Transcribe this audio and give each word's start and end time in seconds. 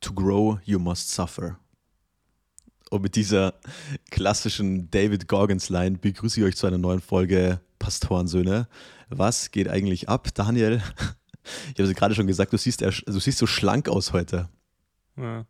To 0.00 0.12
grow, 0.12 0.58
you 0.64 0.78
must 0.78 1.10
suffer. 1.10 1.58
Und 2.90 3.02
mit 3.02 3.16
dieser 3.16 3.54
klassischen 4.10 4.90
David 4.90 5.28
Gorgons-Line 5.28 5.98
begrüße 5.98 6.40
ich 6.40 6.46
euch 6.46 6.56
zu 6.56 6.66
einer 6.66 6.78
neuen 6.78 7.00
Folge 7.00 7.60
Pastorensöhne. 7.78 8.68
Was 9.08 9.50
geht 9.50 9.68
eigentlich 9.68 10.08
ab, 10.08 10.28
Daniel? 10.34 10.82
Ich 11.68 11.80
habe 11.80 11.84
es 11.84 11.94
gerade 11.94 12.14
schon 12.14 12.26
gesagt, 12.26 12.52
du 12.52 12.58
siehst, 12.58 12.82
du 12.82 13.20
siehst 13.20 13.38
so 13.38 13.46
schlank 13.46 13.88
aus 13.88 14.12
heute. 14.12 14.50
Ja. 15.16 15.46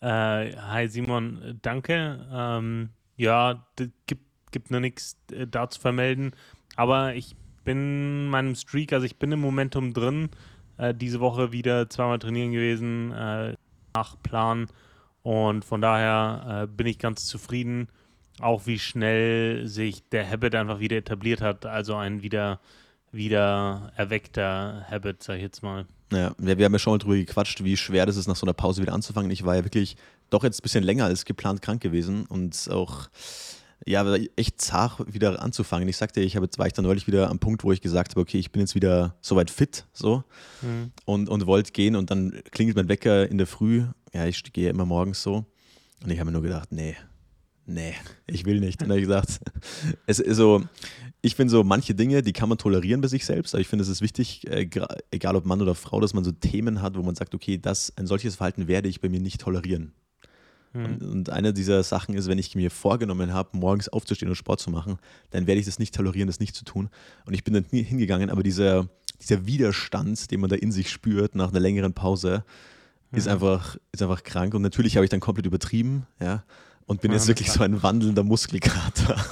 Äh, 0.00 0.56
hi 0.56 0.86
Simon, 0.86 1.58
danke. 1.60 2.24
Ähm, 2.32 2.90
ja, 3.16 3.66
gibt, 4.06 4.22
gibt 4.52 4.70
nur 4.70 4.78
nichts 4.78 5.16
äh, 5.32 5.48
da 5.48 5.68
zu 5.68 5.80
vermelden. 5.80 6.32
Aber 6.76 7.16
ich 7.16 7.34
bin 7.64 7.78
in 7.78 8.28
meinem 8.28 8.54
Streak, 8.54 8.92
also 8.92 9.04
ich 9.04 9.16
bin 9.16 9.32
im 9.32 9.40
Momentum 9.40 9.92
drin. 9.92 10.30
Äh, 10.78 10.94
diese 10.94 11.20
Woche 11.20 11.52
wieder 11.52 11.90
zweimal 11.90 12.18
trainieren 12.18 12.52
gewesen, 12.52 13.12
äh, 13.12 13.54
nach 13.94 14.16
Plan. 14.22 14.68
Und 15.22 15.64
von 15.64 15.80
daher 15.80 16.62
äh, 16.62 16.66
bin 16.66 16.86
ich 16.86 16.98
ganz 16.98 17.26
zufrieden, 17.26 17.88
auch 18.40 18.66
wie 18.66 18.78
schnell 18.78 19.66
sich 19.66 20.02
der 20.08 20.28
Habit 20.28 20.54
einfach 20.54 20.80
wieder 20.80 20.96
etabliert 20.96 21.40
hat. 21.42 21.66
Also 21.66 21.94
ein 21.96 22.22
wieder, 22.22 22.60
wieder 23.12 23.92
erweckter 23.96 24.86
Habit, 24.90 25.22
sag 25.22 25.36
ich 25.36 25.42
jetzt 25.42 25.62
mal. 25.62 25.86
Ja, 26.12 26.32
wir 26.38 26.64
haben 26.64 26.72
ja 26.72 26.78
schon 26.78 26.94
mal 26.94 26.98
drüber 26.98 27.16
gequatscht, 27.16 27.62
wie 27.62 27.76
schwer 27.76 28.06
das 28.06 28.16
ist, 28.16 28.26
nach 28.26 28.36
so 28.36 28.44
einer 28.44 28.52
Pause 28.52 28.82
wieder 28.82 28.92
anzufangen. 28.92 29.30
Ich 29.30 29.44
war 29.44 29.56
ja 29.56 29.64
wirklich 29.64 29.96
doch 30.30 30.42
jetzt 30.42 30.60
ein 30.60 30.62
bisschen 30.62 30.84
länger 30.84 31.04
als 31.04 31.24
geplant 31.24 31.62
krank 31.62 31.80
gewesen 31.80 32.24
und 32.26 32.68
auch 32.70 33.08
ja, 33.86 34.14
echt 34.36 34.60
zart 34.60 35.12
wieder 35.12 35.42
anzufangen. 35.42 35.88
Ich 35.88 35.96
sagte, 35.96 36.20
ich 36.20 36.36
habe 36.36 36.46
jetzt 36.46 36.58
war 36.58 36.66
ich 36.66 36.72
dann 36.72 36.84
neulich 36.84 37.06
wieder 37.06 37.30
am 37.30 37.38
Punkt, 37.38 37.64
wo 37.64 37.72
ich 37.72 37.80
gesagt 37.80 38.12
habe, 38.12 38.20
okay, 38.20 38.38
ich 38.38 38.52
bin 38.52 38.60
jetzt 38.60 38.74
wieder 38.74 39.16
soweit 39.20 39.50
fit 39.50 39.86
so 39.92 40.24
mhm. 40.62 40.92
und, 41.04 41.28
und 41.28 41.46
wollte 41.46 41.72
gehen 41.72 41.96
und 41.96 42.10
dann 42.10 42.42
klingelt 42.50 42.76
mein 42.76 42.88
Wecker 42.88 43.28
in 43.28 43.38
der 43.38 43.46
Früh. 43.46 43.84
Ja, 44.12 44.26
ich 44.26 44.42
gehe 44.52 44.68
immer 44.68 44.84
morgens 44.84 45.22
so 45.22 45.46
und 46.02 46.10
ich 46.10 46.18
habe 46.18 46.26
mir 46.26 46.32
nur 46.32 46.42
gedacht, 46.42 46.72
nee, 46.72 46.96
nee, 47.66 47.94
ich 48.26 48.44
will 48.44 48.60
nicht. 48.60 48.82
Und 48.82 48.88
dann 48.88 48.98
habe 48.98 49.00
ich 49.00 49.06
gesagt, 49.06 49.40
es 50.06 50.18
ist 50.18 50.36
so, 50.36 50.62
ich 51.22 51.34
finde 51.34 51.50
so, 51.50 51.64
manche 51.64 51.94
Dinge, 51.94 52.22
die 52.22 52.32
kann 52.32 52.48
man 52.48 52.58
tolerieren 52.58 53.00
bei 53.00 53.08
sich 53.08 53.24
selbst, 53.24 53.54
aber 53.54 53.60
ich 53.60 53.68
finde, 53.68 53.82
es 53.82 53.88
ist 53.88 54.02
wichtig, 54.02 54.46
äh, 54.46 54.68
egal 55.10 55.36
ob 55.36 55.46
Mann 55.46 55.60
oder 55.62 55.74
Frau, 55.74 56.00
dass 56.00 56.14
man 56.14 56.24
so 56.24 56.32
Themen 56.32 56.82
hat, 56.82 56.96
wo 56.96 57.02
man 57.02 57.14
sagt, 57.14 57.34
okay, 57.34 57.58
das, 57.58 57.92
ein 57.96 58.06
solches 58.06 58.36
Verhalten 58.36 58.68
werde 58.68 58.88
ich 58.88 59.00
bei 59.00 59.08
mir 59.08 59.20
nicht 59.20 59.40
tolerieren. 59.40 59.92
Mhm. 60.72 60.84
Und, 60.84 61.02
und, 61.02 61.30
eine 61.30 61.52
dieser 61.52 61.82
Sachen 61.82 62.14
ist, 62.14 62.28
wenn 62.28 62.38
ich 62.38 62.54
mir 62.54 62.70
vorgenommen 62.70 63.32
habe, 63.32 63.56
morgens 63.56 63.88
aufzustehen 63.88 64.28
und 64.28 64.36
Sport 64.36 64.60
zu 64.60 64.70
machen, 64.70 64.98
dann 65.30 65.46
werde 65.46 65.60
ich 65.60 65.66
das 65.66 65.78
nicht 65.78 65.94
tolerieren, 65.94 66.28
das 66.28 66.40
nicht 66.40 66.54
zu 66.54 66.64
tun. 66.64 66.90
Und 67.24 67.34
ich 67.34 67.44
bin 67.44 67.54
dann 67.54 67.66
nie 67.70 67.82
hingegangen, 67.82 68.30
aber 68.30 68.42
dieser, 68.42 68.88
dieser 69.20 69.46
Widerstand, 69.46 70.30
den 70.30 70.40
man 70.40 70.50
da 70.50 70.56
in 70.56 70.72
sich 70.72 70.90
spürt 70.90 71.34
nach 71.34 71.50
einer 71.50 71.60
längeren 71.60 71.92
Pause, 71.92 72.44
mhm. 73.10 73.18
ist, 73.18 73.28
einfach, 73.28 73.76
ist 73.92 74.02
einfach 74.02 74.22
krank. 74.22 74.54
Und 74.54 74.62
natürlich 74.62 74.96
habe 74.96 75.04
ich 75.04 75.10
dann 75.10 75.20
komplett 75.20 75.46
übertrieben, 75.46 76.06
ja, 76.20 76.44
und 76.86 77.00
bin 77.00 77.12
ja, 77.12 77.16
jetzt 77.16 77.28
wirklich 77.28 77.50
so 77.50 77.62
ein 77.62 77.82
wandelnder 77.82 78.24
Muskelkrater. 78.24 79.16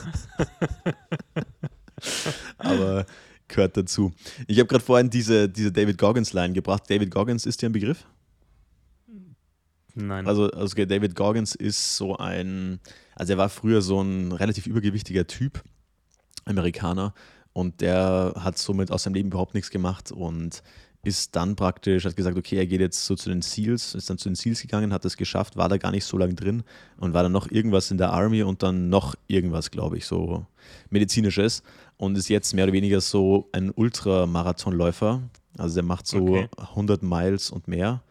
aber 2.58 3.06
gehört 3.48 3.76
dazu. 3.76 4.12
Ich 4.46 4.58
habe 4.58 4.68
gerade 4.68 4.84
vorhin 4.84 5.10
diese, 5.10 5.48
diese 5.48 5.72
David 5.72 5.98
Goggins-Line 5.98 6.52
gebracht. 6.52 6.84
David 6.88 7.10
Goggins 7.10 7.46
ist 7.46 7.60
dir 7.60 7.68
ein 7.68 7.72
Begriff? 7.72 8.06
Nein. 9.94 10.26
Also, 10.26 10.50
also 10.50 10.84
David 10.84 11.14
Goggins 11.14 11.54
ist 11.54 11.96
so 11.96 12.16
ein, 12.16 12.80
also 13.14 13.32
er 13.32 13.38
war 13.38 13.48
früher 13.48 13.82
so 13.82 14.00
ein 14.00 14.32
relativ 14.32 14.66
übergewichtiger 14.66 15.26
Typ, 15.26 15.62
Amerikaner, 16.44 17.14
und 17.52 17.80
der 17.80 18.34
hat 18.36 18.56
somit 18.58 18.92
aus 18.92 19.02
seinem 19.02 19.14
Leben 19.14 19.30
überhaupt 19.30 19.54
nichts 19.54 19.70
gemacht 19.70 20.12
und 20.12 20.62
ist 21.02 21.34
dann 21.36 21.56
praktisch, 21.56 22.04
hat 22.04 22.16
gesagt, 22.16 22.36
okay, 22.36 22.56
er 22.56 22.66
geht 22.66 22.80
jetzt 22.80 23.04
so 23.04 23.14
zu 23.14 23.30
den 23.30 23.42
Seals, 23.42 23.94
ist 23.94 24.10
dann 24.10 24.18
zu 24.18 24.28
den 24.28 24.34
Seals 24.34 24.62
gegangen, 24.62 24.92
hat 24.92 25.04
es 25.04 25.16
geschafft, 25.16 25.56
war 25.56 25.68
da 25.68 25.76
gar 25.76 25.90
nicht 25.90 26.04
so 26.04 26.18
lange 26.18 26.34
drin 26.34 26.62
und 26.98 27.14
war 27.14 27.22
dann 27.22 27.32
noch 27.32 27.50
irgendwas 27.50 27.90
in 27.90 27.98
der 27.98 28.12
Army 28.12 28.42
und 28.42 28.62
dann 28.62 28.88
noch 28.88 29.14
irgendwas, 29.26 29.70
glaube 29.70 29.96
ich, 29.96 30.06
so 30.06 30.46
medizinisches 30.90 31.62
und 31.96 32.16
ist 32.18 32.28
jetzt 32.28 32.52
mehr 32.52 32.64
oder 32.64 32.72
weniger 32.72 33.00
so 33.00 33.48
ein 33.52 33.70
Ultramarathonläufer. 33.70 35.22
Also 35.56 35.74
der 35.74 35.84
macht 35.84 36.06
so 36.06 36.28
okay. 36.28 36.48
100 36.58 37.02
Miles 37.02 37.50
und 37.50 37.68
mehr 37.68 38.02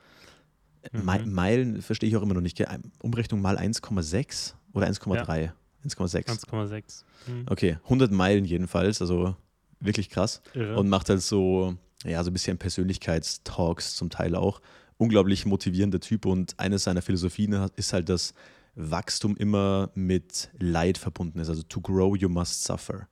Mhm. 0.92 1.34
Meilen 1.34 1.82
verstehe 1.82 2.10
ich 2.10 2.16
auch 2.16 2.22
immer 2.22 2.34
noch 2.34 2.42
nicht. 2.42 2.64
Umrechnung 3.02 3.42
mal 3.42 3.58
1,6 3.58 4.54
oder 4.74 4.88
1,3? 4.88 5.42
Ja. 5.42 5.54
1,6. 5.86 6.28
1,6. 6.28 7.04
Mhm. 7.28 7.46
Okay, 7.50 7.78
100 7.84 8.12
Meilen 8.12 8.46
jedenfalls, 8.46 9.02
also 9.02 9.36
wirklich 9.80 10.10
krass. 10.10 10.42
Irre. 10.54 10.78
Und 10.78 10.90
macht 10.90 11.10
halt 11.10 11.22
so, 11.22 11.76
ja, 12.04 12.24
so 12.24 12.30
ein 12.30 12.34
bisschen 12.34 12.58
Persönlichkeitstalks 12.58 13.96
zum 13.96 14.10
Teil 14.10 14.36
auch. 14.36 14.62
Unglaublich 14.98 15.46
motivierender 15.46 16.00
Typ 16.00 16.26
und 16.26 16.60
eine 16.60 16.80
seiner 16.80 17.02
Philosophien 17.02 17.54
ist 17.76 17.94
halt, 17.94 18.10
dass 18.10 18.34
Wachstum 18.76 19.36
immer 19.38 19.92
mit 19.94 20.50
Leid 20.60 20.98
verbunden 20.98 21.40
ist. 21.40 21.50
Also 21.50 21.64
to 21.64 21.82
grow, 21.82 22.16
you 22.16 22.30
must 22.30 22.64
suffer. 22.64 23.08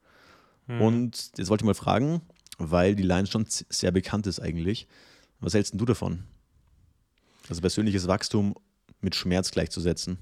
Mhm. 0.68 0.81
Und 0.81 1.31
jetzt 1.38 1.50
wollte 1.50 1.64
ich 1.64 1.68
mal 1.68 1.75
fragen, 1.75 2.22
weil 2.58 2.96
die 2.96 3.03
Line 3.03 3.28
schon 3.28 3.46
sehr 3.47 3.91
bekannt 3.91 4.28
ist 4.28 4.40
eigentlich. 4.40 4.88
Was 5.40 5.53
hältst 5.53 5.74
du 5.75 5.85
davon? 5.85 6.24
Also 7.50 7.62
persönliches 7.62 8.08
Wachstum 8.08 8.56
mit 9.02 9.16
Schmerz 9.16 9.52
gleichzusetzen. 9.52 10.18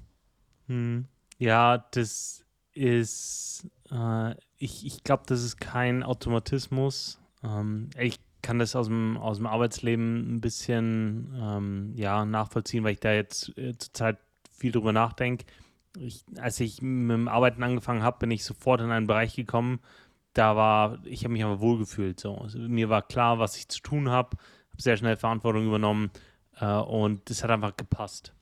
Hm. 0.67 1.05
Ja, 1.37 1.77
das 1.91 2.45
ist, 2.73 3.67
äh, 3.91 4.35
ich, 4.57 4.85
ich 4.85 5.03
glaube, 5.03 5.23
das 5.27 5.43
ist 5.43 5.57
kein 5.57 6.03
Automatismus. 6.03 7.19
Ähm, 7.43 7.89
ich 7.97 8.19
kann 8.41 8.59
das 8.59 8.75
aus 8.75 8.87
dem, 8.87 9.17
aus 9.17 9.37
dem 9.37 9.47
Arbeitsleben 9.47 10.35
ein 10.35 10.41
bisschen 10.41 11.33
ähm, 11.39 11.93
ja, 11.95 12.25
nachvollziehen, 12.25 12.83
weil 12.83 12.93
ich 12.93 12.99
da 12.99 13.13
jetzt 13.13 13.57
äh, 13.57 13.73
zurzeit 13.77 14.17
viel 14.51 14.71
drüber 14.71 14.91
nachdenke. 14.91 15.45
Ich, 15.97 16.23
als 16.37 16.59
ich 16.59 16.81
mit 16.81 17.13
dem 17.13 17.27
Arbeiten 17.27 17.63
angefangen 17.63 18.03
habe, 18.03 18.19
bin 18.19 18.31
ich 18.31 18.43
sofort 18.43 18.81
in 18.81 18.91
einen 18.91 19.07
Bereich 19.07 19.35
gekommen, 19.35 19.79
da 20.33 20.55
war, 20.55 20.99
ich 21.05 21.23
habe 21.23 21.33
mich 21.33 21.43
aber 21.43 21.59
wohlgefühlt. 21.59 22.19
So. 22.19 22.35
Also, 22.35 22.57
mir 22.59 22.89
war 22.89 23.03
klar, 23.03 23.39
was 23.39 23.55
ich 23.55 23.69
zu 23.69 23.81
tun 23.81 24.09
habe, 24.09 24.37
habe 24.71 24.81
sehr 24.81 24.97
schnell 24.97 25.15
Verantwortung 25.15 25.67
übernommen 25.67 26.11
äh, 26.59 26.65
und 26.65 27.29
das 27.29 27.43
hat 27.43 27.51
einfach 27.51 27.75
gepasst. 27.75 28.33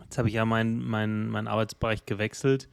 Jetzt 0.00 0.18
habe 0.18 0.28
ich 0.28 0.34
ja 0.34 0.44
meinen 0.44 0.84
mein, 0.84 1.28
mein 1.28 1.48
Arbeitsbereich 1.48 2.06
gewechselt 2.06 2.68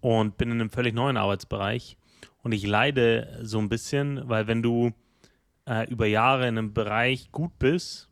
und 0.00 0.36
bin 0.36 0.50
in 0.50 0.60
einem 0.60 0.70
völlig 0.70 0.94
neuen 0.94 1.16
Arbeitsbereich. 1.16 1.96
Und 2.42 2.52
ich 2.52 2.66
leide 2.66 3.38
so 3.42 3.58
ein 3.58 3.68
bisschen, 3.68 4.28
weil 4.28 4.46
wenn 4.46 4.62
du 4.62 4.92
äh, 5.66 5.90
über 5.90 6.06
Jahre 6.06 6.48
in 6.48 6.58
einem 6.58 6.74
Bereich 6.74 7.32
gut 7.32 7.58
bist 7.58 8.08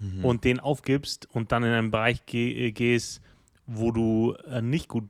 mhm. 0.00 0.24
und 0.24 0.44
den 0.44 0.60
aufgibst 0.60 1.28
und 1.32 1.52
dann 1.52 1.62
in 1.62 1.70
einen 1.70 1.90
Bereich 1.90 2.26
ge 2.26 2.70
gehst, 2.72 3.20
wo 3.66 3.92
du 3.92 4.34
äh, 4.50 4.62
nicht 4.62 4.88
gut 4.88 5.08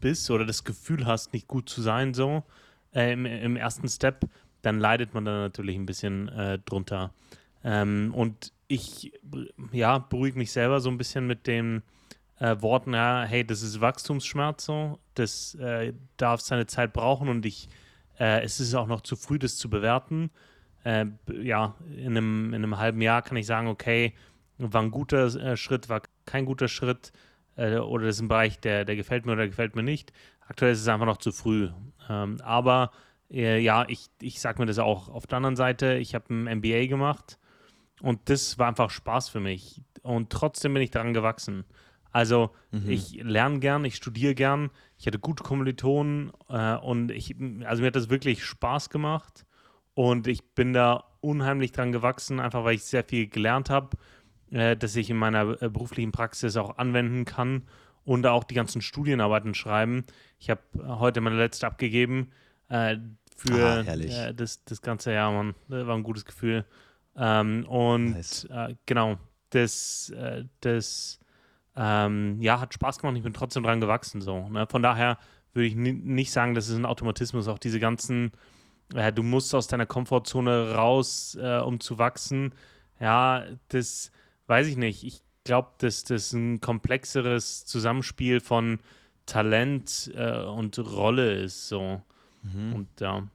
bist 0.00 0.30
oder 0.30 0.44
das 0.44 0.64
Gefühl 0.64 1.06
hast, 1.06 1.32
nicht 1.32 1.48
gut 1.48 1.68
zu 1.68 1.82
sein, 1.82 2.14
so 2.14 2.42
äh, 2.94 3.12
im, 3.12 3.26
im, 3.26 3.56
ersten 3.56 3.88
Step, 3.88 4.24
dann 4.62 4.78
leidet 4.78 5.14
man 5.14 5.24
da 5.24 5.38
natürlich 5.38 5.76
ein 5.76 5.86
bisschen 5.86 6.28
äh, 6.28 6.58
drunter. 6.58 7.12
Ähm, 7.64 8.12
und 8.14 8.52
ich 8.68 9.12
ja, 9.72 9.98
beruhige 9.98 10.38
mich 10.38 10.52
selber 10.52 10.80
so 10.80 10.90
ein 10.90 10.98
bisschen 10.98 11.26
mit 11.26 11.46
den 11.46 11.82
äh, 12.38 12.56
Worten, 12.60 12.94
ja, 12.94 13.24
hey, 13.24 13.44
das 13.44 13.62
ist 13.62 13.80
Wachstumsschmerz 13.80 14.64
so, 14.64 14.98
das 15.14 15.54
äh, 15.56 15.94
darf 16.16 16.40
seine 16.40 16.66
Zeit 16.66 16.92
brauchen 16.92 17.28
und 17.28 17.44
ich, 17.46 17.68
äh, 18.20 18.42
es 18.42 18.60
ist 18.60 18.74
auch 18.74 18.86
noch 18.86 19.00
zu 19.00 19.16
früh, 19.16 19.38
das 19.38 19.56
zu 19.56 19.68
bewerten. 19.70 20.30
Äh, 20.84 21.06
ja, 21.32 21.74
in 21.96 22.16
einem, 22.16 22.48
in 22.48 22.62
einem 22.62 22.78
halben 22.78 23.00
Jahr 23.00 23.22
kann 23.22 23.36
ich 23.36 23.46
sagen, 23.46 23.68
okay, 23.68 24.14
war 24.58 24.82
ein 24.82 24.90
guter 24.90 25.26
äh, 25.34 25.56
Schritt, 25.56 25.88
war 25.88 26.02
kein 26.26 26.44
guter 26.44 26.68
Schritt 26.68 27.12
äh, 27.56 27.78
oder 27.78 28.06
das 28.06 28.16
ist 28.16 28.22
ein 28.22 28.28
Bereich, 28.28 28.60
der, 28.60 28.84
der 28.84 28.96
gefällt 28.96 29.26
mir 29.26 29.32
oder 29.32 29.48
gefällt 29.48 29.74
mir 29.74 29.82
nicht. 29.82 30.12
Aktuell 30.46 30.72
ist 30.72 30.80
es 30.80 30.88
einfach 30.88 31.06
noch 31.06 31.18
zu 31.18 31.32
früh. 31.32 31.70
Ähm, 32.08 32.40
aber 32.42 32.92
ja, 33.30 33.84
ich, 33.88 34.06
ich 34.22 34.40
sage 34.40 34.58
mir 34.58 34.64
das 34.64 34.78
auch 34.78 35.10
auf 35.10 35.26
der 35.26 35.36
anderen 35.36 35.54
Seite, 35.54 35.98
ich 35.98 36.14
habe 36.14 36.32
ein 36.32 36.60
MBA 36.60 36.86
gemacht 36.86 37.38
und 38.00 38.28
das 38.28 38.58
war 38.58 38.68
einfach 38.68 38.90
Spaß 38.90 39.28
für 39.28 39.40
mich. 39.40 39.82
Und 40.02 40.30
trotzdem 40.30 40.74
bin 40.74 40.82
ich 40.82 40.90
daran 40.90 41.14
gewachsen. 41.14 41.64
Also 42.10 42.50
mhm. 42.70 42.88
ich 42.88 43.22
lerne 43.22 43.58
gern, 43.58 43.84
ich 43.84 43.96
studiere 43.96 44.34
gern, 44.34 44.70
ich 44.98 45.06
hatte 45.06 45.18
gute 45.18 45.44
Kommilitonen 45.44 46.32
äh, 46.48 46.76
und 46.76 47.10
ich, 47.10 47.36
also 47.64 47.82
mir 47.82 47.88
hat 47.88 47.96
das 47.96 48.08
wirklich 48.08 48.44
Spaß 48.44 48.90
gemacht 48.90 49.44
und 49.94 50.26
ich 50.26 50.54
bin 50.54 50.72
da 50.72 51.04
unheimlich 51.20 51.72
dran 51.72 51.92
gewachsen, 51.92 52.40
einfach 52.40 52.64
weil 52.64 52.76
ich 52.76 52.84
sehr 52.84 53.04
viel 53.04 53.28
gelernt 53.28 53.68
habe, 53.68 53.96
äh, 54.50 54.76
dass 54.76 54.96
ich 54.96 55.10
in 55.10 55.16
meiner 55.16 55.62
äh, 55.62 55.68
beruflichen 55.68 56.12
Praxis 56.12 56.56
auch 56.56 56.78
anwenden 56.78 57.24
kann 57.24 57.64
und 58.04 58.26
auch 58.26 58.44
die 58.44 58.54
ganzen 58.54 58.80
Studienarbeiten 58.80 59.54
schreiben. 59.54 60.04
Ich 60.38 60.48
habe 60.48 60.62
heute 60.78 61.20
meine 61.20 61.36
letzte 61.36 61.66
abgegeben 61.66 62.30
äh, 62.68 62.96
für 63.36 63.84
ah, 63.86 64.32
das, 64.32 64.64
das 64.64 64.80
ganze 64.80 65.12
Jahr, 65.12 65.30
man, 65.30 65.54
das 65.68 65.86
war 65.86 65.94
ein 65.94 66.02
gutes 66.02 66.24
Gefühl. 66.24 66.64
Ähm, 67.18 67.66
und 67.68 68.12
nice. 68.12 68.44
äh, 68.44 68.74
genau, 68.86 69.16
das, 69.50 70.10
äh, 70.10 70.44
das 70.60 71.18
ähm, 71.76 72.40
ja, 72.40 72.60
hat 72.60 72.74
Spaß 72.74 72.98
gemacht. 72.98 73.16
Ich 73.16 73.22
bin 73.22 73.34
trotzdem 73.34 73.62
dran 73.62 73.80
gewachsen. 73.80 74.20
So, 74.20 74.48
ne? 74.48 74.66
Von 74.66 74.82
daher 74.82 75.18
würde 75.52 75.66
ich 75.66 75.74
nicht 75.74 76.30
sagen, 76.30 76.54
das 76.54 76.68
ist 76.68 76.76
ein 76.76 76.86
Automatismus. 76.86 77.48
Auch 77.48 77.58
diese 77.58 77.80
ganzen, 77.80 78.32
äh, 78.94 79.12
du 79.12 79.22
musst 79.22 79.54
aus 79.54 79.66
deiner 79.66 79.86
Komfortzone 79.86 80.74
raus, 80.74 81.36
äh, 81.40 81.58
um 81.58 81.80
zu 81.80 81.98
wachsen. 81.98 82.54
Ja, 83.00 83.44
das 83.68 84.10
weiß 84.46 84.66
ich 84.66 84.76
nicht. 84.76 85.04
Ich 85.04 85.22
glaube, 85.44 85.70
dass 85.78 86.04
das 86.04 86.32
ein 86.32 86.60
komplexeres 86.60 87.64
Zusammenspiel 87.64 88.40
von 88.40 88.80
Talent 89.26 90.12
äh, 90.14 90.42
und 90.42 90.78
Rolle 90.78 91.32
ist. 91.32 91.68
So. 91.68 92.02
Mhm. 92.42 92.72
Und 92.74 93.00
ja. 93.00 93.26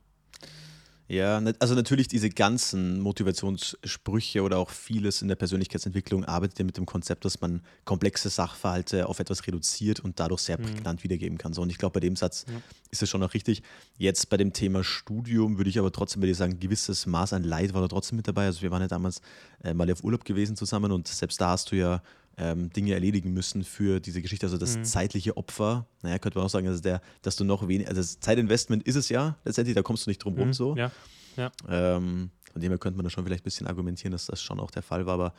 Ja, 1.09 1.41
also 1.59 1.75
natürlich 1.75 2.07
diese 2.07 2.29
ganzen 2.29 3.01
Motivationssprüche 3.01 4.41
oder 4.41 4.57
auch 4.57 4.69
vieles 4.69 5.21
in 5.21 5.27
der 5.27 5.35
Persönlichkeitsentwicklung 5.35 6.23
arbeitet 6.23 6.59
ja 6.59 6.65
mit 6.65 6.77
dem 6.77 6.85
Konzept, 6.85 7.25
dass 7.25 7.41
man 7.41 7.61
komplexe 7.83 8.29
Sachverhalte 8.29 9.07
auf 9.07 9.19
etwas 9.19 9.45
reduziert 9.45 9.99
und 9.99 10.19
dadurch 10.19 10.41
sehr 10.41 10.57
mhm. 10.57 10.63
prägnant 10.63 11.03
wiedergeben 11.03 11.37
kann. 11.37 11.53
So, 11.53 11.61
und 11.61 11.69
ich 11.69 11.77
glaube, 11.77 11.95
bei 11.95 11.99
dem 11.99 12.15
Satz 12.15 12.45
ja. 12.47 12.53
ist 12.89 13.03
es 13.03 13.09
schon 13.09 13.21
auch 13.21 13.33
richtig. 13.33 13.63
Jetzt 13.97 14.29
bei 14.29 14.37
dem 14.37 14.53
Thema 14.53 14.83
Studium 14.83 15.57
würde 15.57 15.69
ich 15.69 15.77
aber 15.77 15.91
trotzdem 15.91 16.21
bei 16.21 16.27
dir 16.27 16.35
sagen, 16.35 16.53
ein 16.53 16.59
gewisses 16.59 17.05
Maß 17.05 17.33
an 17.33 17.43
Leid 17.43 17.73
war 17.73 17.81
da 17.81 17.89
trotzdem 17.89 18.15
mit 18.15 18.27
dabei. 18.27 18.45
Also 18.45 18.61
wir 18.61 18.71
waren 18.71 18.81
ja 18.81 18.87
damals 18.87 19.21
äh, 19.63 19.73
mal 19.73 19.91
auf 19.91 20.03
Urlaub 20.03 20.23
gewesen 20.23 20.55
zusammen 20.55 20.91
und 20.91 21.07
selbst 21.07 21.39
da 21.41 21.49
hast 21.49 21.71
du 21.71 21.75
ja 21.75 22.01
ähm, 22.37 22.71
Dinge 22.71 22.93
erledigen 22.93 23.33
müssen 23.33 23.63
für 23.63 23.99
diese 23.99 24.21
Geschichte. 24.21 24.45
Also 24.45 24.57
das 24.57 24.77
mhm. 24.77 24.83
zeitliche 24.83 25.37
Opfer, 25.37 25.85
naja, 26.01 26.19
könnte 26.19 26.39
man 26.39 26.45
auch 26.45 26.51
sagen, 26.51 26.67
also 26.67 26.81
der, 26.81 27.01
dass 27.21 27.35
du 27.35 27.43
noch 27.43 27.67
wenig, 27.67 27.87
also 27.87 28.01
das 28.01 28.19
Zeitinvestment 28.19 28.83
ist 28.83 28.95
es 28.95 29.09
ja 29.09 29.37
letztendlich, 29.45 29.75
da 29.75 29.81
kommst 29.81 30.05
du 30.05 30.09
nicht 30.09 30.23
drum 30.23 30.35
rum 30.35 30.47
mhm. 30.47 30.53
so. 30.53 30.75
Ja. 30.75 30.91
Ja. 31.37 31.51
Ähm, 31.67 32.29
von 32.51 32.61
dem 32.61 32.71
her 32.71 32.77
könnte 32.77 32.97
man 32.97 33.03
da 33.03 33.09
schon 33.09 33.25
vielleicht 33.25 33.41
ein 33.41 33.45
bisschen 33.45 33.67
argumentieren, 33.67 34.11
dass 34.11 34.27
das 34.27 34.41
schon 34.41 34.59
auch 34.59 34.71
der 34.71 34.83
Fall 34.83 35.05
war. 35.05 35.15
Aber 35.15 35.33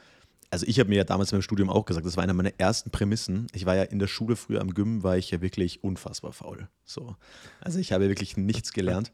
also 0.51 0.67
ich 0.67 0.79
habe 0.79 0.89
mir 0.89 0.97
ja 0.97 1.05
damals 1.05 1.33
im 1.33 1.43
Studium 1.43 1.71
auch 1.71 1.85
gesagt, 1.85 2.07
das 2.07 2.17
war 2.17 2.23
eine 2.23 2.35
meiner 2.35 2.53
ersten 2.59 2.91
Prämissen. 2.91 3.47
Ich 3.53 3.67
war 3.67 3.77
ja 3.77 3.85
in 3.85 3.99
der 3.99 4.07
Schule 4.07 4.37
früher 4.37 4.61
am 4.61 4.75
Gym, 4.75 5.03
war 5.03 5.17
ich 5.17 5.31
ja 5.31 5.41
wirklich 5.41 5.83
unfassbar 5.83 6.33
faul. 6.33 6.69
So. 6.85 7.17
Also 7.61 7.79
ich 7.79 7.93
habe 7.93 8.09
wirklich 8.09 8.37
nichts 8.37 8.73
gelernt. 8.73 9.13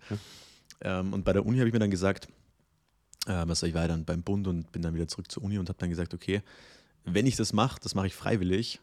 Ähm, 0.82 1.12
und 1.12 1.25
bei 1.25 1.32
der 1.32 1.44
Uni 1.44 1.59
habe 1.59 1.69
ich 1.69 1.73
mir 1.73 1.79
dann 1.79 1.91
gesagt, 1.91 2.29
ähm, 3.27 3.49
also 3.50 3.67
ich 3.67 3.75
war 3.75 3.82
ja 3.82 3.88
dann 3.88 4.05
beim 4.05 4.23
Bund 4.23 4.47
und 4.47 4.73
bin 4.73 4.82
dann 4.82 4.94
wieder 4.94 5.09
zurück 5.09 5.31
zur 5.31 5.43
Uni 5.43 5.59
und 5.59 5.69
habe 5.69 5.79
dann 5.79 5.91
gesagt, 5.91 6.15
okay, 6.15 6.43
wenn 7.05 7.26
ich 7.26 7.37
das 7.37 7.52
mache, 7.52 7.79
das 7.81 7.94
mache 7.94 8.06
ich 8.06 8.14
freiwillig 8.14 8.81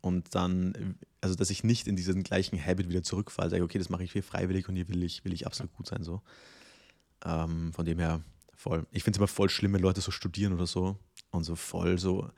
und 0.00 0.34
dann, 0.34 0.96
also 1.20 1.34
dass 1.34 1.50
ich 1.50 1.64
nicht 1.64 1.86
in 1.86 1.96
diesen 1.96 2.22
gleichen 2.22 2.62
Habit 2.62 2.88
wieder 2.88 3.02
zurückfalle, 3.02 3.50
sage, 3.50 3.62
okay, 3.62 3.78
das 3.78 3.88
mache 3.88 4.04
ich 4.04 4.12
viel 4.12 4.22
freiwillig 4.22 4.68
und 4.68 4.76
hier 4.76 4.88
will 4.88 5.02
ich, 5.02 5.24
will 5.24 5.32
ich 5.32 5.46
absolut 5.46 5.72
gut 5.74 5.86
sein. 5.86 6.02
So. 6.02 6.22
Ähm, 7.24 7.72
von 7.72 7.84
dem 7.84 7.98
her 7.98 8.20
voll. 8.52 8.86
Ich 8.90 9.02
finde 9.02 9.16
es 9.16 9.18
immer 9.18 9.28
voll 9.28 9.48
schlimm, 9.48 9.72
wenn 9.72 9.80
Leute 9.80 10.00
so 10.00 10.10
studieren 10.10 10.52
oder 10.52 10.66
so 10.66 10.98
und 11.30 11.44
so 11.44 11.56
voll 11.56 11.98
so, 11.98 12.30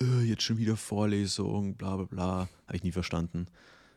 äh, 0.00 0.22
jetzt 0.22 0.42
schon 0.42 0.58
wieder 0.58 0.76
Vorlesung, 0.76 1.76
bla 1.76 1.96
bla 1.96 2.06
bla. 2.06 2.48
Habe 2.66 2.76
ich 2.76 2.82
nie 2.82 2.92
verstanden. 2.92 3.46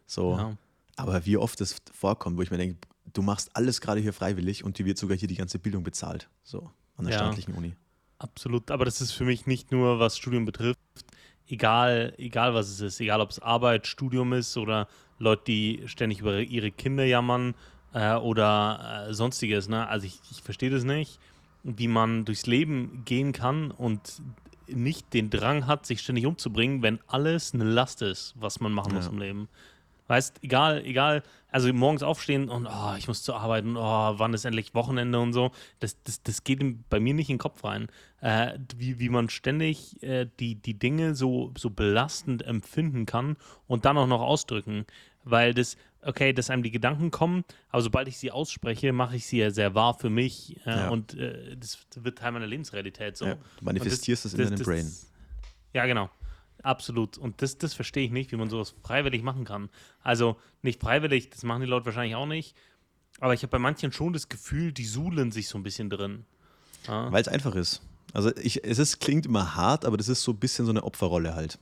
So. 0.06 0.38
Ja. 0.38 0.58
Aber 0.96 1.26
wie 1.26 1.38
oft 1.38 1.60
das 1.60 1.76
vorkommt, 1.92 2.38
wo 2.38 2.42
ich 2.42 2.52
mir 2.52 2.58
denke, 2.58 2.78
du 3.14 3.22
machst 3.22 3.56
alles 3.56 3.82
gerade 3.82 4.00
hier 4.00 4.14
freiwillig 4.14 4.64
und 4.64 4.78
dir 4.78 4.86
wird 4.86 4.98
sogar 4.98 5.18
hier 5.18 5.28
die 5.28 5.36
ganze 5.36 5.60
Bildung 5.60 5.84
bezahlt. 5.84 6.30
So, 6.44 6.70
an 6.96 7.06
der 7.06 7.14
ja. 7.14 7.20
staatlichen 7.20 7.54
Uni. 7.54 7.76
Absolut, 8.18 8.72
aber 8.72 8.86
das 8.86 9.02
ist 9.02 9.12
für 9.12 9.26
mich 9.26 9.46
nicht 9.46 9.72
nur, 9.72 10.00
was 10.00 10.18
Studium 10.18 10.46
betrifft, 10.46 10.80
egal, 11.48 12.14
egal 12.18 12.54
was 12.54 12.70
es 12.70 12.80
ist, 12.80 13.00
egal 13.02 13.22
ob 13.22 13.30
es 13.30 13.40
Arbeit, 13.40 13.88
Studium 13.88 14.34
ist 14.34 14.56
oder 14.58 14.88
Leute, 15.20 15.44
die 15.48 15.84
ständig 15.86 16.20
über 16.20 16.40
ihre 16.40 16.72
Kinder 16.72 17.04
jammern 17.06 17.56
äh, 17.94 18.16
oder 18.16 19.08
äh, 19.10 19.14
sonstiges. 19.14 19.68
Ne? 19.68 19.88
Also 19.88 20.08
ich, 20.08 20.20
ich 20.32 20.42
verstehe 20.42 20.70
das 20.70 20.84
nicht, 20.84 21.20
wie 21.64 21.88
man 21.88 22.26
durchs 22.26 22.46
Leben 22.46 23.04
gehen 23.06 23.32
kann 23.32 23.72
und 23.72 24.22
nicht 24.68 25.14
den 25.14 25.30
Drang 25.30 25.68
hat, 25.68 25.86
sich 25.86 26.02
ständig 26.02 26.26
umzubringen, 26.26 26.82
wenn 26.82 27.00
alles 27.08 27.54
eine 27.54 27.64
Last 27.66 28.02
ist, 28.02 28.34
was 28.38 28.60
man 28.60 28.72
machen 28.72 28.92
ja. 28.92 28.98
muss 28.98 29.08
im 29.08 29.20
Leben. 29.20 29.48
Weißt, 30.08 30.44
egal, 30.44 30.86
egal, 30.86 31.24
also 31.50 31.72
morgens 31.74 32.04
aufstehen 32.04 32.50
und 32.50 32.68
oh, 32.68 32.96
ich 32.98 33.08
muss 33.08 33.24
zur 33.24 33.38
Arbeit 33.38 33.64
und 33.64 33.78
oh, 33.78 34.14
wann 34.18 34.34
ist 34.34 34.46
endlich 34.46 34.76
Wochenende 34.76 35.20
und 35.20 35.34
so, 35.34 35.52
das, 35.80 36.02
das, 36.04 36.22
das 36.22 36.44
geht 36.44 36.60
bei 36.90 37.00
mir 37.00 37.14
nicht 37.14 37.30
in 37.30 37.36
den 37.36 37.40
Kopf 37.40 37.64
rein. 37.64 37.88
Äh, 38.22 38.60
wie, 38.78 39.00
wie 39.00 39.10
man 39.10 39.30
ständig 39.30 40.02
äh, 40.04 40.28
die, 40.40 40.56
die 40.56 40.78
Dinge 40.78 41.16
so, 41.16 41.54
so 41.58 41.70
belastend 41.70 42.46
empfinden 42.46 43.06
kann 43.06 43.38
und 43.68 43.86
dann 43.86 43.98
auch 43.98 44.08
noch 44.08 44.22
ausdrücken. 44.22 44.86
Weil 45.24 45.56
das, 45.56 45.76
okay, 46.02 46.34
dass 46.34 46.52
einem 46.52 46.62
die 46.62 46.72
Gedanken 46.72 47.10
kommen, 47.10 47.44
aber 47.70 47.82
sobald 47.82 48.08
ich 48.08 48.18
sie 48.18 48.32
ausspreche, 48.32 48.94
mache 48.94 49.16
ich 49.16 49.26
sie 49.26 49.40
ja 49.40 49.50
sehr 49.50 49.74
wahr 49.74 49.96
für 49.96 50.12
mich 50.12 50.58
äh, 50.68 50.70
ja. 50.70 50.90
und 50.90 51.16
äh, 51.16 51.58
das 51.58 51.80
wird 51.96 52.20
Teil 52.20 52.32
meiner 52.32 52.48
Lebensrealität. 52.48 53.18
So. 53.18 53.26
Ja, 53.26 53.36
du 53.36 53.66
manifestierst 53.66 54.26
das, 54.26 54.34
das, 54.34 54.40
in 54.42 54.56
deinem 54.56 54.64
Brain. 54.64 54.92
Ja, 55.74 55.86
genau. 55.88 56.10
Absolut. 56.66 57.20
Und 57.20 57.44
das, 57.44 57.60
das 57.60 57.76
verstehe 57.76 58.06
ich 58.06 58.12
nicht, 58.12 58.32
wie 58.32 58.38
man 58.38 58.50
sowas 58.50 58.74
freiwillig 58.82 59.22
machen 59.22 59.46
kann. 59.46 59.70
Also 60.02 60.36
nicht 60.64 60.82
freiwillig, 60.82 61.30
das 61.30 61.44
machen 61.44 61.62
die 61.62 61.68
Leute 61.68 61.86
wahrscheinlich 61.86 62.16
auch 62.16 62.26
nicht. 62.26 62.56
Aber 63.20 63.36
ich 63.36 63.44
habe 63.44 63.52
bei 63.52 63.60
manchen 63.60 63.92
schon 63.92 64.14
das 64.14 64.30
Gefühl, 64.30 64.74
die 64.74 64.86
suhlen 64.86 65.32
sich 65.32 65.48
so 65.48 65.60
ein 65.60 65.64
bisschen 65.64 65.92
drin. 65.92 66.26
Ja. 66.88 67.12
Weil 67.12 67.22
es 67.22 67.28
einfach 67.28 67.54
ist. 67.54 67.82
Also 68.14 68.36
ich, 68.38 68.64
es 68.66 68.80
ist, 68.80 69.00
klingt 69.00 69.28
immer 69.28 69.56
hart, 69.56 69.86
aber 69.86 69.96
das 69.96 70.10
ist 70.10 70.24
so 70.24 70.32
ein 70.32 70.40
bisschen 70.40 70.66
so 70.66 70.72
eine 70.72 70.84
Opferrolle 70.84 71.36
halt. 71.36 71.60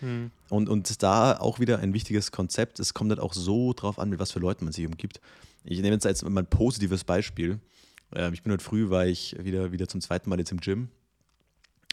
Hm. 0.00 0.30
Und, 0.50 0.68
und 0.68 1.02
da 1.02 1.38
auch 1.38 1.58
wieder 1.58 1.78
ein 1.78 1.94
wichtiges 1.94 2.30
Konzept. 2.30 2.78
Es 2.78 2.92
kommt 2.92 3.10
halt 3.10 3.20
auch 3.20 3.32
so 3.32 3.72
drauf 3.72 3.98
an, 3.98 4.10
mit 4.10 4.18
was 4.18 4.32
für 4.32 4.38
Leuten 4.38 4.66
man 4.66 4.72
sich 4.72 4.86
umgibt. 4.86 5.18
Ich 5.64 5.80
nehme 5.80 5.94
jetzt 5.94 6.04
als 6.04 6.22
mal 6.24 6.42
ein 6.42 6.46
positives 6.46 7.04
Beispiel. 7.04 7.58
Ähm, 8.14 8.34
ich 8.34 8.42
bin 8.42 8.52
heute 8.52 8.64
früh, 8.64 8.90
war 8.90 9.06
ich 9.06 9.34
wieder, 9.42 9.72
wieder 9.72 9.88
zum 9.88 10.02
zweiten 10.02 10.28
Mal 10.28 10.38
jetzt 10.38 10.52
im 10.52 10.60
Gym. 10.60 10.88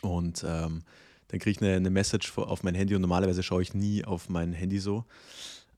Und 0.01 0.43
ähm, 0.45 0.83
dann 1.29 1.39
kriege 1.39 1.51
ich 1.51 1.61
eine, 1.61 1.75
eine 1.75 1.89
Message 1.89 2.37
auf 2.37 2.63
mein 2.63 2.75
Handy 2.75 2.95
und 2.95 3.01
normalerweise 3.01 3.43
schaue 3.43 3.61
ich 3.61 3.73
nie 3.73 4.03
auf 4.03 4.29
mein 4.29 4.53
Handy 4.53 4.79
so. 4.79 5.05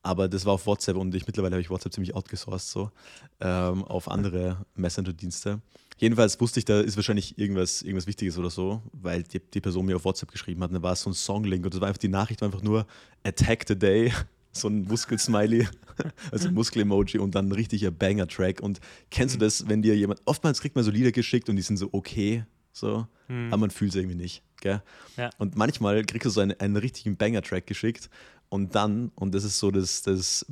Aber 0.04 0.28
das 0.28 0.46
war 0.46 0.54
auf 0.54 0.66
WhatsApp 0.66 0.98
und 0.98 1.14
ich 1.14 1.28
mittlerweile 1.28 1.54
habe 1.54 1.62
ich 1.62 1.70
WhatsApp 1.70 1.94
ziemlich 1.94 2.16
outgesourced 2.16 2.72
so 2.72 2.92
ähm, 3.40 3.84
auf 3.84 4.10
andere 4.10 4.66
Messenger-Dienste. 4.76 5.62
Jedenfalls 5.98 6.42
wusste 6.42 6.60
ich, 6.60 6.66
da 6.66 6.82
ist 6.82 6.96
wahrscheinlich 6.96 7.38
irgendwas, 7.38 7.84
irgendwas 7.84 8.08
Wichtiges 8.08 8.38
oder 8.40 8.50
so, 8.50 8.82
weil 8.92 9.22
die, 9.22 9.40
die 9.40 9.62
Person 9.62 9.86
mir 9.86 9.98
auf 9.98 10.06
WhatsApp 10.06 10.32
geschrieben 10.32 10.64
hat. 10.64 10.72
Und 10.72 10.78
da 10.78 10.82
war 10.82 10.94
es 10.94 11.02
so 11.02 11.12
ein 11.12 11.14
Songlink 11.14 11.64
und 11.64 11.74
das 11.74 11.82
war 11.82 11.88
einfach 11.88 12.00
die 12.00 12.08
Nachricht 12.08 12.42
war 12.42 12.48
einfach 12.48 12.64
nur 12.64 12.88
Attack 13.24 13.66
the 13.68 13.78
Day, 13.78 14.12
so 14.52 14.70
ein 14.70 14.86
Muskelsmiley, 14.86 15.68
also 16.32 16.50
Muskel-Emoji 16.50 17.20
und 17.20 17.36
dann 17.36 17.50
ein 17.50 17.52
richtiger 17.52 17.92
Banger-Track. 17.92 18.62
Und 18.62 18.80
kennst 19.12 19.36
du 19.36 19.38
mhm. 19.38 19.42
das, 19.42 19.70
wenn 19.70 19.84
dir 19.84 19.96
jemand, 19.96 20.22
oftmals 20.26 20.62
kriegt 20.62 20.76
man 20.76 20.84
so 20.84 20.90
Lieder 20.90 21.12
geschickt 21.12 21.48
und 21.50 21.58
die 21.58 21.62
sind 21.62 21.78
so 21.78 21.90
okay, 21.92 22.46
so, 22.72 23.08
hm. 23.28 23.48
aber 23.48 23.58
man 23.58 23.72
fühlt 23.72 23.92
es 23.92 23.96
irgendwie 23.96 24.16
nicht. 24.16 24.44
Gell? 24.62 24.82
Ja. 25.18 25.32
Und 25.38 25.56
manchmal 25.56 26.04
kriegst 26.04 26.26
du 26.26 26.30
so 26.30 26.42
einen, 26.42 26.60
einen 26.60 26.78
richtigen 26.78 27.18
Banger-Track 27.18 27.66
geschickt 27.66 28.10
und 28.50 28.76
dann, 28.76 29.12
und 29.16 29.34
das 29.34 29.44
ist 29.44 29.60
so 29.60 29.72
das, 29.72 30.04
das 30.04 30.46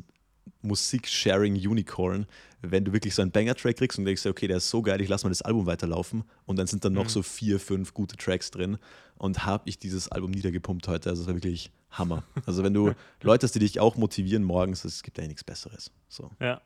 Musik-Sharing-Unicorn, 0.62 2.26
wenn 2.62 2.84
du 2.84 2.92
wirklich 2.92 3.16
so 3.16 3.22
einen 3.22 3.32
Banger-Track 3.32 3.78
kriegst 3.78 3.98
und 3.98 4.06
denkst, 4.06 4.26
okay, 4.26 4.48
der 4.48 4.58
ist 4.58 4.70
so 4.70 4.82
geil, 4.82 5.00
ich 5.02 5.10
lasse 5.10 5.26
mal 5.26 5.30
das 5.30 5.42
Album 5.42 5.66
weiterlaufen 5.66 6.24
und 6.46 6.58
dann 6.58 6.68
sind 6.68 6.84
da 6.84 6.90
noch 6.90 7.06
mhm. 7.06 7.10
so 7.10 7.24
vier, 7.24 7.60
fünf 7.60 7.94
gute 7.94 8.18
Tracks 8.18 8.52
drin 8.52 8.78
und 9.18 9.46
habe 9.46 9.70
ich 9.70 9.80
dieses 9.80 10.10
Album 10.10 10.32
niedergepumpt 10.32 10.88
heute. 10.88 11.10
Also 11.10 11.22
es 11.22 11.28
war 11.28 11.36
wirklich 11.36 11.72
Hammer. 11.92 12.24
Also 12.46 12.64
wenn 12.64 12.74
du 12.74 12.94
Leute 13.22 13.46
hast, 13.46 13.54
die 13.54 13.60
dich 13.60 13.80
auch 13.80 13.96
motivieren 13.96 14.44
morgens, 14.44 14.84
es 14.86 15.04
gibt 15.04 15.20
eigentlich 15.20 15.30
nichts 15.30 15.44
Besseres. 15.44 15.92
So. 16.08 16.32
Ja, 16.40 16.62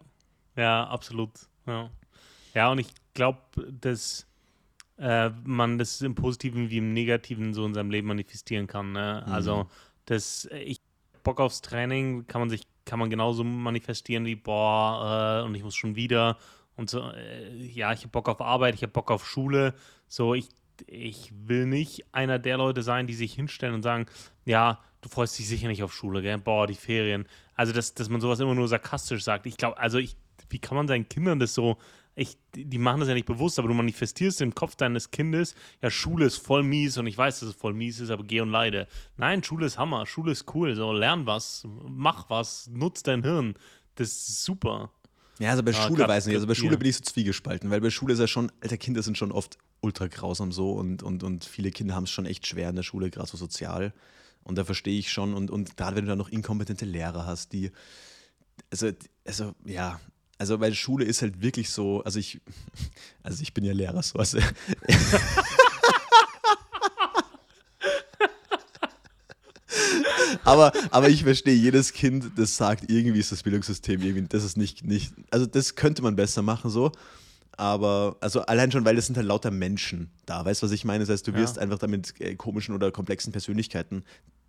ja, 0.55 0.87
absolut. 0.87 1.31
Ja, 1.67 1.89
ja 2.53 2.71
und 2.71 2.79
ich 2.79 2.89
glaube, 3.13 3.39
dass 3.81 4.25
äh, 4.97 5.29
man 5.43 5.77
das 5.77 6.01
im 6.01 6.15
Positiven 6.15 6.69
wie 6.69 6.77
im 6.77 6.93
Negativen 6.93 7.53
so 7.53 7.65
in 7.65 7.73
seinem 7.73 7.91
Leben 7.91 8.07
manifestieren 8.07 8.67
kann. 8.67 8.91
Ne? 8.91 9.23
Mhm. 9.25 9.31
Also 9.31 9.69
das, 10.05 10.47
ich 10.51 10.81
Bock 11.23 11.39
aufs 11.39 11.61
Training 11.61 12.27
kann 12.27 12.41
man 12.41 12.49
sich, 12.49 12.63
kann 12.85 12.99
man 12.99 13.09
genauso 13.09 13.43
manifestieren 13.43 14.25
wie, 14.25 14.35
boah, 14.35 15.41
äh, 15.41 15.45
und 15.45 15.55
ich 15.55 15.63
muss 15.63 15.75
schon 15.75 15.95
wieder 15.95 16.37
und 16.75 16.89
so, 16.89 17.11
äh, 17.11 17.55
ja, 17.65 17.93
ich 17.93 17.99
habe 17.99 18.09
Bock 18.09 18.29
auf 18.29 18.41
Arbeit, 18.41 18.75
ich 18.75 18.81
habe 18.81 18.91
Bock 18.91 19.11
auf 19.11 19.27
Schule. 19.27 19.73
So, 20.07 20.33
ich, 20.33 20.49
ich 20.87 21.31
will 21.45 21.65
nicht 21.65 22.05
einer 22.11 22.39
der 22.39 22.57
Leute 22.57 22.83
sein, 22.83 23.07
die 23.07 23.13
sich 23.13 23.33
hinstellen 23.33 23.75
und 23.75 23.83
sagen, 23.83 24.07
ja, 24.45 24.79
du 25.01 25.09
freust 25.09 25.37
dich 25.37 25.47
sicher 25.47 25.67
nicht 25.67 25.83
auf 25.83 25.93
Schule, 25.93 26.21
gell? 26.21 26.37
Boah, 26.37 26.67
die 26.67 26.73
Ferien. 26.73 27.27
Also, 27.55 27.73
dass, 27.73 27.93
dass 27.93 28.09
man 28.09 28.21
sowas 28.21 28.39
immer 28.39 28.55
nur 28.55 28.67
sarkastisch 28.67 29.23
sagt. 29.23 29.45
Ich 29.45 29.57
glaube, 29.57 29.77
also 29.77 29.97
ich, 29.99 30.15
wie 30.49 30.59
kann 30.59 30.75
man 30.75 30.87
seinen 30.87 31.07
Kindern 31.07 31.39
das 31.39 31.53
so 31.53 31.77
ich, 32.15 32.37
die 32.55 32.77
machen 32.77 32.99
das 32.99 33.09
ja 33.09 33.15
nicht 33.15 33.25
bewusst, 33.25 33.57
aber 33.57 33.67
du 33.67 33.73
manifestierst 33.73 34.41
im 34.41 34.53
Kopf 34.53 34.75
deines 34.75 35.11
Kindes, 35.11 35.55
ja, 35.81 35.89
Schule 35.89 36.25
ist 36.25 36.37
voll 36.37 36.63
mies 36.63 36.97
und 36.97 37.07
ich 37.07 37.17
weiß, 37.17 37.39
dass 37.39 37.49
es 37.49 37.55
voll 37.55 37.73
mies 37.73 37.99
ist, 37.99 38.11
aber 38.11 38.23
geh 38.23 38.41
und 38.41 38.49
leide. 38.49 38.87
Nein, 39.17 39.43
Schule 39.43 39.65
ist 39.65 39.77
Hammer, 39.77 40.05
Schule 40.05 40.31
ist 40.31 40.53
cool, 40.53 40.75
so 40.75 40.91
lern 40.91 41.25
was, 41.25 41.67
mach 41.87 42.29
was, 42.29 42.69
nutz 42.71 43.03
dein 43.03 43.23
Hirn. 43.23 43.55
Das 43.95 44.09
ist 44.09 44.43
super. 44.43 44.91
Ja, 45.39 45.51
also 45.51 45.63
bei 45.63 45.71
ja, 45.71 45.81
Schule 45.81 45.97
grad, 45.97 46.09
weiß 46.09 46.25
ich 46.25 46.27
nicht. 46.27 46.37
Also 46.37 46.47
bei 46.47 46.53
Schule 46.53 46.77
bin 46.77 46.87
ich 46.87 46.97
so 46.97 47.03
zwiegespalten, 47.03 47.71
weil 47.71 47.81
bei 47.81 47.89
Schule 47.89 48.13
ist 48.13 48.19
ja 48.19 48.27
schon, 48.27 48.51
alter 48.61 48.77
Kinder 48.77 49.01
sind 49.01 49.17
schon 49.17 49.31
oft 49.31 49.57
ultra 49.81 50.07
grausam 50.07 50.51
so 50.51 50.71
und, 50.71 51.03
und, 51.03 51.23
und 51.23 51.45
viele 51.45 51.71
Kinder 51.71 51.95
haben 51.95 52.03
es 52.03 52.11
schon 52.11 52.25
echt 52.25 52.47
schwer 52.47 52.69
in 52.69 52.75
der 52.75 52.83
Schule, 52.83 53.09
gerade 53.09 53.27
so 53.27 53.37
sozial. 53.37 53.93
Und 54.43 54.57
da 54.57 54.63
verstehe 54.63 54.99
ich 54.99 55.11
schon. 55.11 55.33
Und, 55.33 55.49
und 55.49 55.77
gerade 55.77 55.95
wenn 55.95 56.05
du 56.05 56.09
dann 56.09 56.17
noch 56.17 56.29
inkompetente 56.29 56.85
Lehrer 56.85 57.25
hast, 57.25 57.53
die, 57.53 57.71
also, 58.71 58.91
also 59.25 59.53
ja, 59.65 59.99
also, 60.43 60.59
weil 60.59 60.73
Schule 60.73 61.05
ist 61.05 61.21
halt 61.21 61.41
wirklich 61.41 61.69
so, 61.69 62.03
also 62.03 62.19
ich, 62.19 62.41
also 63.23 63.41
ich 63.41 63.53
bin 63.53 63.63
ja 63.63 63.71
Lehrer, 63.71 64.03
so 64.03 64.19
also, 64.19 64.39
aber, 70.43 70.73
aber 70.91 71.07
ich 71.07 71.23
verstehe, 71.23 71.53
jedes 71.53 71.93
Kind, 71.93 72.31
das 72.35 72.57
sagt, 72.57 72.91
irgendwie 72.91 73.21
ist 73.21 73.31
das 73.31 73.41
Bildungssystem 73.41 74.01
irgendwie, 74.01 74.27
das 74.27 74.43
ist 74.43 74.57
nicht, 74.57 74.83
nicht, 74.83 75.13
also 75.31 75.45
das 75.45 75.75
könnte 75.75 76.01
man 76.01 76.17
besser 76.17 76.41
machen 76.41 76.69
so. 76.69 76.91
Aber, 77.55 78.17
also 78.19 78.41
allein 78.41 78.69
schon, 78.69 78.83
weil 78.83 78.97
das 78.97 79.05
sind 79.05 79.15
halt 79.15 79.27
lauter 79.27 79.49
Menschen 79.49 80.11
da, 80.25 80.43
weißt 80.43 80.61
du, 80.61 80.65
was 80.65 80.73
ich 80.73 80.83
meine? 80.83 81.05
Das 81.05 81.13
heißt, 81.13 81.25
du 81.25 81.35
wirst 81.35 81.55
ja. 81.55 81.61
einfach 81.61 81.79
damit 81.79 82.19
äh, 82.19 82.35
komischen 82.35 82.75
oder 82.75 82.91
komplexen 82.91 83.31
Persönlichkeiten 83.31 84.03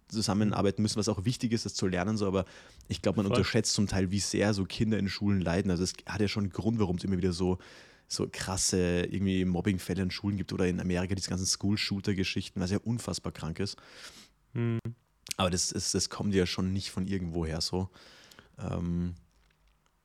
zusammenarbeiten 0.08 0.82
müssen, 0.82 0.98
was 0.98 1.08
auch 1.08 1.24
wichtig 1.24 1.52
ist, 1.52 1.64
das 1.64 1.74
zu 1.74 1.86
lernen, 1.86 2.16
so, 2.16 2.26
aber 2.26 2.44
ich 2.88 3.02
glaube, 3.02 3.16
man 3.16 3.26
Voll. 3.26 3.36
unterschätzt 3.36 3.74
zum 3.74 3.86
Teil, 3.86 4.10
wie 4.10 4.20
sehr 4.20 4.54
so 4.54 4.64
Kinder 4.64 4.98
in 4.98 5.08
Schulen 5.08 5.40
leiden. 5.40 5.70
Also 5.70 5.82
es 5.84 5.94
hat 6.06 6.20
ja 6.20 6.28
schon 6.28 6.44
einen 6.44 6.52
Grund, 6.52 6.78
warum 6.78 6.96
es 6.96 7.04
immer 7.04 7.16
wieder 7.16 7.32
so, 7.32 7.58
so 8.06 8.28
krasse 8.30 9.04
irgendwie 9.04 9.44
Mobbingfälle 9.44 10.02
in 10.02 10.10
Schulen 10.10 10.36
gibt 10.36 10.52
oder 10.52 10.66
in 10.66 10.80
Amerika 10.80 11.14
diese 11.14 11.30
ganzen 11.30 11.46
School-Shooter-Geschichten, 11.46 12.60
was 12.60 12.70
ja 12.70 12.78
unfassbar 12.78 13.32
krank 13.32 13.60
ist. 13.60 13.76
Mhm. 14.52 14.78
Aber 15.36 15.50
das, 15.50 15.72
ist, 15.72 15.94
das 15.94 16.10
kommt 16.10 16.34
ja 16.34 16.46
schon 16.46 16.72
nicht 16.72 16.90
von 16.90 17.06
irgendwoher 17.06 17.60
so. 17.60 17.88
Ähm, 18.58 19.14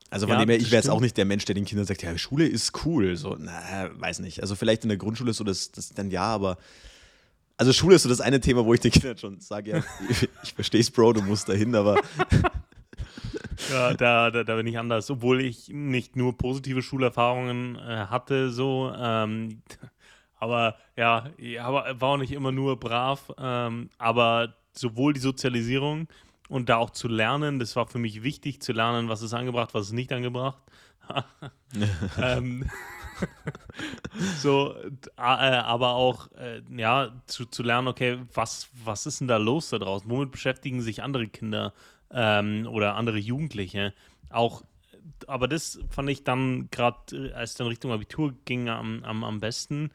also 0.10 0.26
von 0.26 0.36
ja, 0.36 0.40
dem 0.40 0.50
her, 0.50 0.58
ich 0.58 0.72
wäre 0.72 0.82
jetzt 0.82 0.90
auch 0.90 1.02
nicht 1.02 1.18
der 1.18 1.26
Mensch, 1.26 1.46
der 1.46 1.54
den 1.54 1.66
Kindern 1.66 1.86
sagt, 1.86 2.02
ja, 2.02 2.18
Schule 2.18 2.48
ist 2.48 2.86
cool. 2.86 3.16
So, 3.16 3.36
na, 3.40 3.90
weiß 4.00 4.20
nicht. 4.20 4.42
Also 4.42 4.56
vielleicht 4.56 4.84
in 4.84 4.90
der 4.90 4.98
Grundschule 4.98 5.32
ist 5.32 5.38
so 5.38 5.44
das, 5.44 5.72
das 5.72 5.90
dann 5.90 6.10
ja, 6.10 6.24
aber 6.24 6.58
also 7.60 7.74
Schule 7.74 7.96
ist 7.96 8.04
so 8.04 8.10
das 8.10 8.22
eine 8.22 8.40
Thema, 8.40 8.64
wo 8.64 8.74
ich 8.74 8.80
den 8.80 8.92
Kindern 8.92 9.18
schon 9.18 9.42
sage, 9.42 9.72
ja, 9.72 9.84
ich, 10.10 10.30
ich 10.44 10.54
verstehe 10.54 10.80
es, 10.80 10.90
Bro, 10.90 11.14
du 11.14 11.22
musst 11.22 11.50
dahin, 11.50 11.76
aber 11.76 11.98
ja, 13.70 13.94
da, 13.94 14.32
da, 14.32 14.46
da, 14.46 14.56
bin 14.56 14.66
ich 14.66 14.80
anders. 14.80 15.12
Obwohl 15.12 15.42
ich 15.42 15.68
nicht 15.68 16.16
nur 16.16 16.38
positive 16.38 16.82
Schulerfahrungen 16.82 17.76
äh, 17.76 18.06
hatte, 18.10 18.50
so. 18.50 18.94
Ähm, 18.98 19.62
aber 20.40 20.78
ja, 20.96 21.26
aber 21.62 22.00
war 22.00 22.10
auch 22.12 22.18
nicht 22.18 22.32
immer 22.32 22.54
nur 22.54 22.80
brav. 22.80 23.30
Ähm, 23.38 23.90
aber 23.98 24.56
sowohl 24.72 25.12
die 25.12 25.20
Sozialisierung 25.20 26.08
und 26.48 26.70
da 26.70 26.78
auch 26.78 26.92
zu 26.92 27.10
lernen. 27.10 27.60
Das 27.60 27.76
war 27.76 27.88
für 27.88 28.00
mich 28.00 28.24
wichtig, 28.24 28.62
zu 28.62 28.72
lernen, 28.72 29.10
was 29.10 29.22
ist 29.22 29.34
angebracht, 29.34 29.74
was 29.74 29.88
ist 29.88 29.94
nicht 29.94 30.14
angebracht. 30.14 30.64
ähm, 32.22 32.70
so, 34.38 34.76
äh, 35.18 35.22
aber 35.22 35.94
auch, 35.94 36.32
äh, 36.34 36.62
ja, 36.76 37.12
zu, 37.28 37.46
zu 37.46 37.64
lernen, 37.64 37.88
okay, 37.88 38.20
was, 38.34 38.70
was 38.84 39.06
ist 39.06 39.22
denn 39.22 39.28
da 39.28 39.38
los 39.38 39.70
da 39.70 39.80
draußen? 39.80 40.10
Womit 40.10 40.32
beschäftigen 40.32 40.82
sich 40.82 41.04
andere 41.04 41.28
Kinder 41.28 41.74
ähm, 42.12 42.68
oder 42.68 42.96
andere 42.96 43.18
Jugendliche? 43.18 43.94
Auch, 44.30 44.64
aber 45.28 45.48
das 45.48 45.80
fand 45.90 46.10
ich 46.10 46.24
dann 46.24 46.70
gerade, 46.72 47.34
als 47.36 47.52
es 47.52 47.56
dann 47.58 47.68
Richtung 47.68 47.92
Abitur 47.92 48.34
ging, 48.46 48.70
am, 48.70 49.04
am, 49.04 49.24
am 49.24 49.40
besten, 49.40 49.92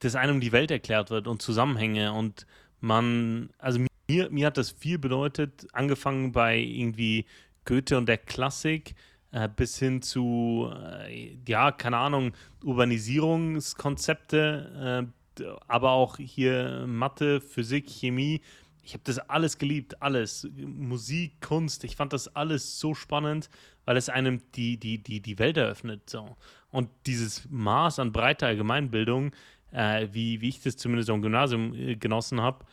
dass 0.00 0.14
einem 0.14 0.40
die 0.40 0.52
Welt 0.52 0.70
erklärt 0.70 1.10
wird 1.10 1.26
und 1.26 1.42
Zusammenhänge 1.42 2.12
und 2.12 2.46
man, 2.80 3.50
also 3.58 3.80
mir, 4.08 4.30
mir 4.30 4.46
hat 4.46 4.56
das 4.56 4.70
viel 4.70 4.98
bedeutet, 4.98 5.66
angefangen 5.72 6.32
bei 6.32 6.58
irgendwie 6.58 7.26
Goethe 7.64 7.98
und 7.98 8.06
der 8.06 8.18
Klassik 8.18 8.94
äh, 9.32 9.48
bis 9.48 9.78
hin 9.78 10.02
zu, 10.02 10.70
äh, 10.72 11.36
ja, 11.46 11.72
keine 11.72 11.98
Ahnung, 11.98 12.32
Urbanisierungskonzepte, 12.64 15.10
äh, 15.40 15.44
aber 15.66 15.92
auch 15.92 16.16
hier 16.16 16.84
Mathe, 16.86 17.40
Physik, 17.40 17.88
Chemie. 17.88 18.40
Ich 18.82 18.94
habe 18.94 19.04
das 19.04 19.18
alles 19.18 19.58
geliebt, 19.58 20.02
alles. 20.02 20.48
Musik, 20.56 21.40
Kunst, 21.40 21.84
ich 21.84 21.94
fand 21.94 22.12
das 22.12 22.34
alles 22.34 22.80
so 22.80 22.94
spannend, 22.94 23.50
weil 23.84 23.96
es 23.96 24.08
einem 24.08 24.40
die, 24.54 24.78
die, 24.78 25.02
die, 25.02 25.20
die 25.20 25.38
Welt 25.38 25.56
eröffnet. 25.56 26.08
So. 26.08 26.36
Und 26.70 26.88
dieses 27.06 27.48
Maß 27.50 27.98
an 27.98 28.12
breiter 28.12 28.46
Allgemeinbildung, 28.46 29.32
äh, 29.72 30.08
wie, 30.12 30.40
wie 30.40 30.48
ich 30.48 30.62
das 30.62 30.76
zumindest 30.76 31.10
am 31.10 31.22
Gymnasium 31.22 31.74
äh, 31.74 31.96
genossen 31.96 32.40
habe, 32.40 32.64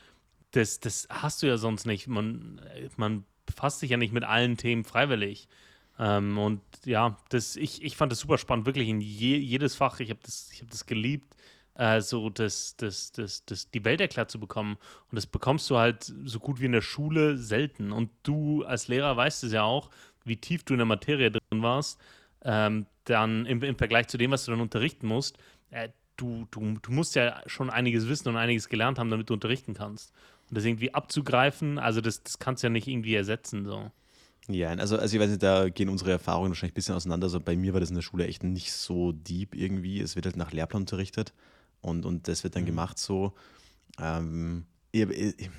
das, 0.51 0.79
das 0.79 1.07
hast 1.09 1.43
du 1.43 1.47
ja 1.47 1.57
sonst 1.57 1.85
nicht. 1.85 2.07
Man, 2.07 2.61
man 2.95 3.25
befasst 3.45 3.81
sich 3.81 3.91
ja 3.91 3.97
nicht 3.97 4.13
mit 4.13 4.23
allen 4.23 4.57
Themen 4.57 4.85
freiwillig. 4.85 5.49
Ähm, 5.97 6.37
und 6.37 6.61
ja, 6.85 7.17
das, 7.29 7.55
ich, 7.55 7.83
ich 7.83 7.95
fand 7.95 8.11
das 8.11 8.19
super 8.19 8.37
spannend, 8.37 8.65
wirklich 8.65 8.89
in 8.89 9.01
je, 9.01 9.37
jedes 9.37 9.75
Fach. 9.75 9.99
Ich 9.99 10.09
habe 10.09 10.19
das, 10.23 10.51
hab 10.59 10.69
das 10.69 10.85
geliebt, 10.85 11.35
äh, 11.75 12.01
so 12.01 12.29
das, 12.29 12.75
das, 12.77 13.11
das, 13.11 13.45
das, 13.45 13.69
die 13.71 13.85
Welt 13.85 14.01
erklärt 14.01 14.31
zu 14.31 14.39
bekommen. 14.39 14.77
Und 15.09 15.15
das 15.15 15.25
bekommst 15.25 15.69
du 15.69 15.77
halt 15.77 16.13
so 16.25 16.39
gut 16.39 16.59
wie 16.59 16.65
in 16.65 16.71
der 16.71 16.81
Schule 16.81 17.37
selten. 17.37 17.91
Und 17.91 18.09
du 18.23 18.63
als 18.63 18.87
Lehrer 18.87 19.15
weißt 19.15 19.43
es 19.43 19.53
ja 19.53 19.63
auch, 19.63 19.89
wie 20.25 20.37
tief 20.37 20.63
du 20.63 20.73
in 20.73 20.79
der 20.79 20.85
Materie 20.85 21.31
drin 21.31 21.61
warst. 21.61 21.99
Ähm, 22.43 22.85
dann 23.05 23.45
im, 23.45 23.63
im 23.63 23.77
Vergleich 23.77 24.07
zu 24.07 24.17
dem, 24.17 24.31
was 24.31 24.45
du 24.45 24.51
dann 24.51 24.61
unterrichten 24.61 25.07
musst, 25.07 25.37
äh, 25.71 25.89
du, 26.17 26.47
du, 26.51 26.77
du 26.81 26.91
musst 26.91 27.15
ja 27.15 27.41
schon 27.45 27.69
einiges 27.69 28.07
wissen 28.07 28.29
und 28.29 28.37
einiges 28.37 28.69
gelernt 28.69 28.99
haben, 28.99 29.09
damit 29.09 29.29
du 29.29 29.33
unterrichten 29.33 29.73
kannst. 29.73 30.13
Und 30.49 30.57
das 30.57 30.65
irgendwie 30.65 30.93
abzugreifen, 30.93 31.79
also 31.79 32.01
das, 32.01 32.23
das 32.23 32.39
kannst 32.39 32.63
du 32.63 32.67
ja 32.67 32.71
nicht 32.71 32.87
irgendwie 32.87 33.15
ersetzen. 33.15 33.65
So. 33.65 33.91
Ja, 34.47 34.69
also, 34.69 34.97
also 34.97 35.15
ich 35.15 35.21
weiß 35.21 35.29
nicht, 35.29 35.43
da 35.43 35.69
gehen 35.69 35.89
unsere 35.89 36.11
Erfahrungen 36.11 36.51
wahrscheinlich 36.51 36.73
ein 36.73 36.75
bisschen 36.75 36.95
auseinander. 36.95 37.25
Also 37.25 37.39
bei 37.39 37.55
mir 37.55 37.73
war 37.73 37.79
das 37.79 37.89
in 37.89 37.95
der 37.95 38.03
Schule 38.03 38.27
echt 38.27 38.43
nicht 38.43 38.71
so 38.71 39.11
deep 39.11 39.55
irgendwie. 39.55 39.99
Es 40.01 40.15
wird 40.15 40.25
halt 40.25 40.37
nach 40.37 40.51
Lehrplan 40.51 40.83
unterrichtet 40.83 41.33
und, 41.81 42.05
und 42.05 42.27
das 42.27 42.43
wird 42.43 42.55
dann 42.55 42.63
mhm. 42.63 42.67
gemacht 42.67 42.99
so. 42.99 43.33
Ähm, 43.99 44.65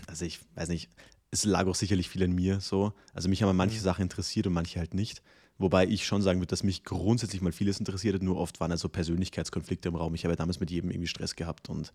also 0.06 0.24
ich 0.24 0.40
weiß 0.54 0.68
nicht, 0.68 0.88
es 1.30 1.44
lag 1.44 1.66
auch 1.66 1.74
sicherlich 1.74 2.08
viel 2.08 2.22
an 2.22 2.32
mir 2.32 2.60
so. 2.60 2.92
Also 3.12 3.28
mich 3.28 3.42
haben 3.42 3.56
manche 3.56 3.76
mhm. 3.76 3.82
Sachen 3.82 4.02
interessiert 4.02 4.46
und 4.46 4.52
manche 4.52 4.78
halt 4.78 4.94
nicht. 4.94 5.22
Wobei 5.58 5.86
ich 5.86 6.04
schon 6.04 6.20
sagen 6.20 6.40
würde, 6.40 6.50
dass 6.50 6.62
mich 6.62 6.84
grundsätzlich 6.84 7.40
mal 7.40 7.52
vieles 7.52 7.78
interessiert 7.78 8.14
hat, 8.14 8.22
nur 8.22 8.36
oft 8.36 8.60
waren 8.60 8.70
also 8.72 8.90
Persönlichkeitskonflikte 8.90 9.88
im 9.88 9.94
Raum. 9.94 10.14
Ich 10.14 10.25
habe 10.25 10.32
ja 10.32 10.36
damals 10.36 10.60
mit 10.60 10.70
jedem 10.70 10.90
irgendwie 10.90 11.06
Stress 11.06 11.34
gehabt 11.34 11.70
und 11.70 11.92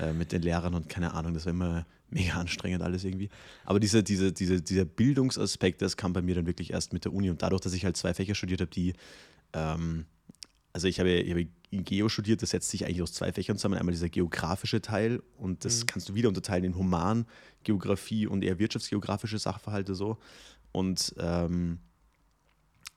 äh, 0.00 0.14
mit 0.14 0.32
den 0.32 0.40
Lehrern 0.40 0.74
und 0.74 0.88
keine 0.88 1.12
Ahnung, 1.12 1.34
das 1.34 1.44
war 1.44 1.50
immer 1.50 1.86
mega 2.10 2.34
anstrengend 2.34 2.82
alles 2.82 3.04
irgendwie. 3.04 3.28
Aber 3.64 3.78
diese, 3.78 4.02
diese, 4.02 4.32
diese, 4.32 4.62
dieser 4.62 4.86
Bildungsaspekt, 4.86 5.82
das 5.82 5.98
kam 5.98 6.14
bei 6.14 6.22
mir 6.22 6.34
dann 6.34 6.46
wirklich 6.46 6.72
erst 6.72 6.94
mit 6.94 7.04
der 7.04 7.12
Uni 7.12 7.28
und 7.28 7.42
dadurch, 7.42 7.60
dass 7.60 7.74
ich 7.74 7.84
halt 7.84 7.96
zwei 7.96 8.14
Fächer 8.14 8.34
studiert 8.34 8.62
habe, 8.62 8.70
die, 8.70 8.94
ähm, 9.52 10.06
also 10.72 10.88
ich 10.88 10.98
habe, 10.98 11.12
ich 11.12 11.30
habe 11.30 11.46
Geo 11.70 12.08
studiert, 12.08 12.40
das 12.40 12.50
setzt 12.50 12.70
sich 12.70 12.86
eigentlich 12.86 13.02
aus 13.02 13.12
zwei 13.12 13.32
Fächern 13.32 13.58
zusammen. 13.58 13.74
Einmal 13.74 13.92
dieser 13.92 14.08
geografische 14.08 14.80
Teil 14.80 15.22
und 15.36 15.64
das 15.64 15.80
mhm. 15.80 15.86
kannst 15.86 16.08
du 16.08 16.14
wieder 16.14 16.28
unterteilen 16.28 16.64
in 16.64 16.76
Human, 16.76 17.26
Geografie 17.64 18.26
und 18.26 18.42
eher 18.42 18.58
wirtschaftsgeografische 18.58 19.38
Sachverhalte 19.38 19.94
so. 19.94 20.18
Und 20.72 21.14
ähm, 21.18 21.80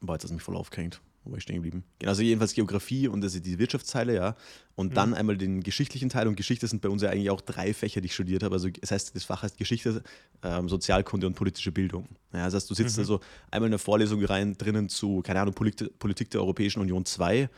Boah, 0.01 0.13
jetzt 0.13 0.30
du 0.30 0.34
mich 0.34 0.44
voll 0.44 0.56
aufgehängt. 0.56 1.01
Wo 1.27 1.32
war 1.32 1.38
ich 1.38 1.44
stehen 1.44 1.56
geblieben? 1.56 1.84
Genau, 2.00 2.12
also 2.12 2.22
jedenfalls 2.22 2.54
Geografie 2.54 3.08
und 3.08 3.22
das 3.22 3.36
ist 3.36 3.46
die 3.46 3.60
Wirtschaftsteile, 3.60 4.16
ja. 4.16 4.36
Und 4.75 4.92
mhm. 4.92 4.96
dann 4.96 5.13
einmal 5.13 5.38
den 5.38 5.62
geschichtlichen 5.62 6.10
Teil. 6.10 6.27
Und 6.27 6.36
Geschichte 6.38 6.68
sind 6.68 6.82
bei 6.82 6.89
uns 6.89 7.01
ja 7.01 7.10
eigentlich 7.10 7.30
auch 7.30 7.42
drei 7.42 7.74
Fächer, 7.74 8.00
die 8.00 8.06
ich 8.06 8.13
studiert 8.13 8.44
habe. 8.44 8.56
Also 8.56 8.70
das 8.70 8.92
heißt, 8.92 9.16
das 9.16 9.24
Fach 9.25 9.44
heißt 9.44 9.58
Geschichte, 9.58 10.04
ähm, 10.44 10.70
Sozialkunde 10.70 11.27
und 11.27 11.34
politische 11.34 11.72
Bildung. 11.72 12.08
Ja, 12.32 12.46
das 12.46 12.54
heißt, 12.54 12.70
du 12.70 12.75
sitzt 12.75 12.98
mhm. 12.98 13.01
also 13.01 13.20
einmal 13.51 13.68
in 13.68 13.74
eine 13.74 13.80
Vorlesung 13.80 14.24
rein 14.24 14.58
drinnen 14.58 14.88
zu, 14.88 15.22
keine 15.22 15.42
Ahnung, 15.42 15.54
Politik, 15.54 16.00
Politik 16.00 16.30
der 16.32 16.42
Europäischen 16.42 16.80
Union 16.80 17.06
2 17.06 17.50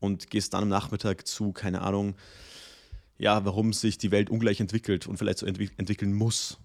und 0.00 0.30
gehst 0.30 0.54
dann 0.54 0.62
am 0.62 0.68
Nachmittag 0.68 1.26
zu, 1.26 1.52
keine 1.52 1.82
Ahnung, 1.82 2.14
ja, 3.18 3.44
warum 3.44 3.72
sich 3.72 3.98
die 3.98 4.10
Welt 4.10 4.30
ungleich 4.30 4.60
entwickelt 4.60 5.06
und 5.06 5.16
vielleicht 5.16 5.38
so 5.38 5.46
entwick 5.46 5.72
entwickeln 5.76 6.12
muss 6.12 6.58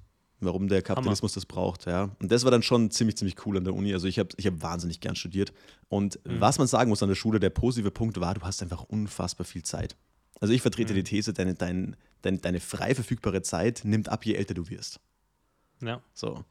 warum 0.45 0.67
der 0.67 0.81
Kapitalismus 0.81 1.31
Hammer. 1.31 1.35
das 1.35 1.45
braucht. 1.45 1.85
Ja. 1.85 2.09
Und 2.19 2.31
das 2.31 2.43
war 2.43 2.51
dann 2.51 2.63
schon 2.63 2.91
ziemlich, 2.91 3.17
ziemlich 3.17 3.45
cool 3.45 3.57
an 3.57 3.63
der 3.63 3.73
Uni. 3.73 3.93
Also 3.93 4.07
ich 4.07 4.19
habe 4.19 4.29
ich 4.37 4.47
hab 4.47 4.61
wahnsinnig 4.61 4.99
gern 4.99 5.15
studiert. 5.15 5.53
Und 5.89 6.19
mhm. 6.25 6.39
was 6.39 6.57
man 6.57 6.67
sagen 6.67 6.89
muss 6.89 7.03
an 7.03 7.09
der 7.09 7.15
Schule, 7.15 7.39
der 7.39 7.49
positive 7.49 7.91
Punkt 7.91 8.19
war, 8.19 8.33
du 8.33 8.41
hast 8.41 8.61
einfach 8.61 8.83
unfassbar 8.83 9.45
viel 9.45 9.63
Zeit. 9.63 9.95
Also 10.39 10.53
ich 10.53 10.61
vertrete 10.61 10.93
mhm. 10.93 10.97
die 10.97 11.03
These, 11.03 11.33
deine, 11.33 11.55
deine, 11.55 11.93
deine, 12.21 12.37
deine 12.39 12.59
frei 12.59 12.95
verfügbare 12.95 13.41
Zeit 13.41 13.81
nimmt 13.83 14.09
ab, 14.09 14.25
je 14.25 14.33
älter 14.33 14.53
du 14.53 14.69
wirst. 14.69 14.99
Ja. 15.81 16.01
So. 16.13 16.43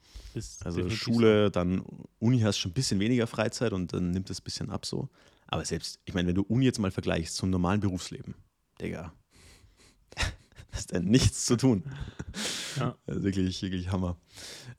also 0.64 0.90
Schule, 0.90 1.46
so. 1.46 1.50
dann 1.50 1.84
Uni 2.18 2.40
hast 2.40 2.58
schon 2.58 2.70
ein 2.70 2.74
bisschen 2.74 3.00
weniger 3.00 3.26
Freizeit 3.26 3.72
und 3.72 3.92
dann 3.92 4.10
nimmt 4.10 4.30
es 4.30 4.40
ein 4.40 4.44
bisschen 4.44 4.70
ab 4.70 4.86
so. 4.86 5.08
Aber 5.46 5.64
selbst, 5.64 6.00
ich 6.04 6.14
meine, 6.14 6.28
wenn 6.28 6.34
du 6.34 6.42
Uni 6.42 6.64
jetzt 6.64 6.78
mal 6.78 6.90
vergleichst 6.90 7.36
zum 7.36 7.50
normalen 7.50 7.80
Berufsleben, 7.80 8.34
Digga, 8.80 9.12
hast 10.72 10.92
dann 10.94 11.04
nichts 11.04 11.46
zu 11.46 11.56
tun. 11.56 11.84
Ja. 12.78 12.96
Also 13.06 13.22
wirklich, 13.22 13.60
wirklich 13.60 13.92
Hammer. 13.92 14.16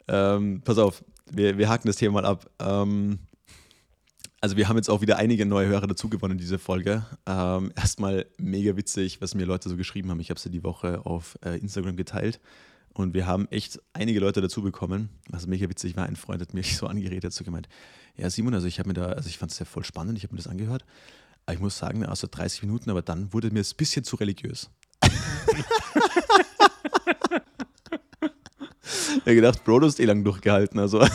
Ähm, 0.08 0.64
pass 0.66 0.80
auf, 0.80 1.04
wir, 1.30 1.60
wir 1.60 1.70
haken 1.70 1.88
das 1.88 1.98
Thema 1.98 2.24
mal 2.24 2.26
ab. 2.26 2.50
Ähm, 2.60 3.20
also 4.42 4.58
wir 4.58 4.68
haben 4.68 4.78
jetzt 4.78 4.90
auch 4.90 5.02
wieder 5.02 5.18
einige 5.18 5.46
neue 5.46 5.68
Hörer 5.68 5.86
dazugewonnen 5.86 6.38
in 6.38 6.42
dieser 6.42 6.58
Folge. 6.58 7.06
Ähm, 7.28 7.72
erstmal 7.76 8.26
mega 8.38 8.76
witzig, 8.76 9.22
was 9.22 9.36
mir 9.36 9.46
Leute 9.46 9.70
so 9.70 9.78
geschrieben 9.78 10.10
haben. 10.10 10.20
Ich 10.20 10.32
habe 10.32 10.40
sie 10.40 10.50
die 10.50 10.64
Woche 10.64 11.06
auf 11.06 11.38
äh, 11.46 11.60
Instagram 11.60 11.96
geteilt 11.96 12.42
und 12.94 13.14
wir 13.14 13.26
haben 13.26 13.48
echt 13.50 13.80
einige 13.94 14.20
Leute 14.20 14.42
dazu 14.42 14.62
bekommen. 14.62 15.10
Was 15.30 15.48
mega 15.48 15.70
witzig 15.70 15.96
war, 15.96 16.08
ein 16.08 16.16
Freund 16.16 16.42
hat 16.42 16.54
mich 16.54 16.76
so 16.78 16.88
angeredet, 16.88 17.26
hat 17.26 17.34
so 17.34 17.44
gemeint, 17.44 17.70
ja 18.18 18.30
Simon, 18.30 18.54
also 18.54 18.68
ich 18.68 18.80
habe 18.80 18.90
mir 18.90 18.96
da, 18.96 19.06
also 19.06 19.30
ich 19.30 19.38
fand 19.38 19.52
es 19.52 19.60
ja 19.60 19.66
voll 19.66 19.86
spannend, 19.86 20.18
ich 20.18 20.24
habe 20.24 20.34
mir 20.34 20.40
das 20.40 20.48
angehört. 20.48 20.84
Aber 21.46 21.54
ich 21.54 21.62
muss 21.62 21.78
sagen, 21.78 22.06
außer 22.06 22.28
30 22.28 22.64
Minuten, 22.64 22.90
aber 22.90 23.02
dann 23.02 23.34
wurde 23.34 23.52
mir 23.52 23.60
es 23.60 23.74
ein 23.74 23.78
bisschen 23.78 24.04
zu 24.04 24.16
religiös. 24.16 24.70
Ich 29.16 29.22
habe 29.22 29.36
gedacht, 29.36 29.64
Bro, 29.64 29.80
du 29.80 29.88
hast 29.88 30.00
eh 30.02 30.06
lang 30.06 30.24
durchgehalten. 30.24 30.80
Also. 30.80 31.00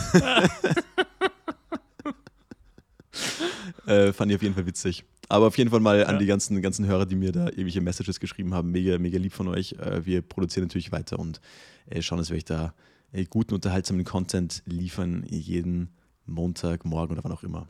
äh, 3.85 4.11
fand 4.13 4.31
ich 4.31 4.37
auf 4.37 4.41
jeden 4.41 4.55
Fall 4.55 4.65
witzig. 4.65 5.03
Aber 5.27 5.45
auf 5.47 5.57
jeden 5.59 5.69
Fall 5.69 5.79
mal 5.79 6.03
an 6.05 6.15
ja. 6.15 6.19
die 6.19 6.25
ganzen, 6.25 6.59
ganzen 6.61 6.87
Hörer, 6.87 7.05
die 7.05 7.15
mir 7.15 7.31
da 7.31 7.49
ewige 7.49 7.81
Messages 7.81 8.19
geschrieben 8.19 8.55
haben. 8.55 8.71
Mega, 8.71 8.97
mega 8.97 9.19
lieb 9.19 9.33
von 9.33 9.47
euch. 9.47 9.73
Äh, 9.73 10.05
wir 10.05 10.23
produzieren 10.23 10.65
natürlich 10.65 10.91
weiter 10.91 11.19
und 11.19 11.39
äh, 11.87 12.01
schauen, 12.01 12.17
dass 12.17 12.31
wir 12.31 12.37
euch 12.37 12.45
da 12.45 12.73
äh, 13.11 13.25
guten, 13.25 13.53
unterhaltsamen 13.53 14.05
Content 14.05 14.63
liefern. 14.65 15.23
Jeden 15.29 15.89
Montag, 16.25 16.83
morgen 16.83 17.13
oder 17.13 17.23
wann 17.23 17.31
auch 17.31 17.43
immer. 17.43 17.67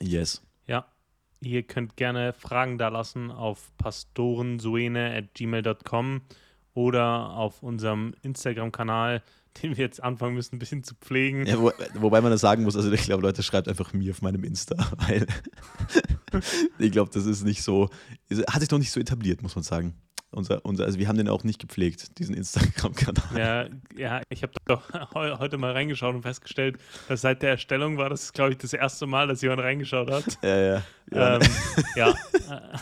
Yes. 0.00 0.42
Ja. 0.68 0.86
Ihr 1.44 1.62
könnt 1.62 1.96
gerne 1.96 2.32
Fragen 2.32 2.78
da 2.78 2.88
lassen 2.88 3.30
auf 3.30 3.72
pastorensuene 3.78 5.14
at 5.14 5.34
gmail.com 5.34 6.22
oder 6.74 7.30
auf 7.30 7.62
unserem 7.62 8.14
Instagram-Kanal, 8.22 9.22
den 9.62 9.76
wir 9.76 9.84
jetzt 9.84 10.02
anfangen 10.02 10.34
müssen, 10.34 10.56
ein 10.56 10.58
bisschen 10.58 10.82
zu 10.82 10.94
pflegen. 10.96 11.46
Ja, 11.46 11.60
wo, 11.60 11.72
wobei 11.94 12.20
man 12.20 12.32
das 12.32 12.40
sagen 12.40 12.64
muss, 12.64 12.76
also 12.76 12.90
ich 12.90 13.04
glaube, 13.04 13.22
Leute, 13.22 13.42
schreibt 13.42 13.68
einfach 13.68 13.92
mir 13.92 14.10
auf 14.10 14.22
meinem 14.22 14.42
Insta, 14.44 14.76
weil 15.08 15.26
ich 16.78 16.92
glaube, 16.92 17.10
das 17.12 17.26
ist 17.26 17.44
nicht 17.44 17.62
so, 17.62 17.90
hat 18.48 18.60
sich 18.60 18.70
noch 18.70 18.78
nicht 18.78 18.90
so 18.90 19.00
etabliert, 19.00 19.42
muss 19.42 19.54
man 19.54 19.62
sagen. 19.62 19.94
Unser, 20.34 20.64
unser, 20.64 20.84
also 20.84 20.98
wir 20.98 21.06
haben 21.06 21.16
den 21.16 21.28
auch 21.28 21.44
nicht 21.44 21.60
gepflegt, 21.60 22.18
diesen 22.18 22.34
Instagram-Kanal. 22.34 23.38
Ja, 23.38 23.68
ja, 23.96 24.20
ich 24.30 24.42
habe 24.42 24.52
doch 24.66 24.82
heute 25.14 25.58
mal 25.58 25.72
reingeschaut 25.72 26.12
und 26.12 26.22
festgestellt, 26.22 26.76
dass 27.08 27.20
seit 27.20 27.42
der 27.42 27.50
Erstellung 27.50 27.98
war 27.98 28.10
das, 28.10 28.32
glaube 28.32 28.50
ich, 28.50 28.58
das 28.58 28.72
erste 28.72 29.06
Mal, 29.06 29.28
dass 29.28 29.42
jemand 29.42 29.60
reingeschaut 29.60 30.10
hat. 30.10 30.24
Ja, 30.42 30.56
ja. 30.56 30.82
Ja, 31.12 31.36
ähm, 31.36 31.42
ja. 31.94 32.14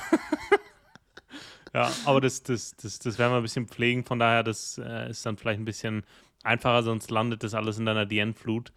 ja 1.74 1.90
aber 2.06 2.22
das, 2.22 2.42
das, 2.42 2.74
das, 2.76 2.98
das 2.98 3.18
werden 3.18 3.32
wir 3.32 3.36
ein 3.36 3.42
bisschen 3.42 3.68
pflegen, 3.68 4.04
von 4.04 4.18
daher, 4.18 4.42
das 4.42 4.78
äh, 4.78 5.10
ist 5.10 5.26
dann 5.26 5.36
vielleicht 5.36 5.60
ein 5.60 5.66
bisschen 5.66 6.04
einfacher, 6.42 6.82
sonst 6.82 7.10
landet 7.10 7.44
das 7.44 7.52
alles 7.52 7.78
in 7.78 7.84
deiner 7.84 8.06
DN-Flut. 8.06 8.72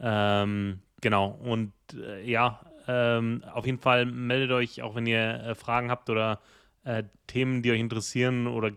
Ähm, 0.00 0.80
genau, 1.00 1.38
und 1.42 1.72
äh, 1.94 2.30
ja, 2.30 2.60
ähm, 2.86 3.42
auf 3.54 3.64
jeden 3.64 3.78
Fall 3.78 4.04
meldet 4.04 4.50
euch, 4.50 4.82
auch 4.82 4.94
wenn 4.94 5.06
ihr 5.06 5.18
äh, 5.18 5.54
Fragen 5.54 5.90
habt 5.90 6.10
oder 6.10 6.40
äh, 6.84 7.04
Themen, 7.26 7.62
die 7.62 7.70
euch 7.70 7.80
interessieren 7.80 8.46
oder 8.46 8.72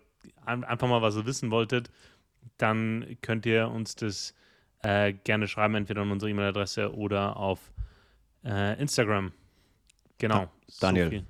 ein, 0.45 0.63
einfach 0.63 0.87
mal 0.87 1.01
was 1.01 1.15
ihr 1.15 1.25
wissen 1.25 1.51
wolltet, 1.51 1.89
dann 2.57 3.17
könnt 3.21 3.45
ihr 3.45 3.69
uns 3.69 3.95
das 3.95 4.33
äh, 4.83 5.13
gerne 5.13 5.47
schreiben, 5.47 5.75
entweder 5.75 6.01
an 6.01 6.11
unsere 6.11 6.29
E-Mail-Adresse 6.31 6.93
oder 6.95 7.37
auf 7.37 7.71
äh, 8.43 8.79
Instagram. 8.79 9.31
Genau. 10.17 10.51
Daniel. 10.79 11.19
So 11.19 11.25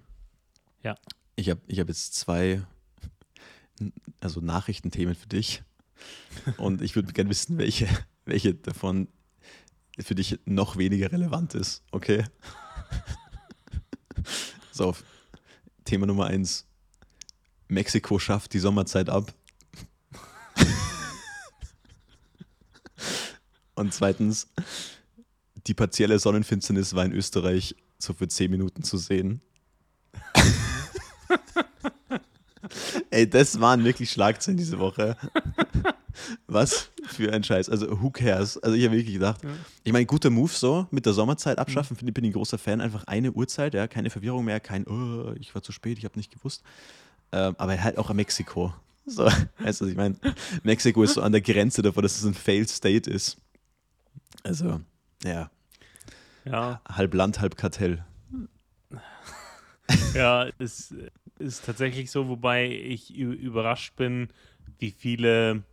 ja. 0.84 0.96
Ich 1.36 1.50
habe 1.50 1.62
ich 1.68 1.80
hab 1.80 1.88
jetzt 1.88 2.16
zwei 2.16 2.62
also 4.20 4.42
Nachrichtenthemen 4.42 5.16
für 5.16 5.28
dich. 5.28 5.64
Und 6.58 6.82
ich 6.82 6.96
würde 6.96 7.14
gerne 7.14 7.30
wissen, 7.30 7.58
welche, 7.58 7.88
welche 8.26 8.54
davon 8.54 9.08
für 10.00 10.16
dich 10.16 10.40
noch 10.46 10.78
weniger 10.78 11.12
relevant 11.12 11.54
ist. 11.54 11.84
Okay? 11.92 12.24
so, 14.72 14.96
Thema 15.86 16.06
Nummer 16.06 16.28
eins. 16.28 16.66
Mexiko 17.68 18.20
schafft 18.20 18.54
die 18.54 18.60
Sommerzeit 18.60 19.10
ab. 19.10 19.34
Und 23.76 23.94
zweitens, 23.94 24.48
die 25.68 25.74
partielle 25.74 26.20
Sonnenfinsternis 26.20 26.96
war 26.96 27.06
in 27.06 27.14
Österreich 27.14 27.76
so 27.98 28.14
für 28.14 28.28
10 28.28 28.52
Minuten 28.52 28.84
zu 28.84 28.98
sehen. 28.98 29.42
Ey, 33.10 33.30
das 33.30 33.60
waren 33.60 33.84
wirklich 33.84 34.12
Schlagzeilen 34.12 34.58
diese 34.58 34.80
Woche. 34.80 35.18
Was 36.48 36.90
für 37.08 37.32
ein 37.34 37.44
Scheiß. 37.44 37.70
Also, 37.70 38.02
who 38.02 38.10
cares? 38.10 38.58
Also, 38.58 38.76
ich 38.76 38.86
habe 38.86 38.96
wirklich 38.96 39.16
gedacht, 39.16 39.44
ja. 39.44 39.50
ich 39.84 39.92
meine, 39.92 40.06
guter 40.06 40.30
Move 40.30 40.52
so, 40.52 40.88
mit 40.92 41.06
der 41.06 41.14
Sommerzeit 41.14 41.58
abschaffen, 41.58 41.98
mhm. 42.02 42.14
bin 42.14 42.24
ich 42.24 42.32
ein 42.32 42.34
großer 42.34 42.58
Fan. 42.58 42.82
Einfach 42.82 43.06
eine 43.06 43.32
Uhrzeit, 43.32 43.74
ja, 43.74 43.88
keine 43.88 44.10
Verwirrung 44.10 44.46
mehr, 44.46 44.60
kein, 44.60 44.86
oh, 44.88 45.34
ich 45.40 45.54
war 45.54 45.62
zu 45.62 45.72
spät, 45.72 45.98
ich 45.98 46.06
habe 46.06 46.18
nicht 46.18 46.32
gewusst. 46.32 46.64
Ähm, 47.32 47.56
aber 47.58 47.82
halt 47.82 47.98
auch 47.98 48.10
in 48.10 48.18
Mexiko. 48.18 48.74
So, 49.06 49.26
weißt 49.60 49.82
du, 49.82 49.88
ich 49.88 49.96
meine, 49.96 50.16
Mexiko 50.64 51.04
ist 51.04 51.16
so 51.16 51.22
an 51.22 51.32
der 51.32 51.42
Grenze 51.42 51.82
davor, 51.82 52.04
dass 52.04 52.18
es 52.18 52.26
ein 52.26 52.34
Failed 52.34 52.70
State 52.70 53.10
ist. 53.10 53.38
Also, 54.44 54.82
ja. 55.24 55.50
Ja. 56.46 56.82
Halb 56.88 57.14
Land, 57.14 57.40
halb 57.40 57.58
Kartell. 57.58 58.06
Ja, 60.14 60.48
es 60.58 60.96
ist 61.38 61.66
tatsächlich 61.66 62.12
so, 62.12 62.30
wobei 62.30 62.70
ich 62.70 63.14
überrascht 63.14 63.98
bin, 63.98 64.30
wie 64.80 64.92
viele 64.92 65.64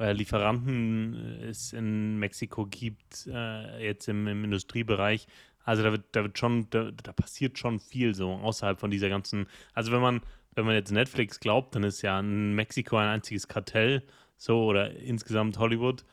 äh, 0.00 0.12
Lieferanten 0.12 1.14
es 1.42 1.72
in 1.72 2.18
Mexiko 2.18 2.66
gibt, 2.66 3.26
äh, 3.26 3.84
jetzt 3.84 4.08
im, 4.08 4.26
im, 4.26 4.44
Industriebereich. 4.44 5.26
Also 5.64 5.82
da 5.82 5.92
wird, 5.92 6.04
da 6.12 6.22
wird 6.22 6.38
schon, 6.38 6.68
da, 6.70 6.90
da, 6.90 7.12
passiert 7.12 7.58
schon 7.58 7.78
viel 7.78 8.14
so 8.14 8.32
außerhalb 8.32 8.80
von 8.80 8.90
dieser 8.90 9.10
ganzen. 9.10 9.46
Also 9.74 9.92
wenn 9.92 10.00
man, 10.00 10.22
wenn 10.54 10.64
man 10.64 10.74
jetzt 10.74 10.90
Netflix 10.90 11.38
glaubt, 11.38 11.74
dann 11.74 11.84
ist 11.84 12.02
ja 12.02 12.18
in 12.18 12.54
Mexiko 12.54 12.96
ein 12.96 13.08
einziges 13.08 13.46
Kartell, 13.46 14.02
so 14.36 14.64
oder 14.64 14.90
insgesamt 14.96 15.58
Hollywood. 15.58 16.04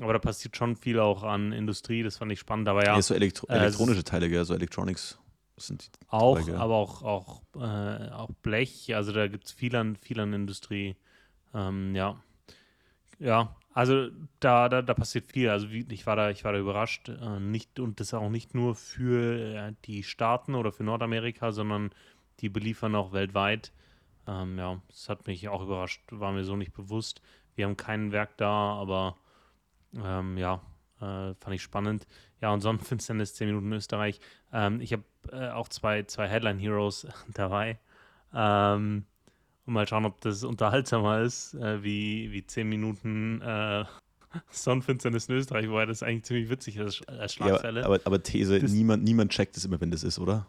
Aber 0.00 0.12
da 0.12 0.18
passiert 0.18 0.56
schon 0.56 0.76
viel 0.76 0.98
auch 0.98 1.22
an 1.22 1.52
Industrie, 1.52 2.02
das 2.02 2.18
fand 2.18 2.32
ich 2.32 2.40
spannend. 2.40 2.68
Aber 2.68 2.84
ja, 2.84 2.96
ja 2.96 3.02
so 3.02 3.14
Elektro 3.14 3.46
äh, 3.46 3.58
elektronische 3.58 4.04
Teile, 4.04 4.28
gell? 4.28 4.44
so 4.44 4.54
Electronics 4.54 5.18
sind 5.56 5.86
die 5.86 6.06
auch, 6.08 6.38
dabei, 6.38 6.58
aber 6.58 6.74
auch, 6.74 7.02
auch, 7.02 7.42
äh, 7.54 8.10
auch 8.10 8.30
Blech, 8.42 8.94
also 8.94 9.12
da 9.12 9.28
gibt 9.28 9.46
es 9.46 9.52
viel 9.52 9.74
an, 9.74 9.96
viel 9.96 10.20
an 10.20 10.34
Industrie. 10.34 10.96
Ähm, 11.54 11.94
ja. 11.94 12.20
Ja, 13.18 13.56
also 13.72 14.08
da, 14.40 14.68
da, 14.68 14.82
da 14.82 14.94
passiert 14.94 15.26
viel. 15.26 15.48
Also 15.50 15.68
ich 15.68 16.06
war 16.06 16.16
da, 16.16 16.30
ich 16.30 16.44
war 16.44 16.52
da 16.52 16.58
überrascht. 16.58 17.08
Äh, 17.08 17.40
nicht, 17.40 17.78
und 17.80 18.00
das 18.00 18.14
auch 18.14 18.30
nicht 18.30 18.54
nur 18.54 18.74
für 18.74 19.54
äh, 19.54 19.72
die 19.84 20.02
Staaten 20.02 20.54
oder 20.54 20.72
für 20.72 20.84
Nordamerika, 20.84 21.52
sondern 21.52 21.90
die 22.40 22.48
beliefern 22.48 22.94
auch 22.94 23.12
weltweit. 23.12 23.72
Ähm, 24.26 24.58
ja, 24.58 24.80
das 24.88 25.08
hat 25.08 25.26
mich 25.26 25.48
auch 25.48 25.62
überrascht, 25.62 26.02
war 26.10 26.32
mir 26.32 26.44
so 26.44 26.56
nicht 26.56 26.72
bewusst. 26.72 27.22
Wir 27.54 27.66
haben 27.66 27.76
kein 27.76 28.12
Werk 28.12 28.36
da, 28.36 28.74
aber 28.74 29.16
ähm, 29.94 30.36
ja, 30.36 30.60
äh, 31.00 31.34
fand 31.34 31.54
ich 31.54 31.62
spannend. 31.62 32.06
Ja, 32.40 32.52
und 32.52 32.60
Sonnenfinsternis, 32.60 33.34
10 33.36 33.48
Minuten 33.48 33.72
Österreich. 33.72 34.20
Ähm, 34.52 34.80
ich 34.80 34.92
habe 34.92 35.04
äh, 35.32 35.50
auch 35.50 35.68
zwei, 35.68 36.02
zwei 36.04 36.28
Headline 36.28 36.58
Heroes 36.58 37.06
dabei. 37.34 37.78
Ähm, 38.34 39.06
und 39.66 39.74
mal 39.74 39.86
schauen, 39.86 40.04
ob 40.04 40.20
das 40.20 40.44
unterhaltsamer 40.44 41.22
ist, 41.22 41.54
äh, 41.54 41.82
wie, 41.82 42.30
wie 42.32 42.46
10 42.46 42.68
Minuten 42.68 43.40
äh, 43.42 43.84
Sonnenfinsternis 44.50 45.28
in 45.28 45.36
Österreich, 45.36 45.68
wobei 45.68 45.86
das 45.86 46.02
eigentlich 46.02 46.24
ziemlich 46.24 46.48
witzig 46.48 46.76
ist 46.76 47.08
als 47.08 47.34
Schlagzeile. 47.34 47.80
Ja, 47.80 47.86
aber, 47.86 48.00
aber 48.04 48.22
These, 48.22 48.58
niemand, 48.58 49.04
niemand 49.04 49.32
checkt 49.32 49.56
es 49.56 49.64
immer, 49.64 49.80
wenn 49.80 49.90
das 49.90 50.04
ist, 50.04 50.18
oder? 50.18 50.46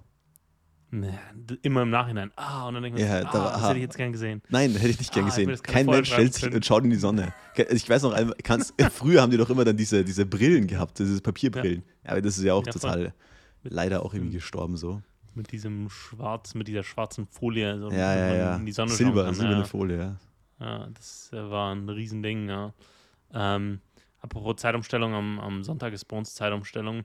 Nee, 0.89 1.19
immer 1.63 1.81
im 1.81 1.89
Nachhinein. 1.89 2.31
Ah, 2.37 2.67
und 2.67 2.75
dann 2.75 2.83
denkt 2.83 2.97
man, 2.97 3.05
ja, 3.05 3.19
ah, 3.25 3.57
das 3.59 3.63
hätte 3.63 3.75
ich 3.75 3.81
jetzt 3.81 3.97
gern 3.97 4.13
gesehen. 4.13 4.41
Nein, 4.47 4.71
hätte 4.71 4.87
ich 4.87 4.99
nicht 4.99 5.11
gern 5.11 5.25
ah, 5.25 5.27
gesehen. 5.27 5.53
Kein 5.61 5.85
Mensch 5.85 6.09
stellt 6.09 6.33
sich 6.33 6.53
und 6.53 6.65
schaut 6.65 6.85
in 6.85 6.89
die 6.89 6.95
Sonne. 6.95 7.33
Ich 7.71 7.89
weiß 7.89 8.03
noch, 8.03 8.15
kannst, 8.43 8.73
früher 8.91 9.21
haben 9.21 9.31
die 9.31 9.37
doch 9.37 9.49
immer 9.49 9.65
dann 9.65 9.75
diese, 9.75 10.05
diese 10.05 10.25
Brillen 10.25 10.65
gehabt, 10.65 10.99
diese 10.99 11.21
Papierbrillen. 11.21 11.83
Ja. 12.05 12.11
aber 12.11 12.21
das 12.21 12.37
ist 12.37 12.45
ja 12.45 12.53
auch 12.53 12.65
ja, 12.65 12.71
total, 12.71 13.01
voll. 13.01 13.13
leider 13.63 14.05
auch 14.05 14.13
irgendwie 14.13 14.35
gestorben 14.35 14.77
so. 14.77 15.01
Mit 15.37 15.51
diesem 15.51 15.87
schwarz, 15.89 16.55
mit 16.55 16.67
dieser 16.67 16.83
schwarzen 16.83 17.27
Folie, 17.27 17.79
so 17.79 17.91
ja, 17.91 18.15
ja, 18.15 18.35
ja. 18.35 18.55
in 18.55 18.65
die 18.65 18.71
Sonne 18.71 18.89
Silber, 18.91 19.25
kann, 19.25 19.35
silberne 19.35 19.65
Folie, 19.65 19.97
ja. 19.97 20.17
Ja, 20.59 20.87
das 20.87 21.29
äh, 21.31 21.49
war 21.49 21.75
ein 21.75 21.87
Riesending, 21.87 22.49
ja. 22.49 22.73
Ähm, 23.33 23.79
apropos 24.19 24.55
Zeitumstellung, 24.55 25.13
am, 25.13 25.39
am 25.39 25.63
Sonntag 25.63 25.93
ist 25.93 26.05
bei 26.05 26.17
uns 26.17 26.33
Zeitumstellung. 26.33 27.03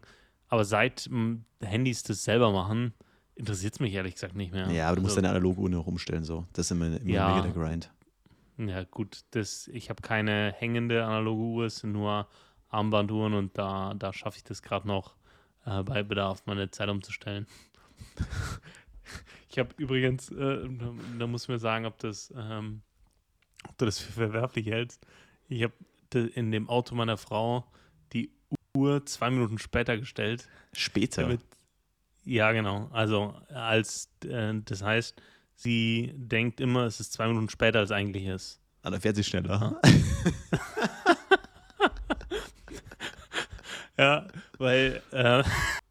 Aber 0.48 0.64
seit 0.64 1.10
Handys 1.60 2.02
das 2.04 2.24
selber 2.24 2.52
machen, 2.52 2.94
interessiert 3.34 3.74
es 3.74 3.80
mich 3.80 3.92
ehrlich 3.92 4.14
gesagt 4.14 4.34
nicht 4.34 4.52
mehr. 4.52 4.70
Ja, 4.70 4.86
aber 4.86 4.96
du 4.96 5.02
musst 5.02 5.12
also, 5.12 5.22
deine 5.22 5.34
analoge 5.36 5.60
Uhr 5.60 5.68
noch 5.68 5.86
umstellen, 5.86 6.24
so. 6.24 6.46
Das 6.54 6.66
ist 6.66 6.70
immer, 6.70 6.86
immer 6.86 7.10
ja, 7.10 7.28
mega 7.34 7.42
der 7.42 7.52
Grind. 7.52 7.92
Ja, 8.58 8.84
gut, 8.84 9.24
das, 9.32 9.68
ich 9.68 9.90
habe 9.90 10.02
keine 10.02 10.54
hängende 10.56 11.04
analoge 11.04 11.42
Uhr, 11.42 11.66
es 11.66 11.76
sind 11.78 11.92
nur 11.92 12.28
Armbanduhren 12.68 13.34
und 13.34 13.56
da, 13.58 13.94
da 13.94 14.12
schaffe 14.12 14.38
ich 14.38 14.44
das 14.44 14.62
gerade 14.62 14.86
noch 14.88 15.14
äh, 15.66 15.82
bei 15.82 16.02
Bedarf, 16.02 16.42
meine 16.46 16.70
Zeit 16.70 16.88
umzustellen. 16.88 17.46
ich 19.50 19.58
habe 19.58 19.70
übrigens, 19.76 20.30
äh, 20.30 20.68
da, 20.68 20.94
da, 21.18 21.26
muss 21.26 21.48
mir 21.48 21.58
sagen, 21.58 21.86
ob 21.86 21.98
das, 21.98 22.32
ähm, 22.36 22.82
ob 23.68 23.76
du 23.78 23.84
das 23.84 23.98
für 23.98 24.12
verwerflich 24.12 24.66
hältst. 24.66 25.06
Ich 25.48 25.62
habe 25.62 25.74
in 26.34 26.50
dem 26.50 26.68
Auto 26.68 26.94
meiner 26.94 27.16
Frau 27.16 27.64
die 28.12 28.30
Uhr 28.74 29.04
zwei 29.06 29.30
Minuten 29.30 29.58
später 29.58 29.96
gestellt. 29.96 30.48
Später? 30.72 31.22
Damit, 31.22 31.40
ja, 32.24 32.52
genau. 32.52 32.88
Also 32.92 33.34
als 33.48 34.10
äh, 34.24 34.54
das 34.64 34.82
heißt, 34.82 35.20
sie 35.54 36.12
denkt 36.14 36.60
immer, 36.60 36.84
es 36.84 37.00
ist 37.00 37.12
zwei 37.12 37.26
Minuten 37.28 37.48
später, 37.48 37.80
als 37.80 37.90
eigentlich 37.90 38.26
ist. 38.26 38.60
Ah, 38.82 38.90
dann 38.90 39.00
fährt 39.00 39.16
sie 39.16 39.24
schneller. 39.24 39.80
ja, 43.96 44.26
weil. 44.58 45.02
Äh, 45.12 45.44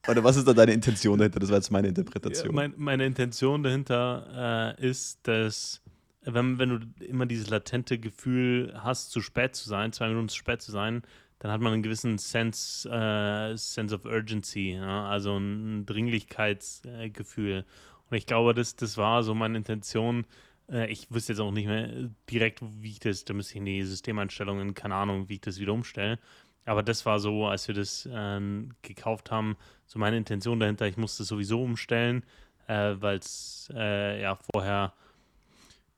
Oder 0.07 0.23
was 0.23 0.35
ist 0.35 0.47
da 0.47 0.53
deine 0.53 0.73
Intention 0.73 1.19
dahinter? 1.19 1.39
Das 1.39 1.49
war 1.49 1.57
jetzt 1.57 1.71
meine 1.71 1.89
Interpretation. 1.89 2.47
Ja, 2.47 2.53
mein, 2.53 2.73
meine 2.77 3.05
Intention 3.05 3.61
dahinter 3.61 4.75
äh, 4.79 4.87
ist, 4.87 5.19
dass 5.27 5.81
wenn, 6.23 6.59
wenn 6.59 6.69
du 6.69 7.05
immer 7.05 7.25
dieses 7.25 7.49
latente 7.49 7.99
Gefühl 7.99 8.73
hast, 8.75 9.11
zu 9.11 9.21
spät 9.21 9.55
zu 9.55 9.67
sein, 9.67 9.93
zwei 9.93 10.07
Minuten 10.07 10.29
zu 10.29 10.37
spät 10.37 10.61
zu 10.61 10.71
sein, 10.71 11.03
dann 11.39 11.51
hat 11.51 11.61
man 11.61 11.73
einen 11.73 11.83
gewissen 11.83 12.17
Sense, 12.19 12.87
äh, 12.87 13.57
Sense 13.57 13.95
of 13.95 14.05
Urgency, 14.05 14.73
ja? 14.73 15.07
also 15.07 15.37
ein 15.37 15.85
Dringlichkeitsgefühl. 15.87 17.65
Und 18.09 18.17
ich 18.17 18.27
glaube, 18.27 18.53
das, 18.53 18.75
das 18.75 18.97
war 18.97 19.23
so 19.23 19.33
meine 19.33 19.57
Intention. 19.57 20.25
Äh, 20.69 20.91
ich 20.91 21.07
wüsste 21.09 21.33
jetzt 21.33 21.39
auch 21.39 21.51
nicht 21.51 21.65
mehr 21.65 22.11
direkt, 22.29 22.59
wie 22.61 22.91
ich 22.91 22.99
das, 22.99 23.25
da 23.25 23.33
müsste 23.33 23.53
ich 23.53 23.57
in 23.57 23.65
die 23.65 23.83
Systemeinstellungen, 23.83 24.75
keine 24.75 24.95
Ahnung, 24.95 25.29
wie 25.29 25.35
ich 25.35 25.41
das 25.41 25.59
wieder 25.59 25.73
umstelle. 25.73 26.19
Aber 26.65 26.83
das 26.83 27.05
war 27.05 27.19
so, 27.19 27.47
als 27.47 27.67
wir 27.67 27.75
das 27.75 28.05
äh, 28.05 28.39
gekauft 28.81 29.31
haben, 29.31 29.57
so 29.87 29.99
meine 29.99 30.17
Intention 30.17 30.59
dahinter, 30.59 30.87
ich 30.87 30.97
musste 30.97 31.23
es 31.23 31.29
sowieso 31.29 31.63
umstellen, 31.63 32.23
äh, 32.67 32.95
weil 32.99 33.17
es 33.17 33.71
äh, 33.75 34.21
ja 34.21 34.37
vorher 34.53 34.93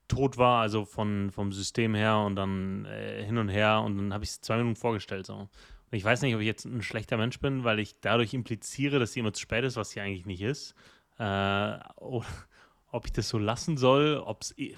tot 0.08 0.38
war, 0.38 0.62
also 0.62 0.86
von, 0.86 1.32
vom 1.32 1.52
System 1.52 1.95
her 1.95 2.17
und 2.19 2.36
dann 2.36 2.86
äh, 2.86 3.23
hin 3.23 3.38
und 3.38 3.49
her 3.49 3.82
und 3.82 3.97
dann 3.97 4.13
habe 4.13 4.23
ich 4.23 4.32
es 4.32 4.41
zwei 4.41 4.58
Minuten 4.58 4.76
vorgestellt. 4.76 5.26
So. 5.26 5.36
Und 5.36 5.49
ich 5.91 6.04
weiß 6.04 6.21
nicht, 6.21 6.36
ob 6.36 6.41
ich 6.41 6.47
jetzt 6.47 6.65
ein 6.65 6.82
schlechter 6.82 7.17
Mensch 7.17 7.39
bin, 7.39 7.63
weil 7.63 7.80
ich 7.80 7.99
dadurch 8.02 8.34
impliziere, 8.34 8.99
dass 8.99 9.13
sie 9.13 9.19
immer 9.19 9.34
zu 9.34 9.41
spät 9.41 9.63
ist, 9.63 9.76
was 9.76 9.91
sie 9.91 10.02
eigentlich 10.02 10.26
nicht 10.26 10.41
ist. 10.41 10.76
Äh, 11.19 11.78
oder 11.97 12.26
ob 12.91 13.06
ich 13.06 13.12
das 13.12 13.30
so 13.30 13.38
lassen 13.38 13.78
soll, 13.78 14.17
ob 14.17 14.41
es 14.41 14.56
äh, 14.58 14.76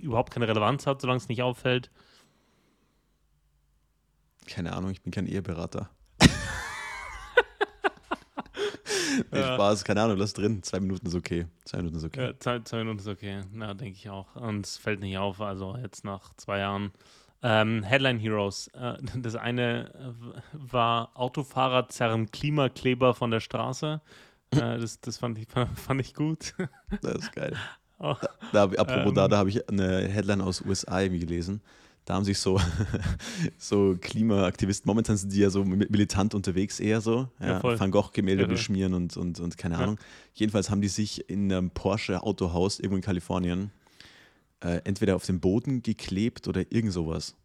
überhaupt 0.00 0.32
keine 0.32 0.48
Relevanz 0.48 0.86
hat, 0.86 1.00
solange 1.00 1.18
es 1.18 1.28
nicht 1.28 1.42
auffällt. 1.42 1.90
Keine 4.48 4.72
Ahnung, 4.72 4.90
ich 4.90 5.02
bin 5.02 5.12
kein 5.12 5.26
Eheberater. 5.26 5.90
nee, 9.30 9.38
ja. 9.38 9.54
Spaß, 9.54 9.84
keine 9.84 10.02
Ahnung, 10.02 10.16
lass 10.16 10.32
drin. 10.32 10.62
Zwei 10.62 10.80
Minuten 10.80 11.06
ist 11.06 11.14
okay. 11.14 11.46
Zwei 11.64 11.78
Minuten 11.78 11.96
ist 11.96 12.04
okay. 12.04 12.28
Ja, 12.28 12.38
zwei, 12.38 12.60
zwei, 12.60 12.78
Minuten 12.78 12.98
ist 13.00 13.08
okay. 13.08 13.42
Na, 13.52 13.74
denke 13.74 13.98
ich 13.98 14.08
auch. 14.08 14.34
Und 14.36 14.64
es 14.64 14.78
fällt 14.78 15.00
nicht 15.00 15.18
auf, 15.18 15.42
also 15.42 15.76
jetzt 15.76 16.04
nach 16.04 16.32
zwei 16.36 16.60
Jahren. 16.60 16.92
Ähm, 17.42 17.82
Headline 17.82 18.18
Heroes. 18.18 18.68
Äh, 18.68 18.96
das 19.16 19.36
eine 19.36 20.24
war 20.52 21.10
Autofahrer 21.14 21.88
zerren 21.90 22.30
Klimakleber 22.30 23.12
von 23.14 23.30
der 23.30 23.40
Straße. 23.40 24.00
Äh, 24.52 24.56
das 24.78 25.00
das 25.00 25.18
fand, 25.18 25.38
ich, 25.38 25.46
fand 25.74 26.00
ich 26.00 26.14
gut. 26.14 26.54
Das 27.02 27.16
ist 27.16 27.32
geil. 27.32 27.54
Oh. 27.98 28.14
Da, 28.52 28.66
da, 28.66 28.80
apropos 28.80 29.08
ähm, 29.08 29.14
da, 29.14 29.28
da 29.28 29.36
habe 29.36 29.50
ich 29.50 29.68
eine 29.68 30.08
Headline 30.08 30.40
aus 30.40 30.62
USA 30.62 31.02
irgendwie 31.02 31.26
gelesen 31.26 31.60
da 32.08 32.14
haben 32.14 32.24
sich 32.24 32.38
so, 32.38 32.58
so 33.58 33.94
Klimaaktivisten, 34.00 34.88
momentan 34.88 35.18
sind 35.18 35.30
die 35.30 35.40
ja 35.40 35.50
so 35.50 35.62
militant 35.62 36.34
unterwegs 36.34 36.80
eher 36.80 37.02
so, 37.02 37.28
ja, 37.38 37.60
ja 37.62 37.78
Van 37.78 37.90
Gogh-Gemälde 37.90 38.44
ja, 38.44 38.48
beschmieren 38.48 38.94
und, 38.94 39.18
und, 39.18 39.38
und 39.40 39.58
keine 39.58 39.76
Ahnung. 39.76 39.98
Jedenfalls 40.32 40.70
haben 40.70 40.80
die 40.80 40.88
sich 40.88 41.28
in 41.28 41.52
einem 41.52 41.68
Porsche-Autohaus 41.68 42.78
irgendwo 42.78 42.96
in 42.96 43.02
Kalifornien 43.02 43.72
äh, 44.60 44.80
entweder 44.84 45.16
auf 45.16 45.26
den 45.26 45.38
Boden 45.38 45.82
geklebt 45.82 46.48
oder 46.48 46.72
irgend 46.72 46.94
sowas. 46.94 47.36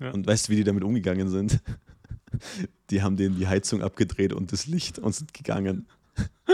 Und 0.00 0.26
weißt 0.26 0.48
du, 0.48 0.52
wie 0.52 0.56
die 0.56 0.64
damit 0.64 0.82
umgegangen 0.82 1.28
sind? 1.28 1.60
Die 2.90 3.02
haben 3.02 3.16
denen 3.16 3.36
die 3.36 3.48
Heizung 3.48 3.82
abgedreht 3.82 4.32
und 4.32 4.52
das 4.52 4.66
Licht 4.66 4.98
und 5.00 5.14
sind 5.14 5.34
gegangen. 5.34 5.86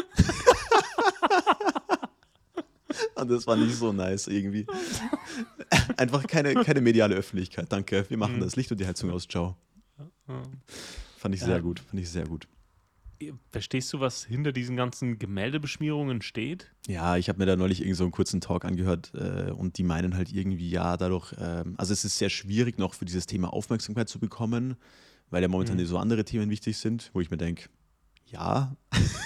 Und 3.15 3.31
das 3.31 3.47
war 3.47 3.57
nicht 3.57 3.75
so 3.75 3.93
nice 3.93 4.27
irgendwie. 4.27 4.67
Einfach 5.97 6.27
keine, 6.27 6.55
keine 6.55 6.81
mediale 6.81 7.15
Öffentlichkeit. 7.15 7.73
Danke, 7.73 8.05
wir 8.09 8.17
machen 8.17 8.37
mhm. 8.37 8.41
das 8.41 8.57
Licht 8.57 8.71
und 8.71 8.81
die 8.81 8.87
Heizung 8.87 9.11
aus. 9.11 9.27
Ciao. 9.27 9.57
Fand 11.17 11.35
ich 11.35 11.41
sehr 11.41 11.61
gut. 11.61 11.81
Fand 11.81 12.01
ich 12.01 12.11
sehr 12.11 12.27
gut. 12.27 12.47
Verstehst 13.51 13.93
du, 13.93 14.01
was 14.01 14.25
hinter 14.25 14.53
diesen 14.53 14.77
ganzen 14.77 15.19
Gemäldebeschmierungen 15.19 16.21
steht? 16.21 16.71
Ja, 16.87 17.17
ich 17.17 17.31
habe 17.31 17.39
mir 17.39 17.47
da 17.47 17.57
neulich 17.57 17.81
irgendwie 17.81 17.97
so 17.97 18.05
einen 18.05 18.11
kurzen 18.11 18.43
Talk 18.43 18.67
angehört 18.67 19.13
äh, 19.15 19.51
und 19.53 19.79
die 19.79 19.85
meinen 19.85 20.17
halt 20.17 20.33
irgendwie, 20.33 20.69
ja, 20.69 20.99
dadurch, 20.99 21.35
ähm, 21.39 21.75
also 21.79 21.95
es 21.95 22.05
ist 22.05 22.19
sehr 22.19 22.29
schwierig 22.29 22.79
noch 22.79 22.93
für 22.93 23.07
dieses 23.07 23.27
Thema 23.27 23.53
Aufmerksamkeit 23.53 24.11
zu 24.11 24.19
bekommen, 24.19 24.77
weil 25.31 25.43
ja 25.43 25.49
momentan 25.49 25.79
mhm. 25.79 25.87
so 25.87 25.97
andere 25.97 26.25
Themen 26.25 26.51
wichtig 26.51 26.77
sind, 26.77 27.11
wo 27.15 27.21
ich 27.21 27.31
mir 27.31 27.39
denke, 27.39 27.71
ja. 28.27 28.77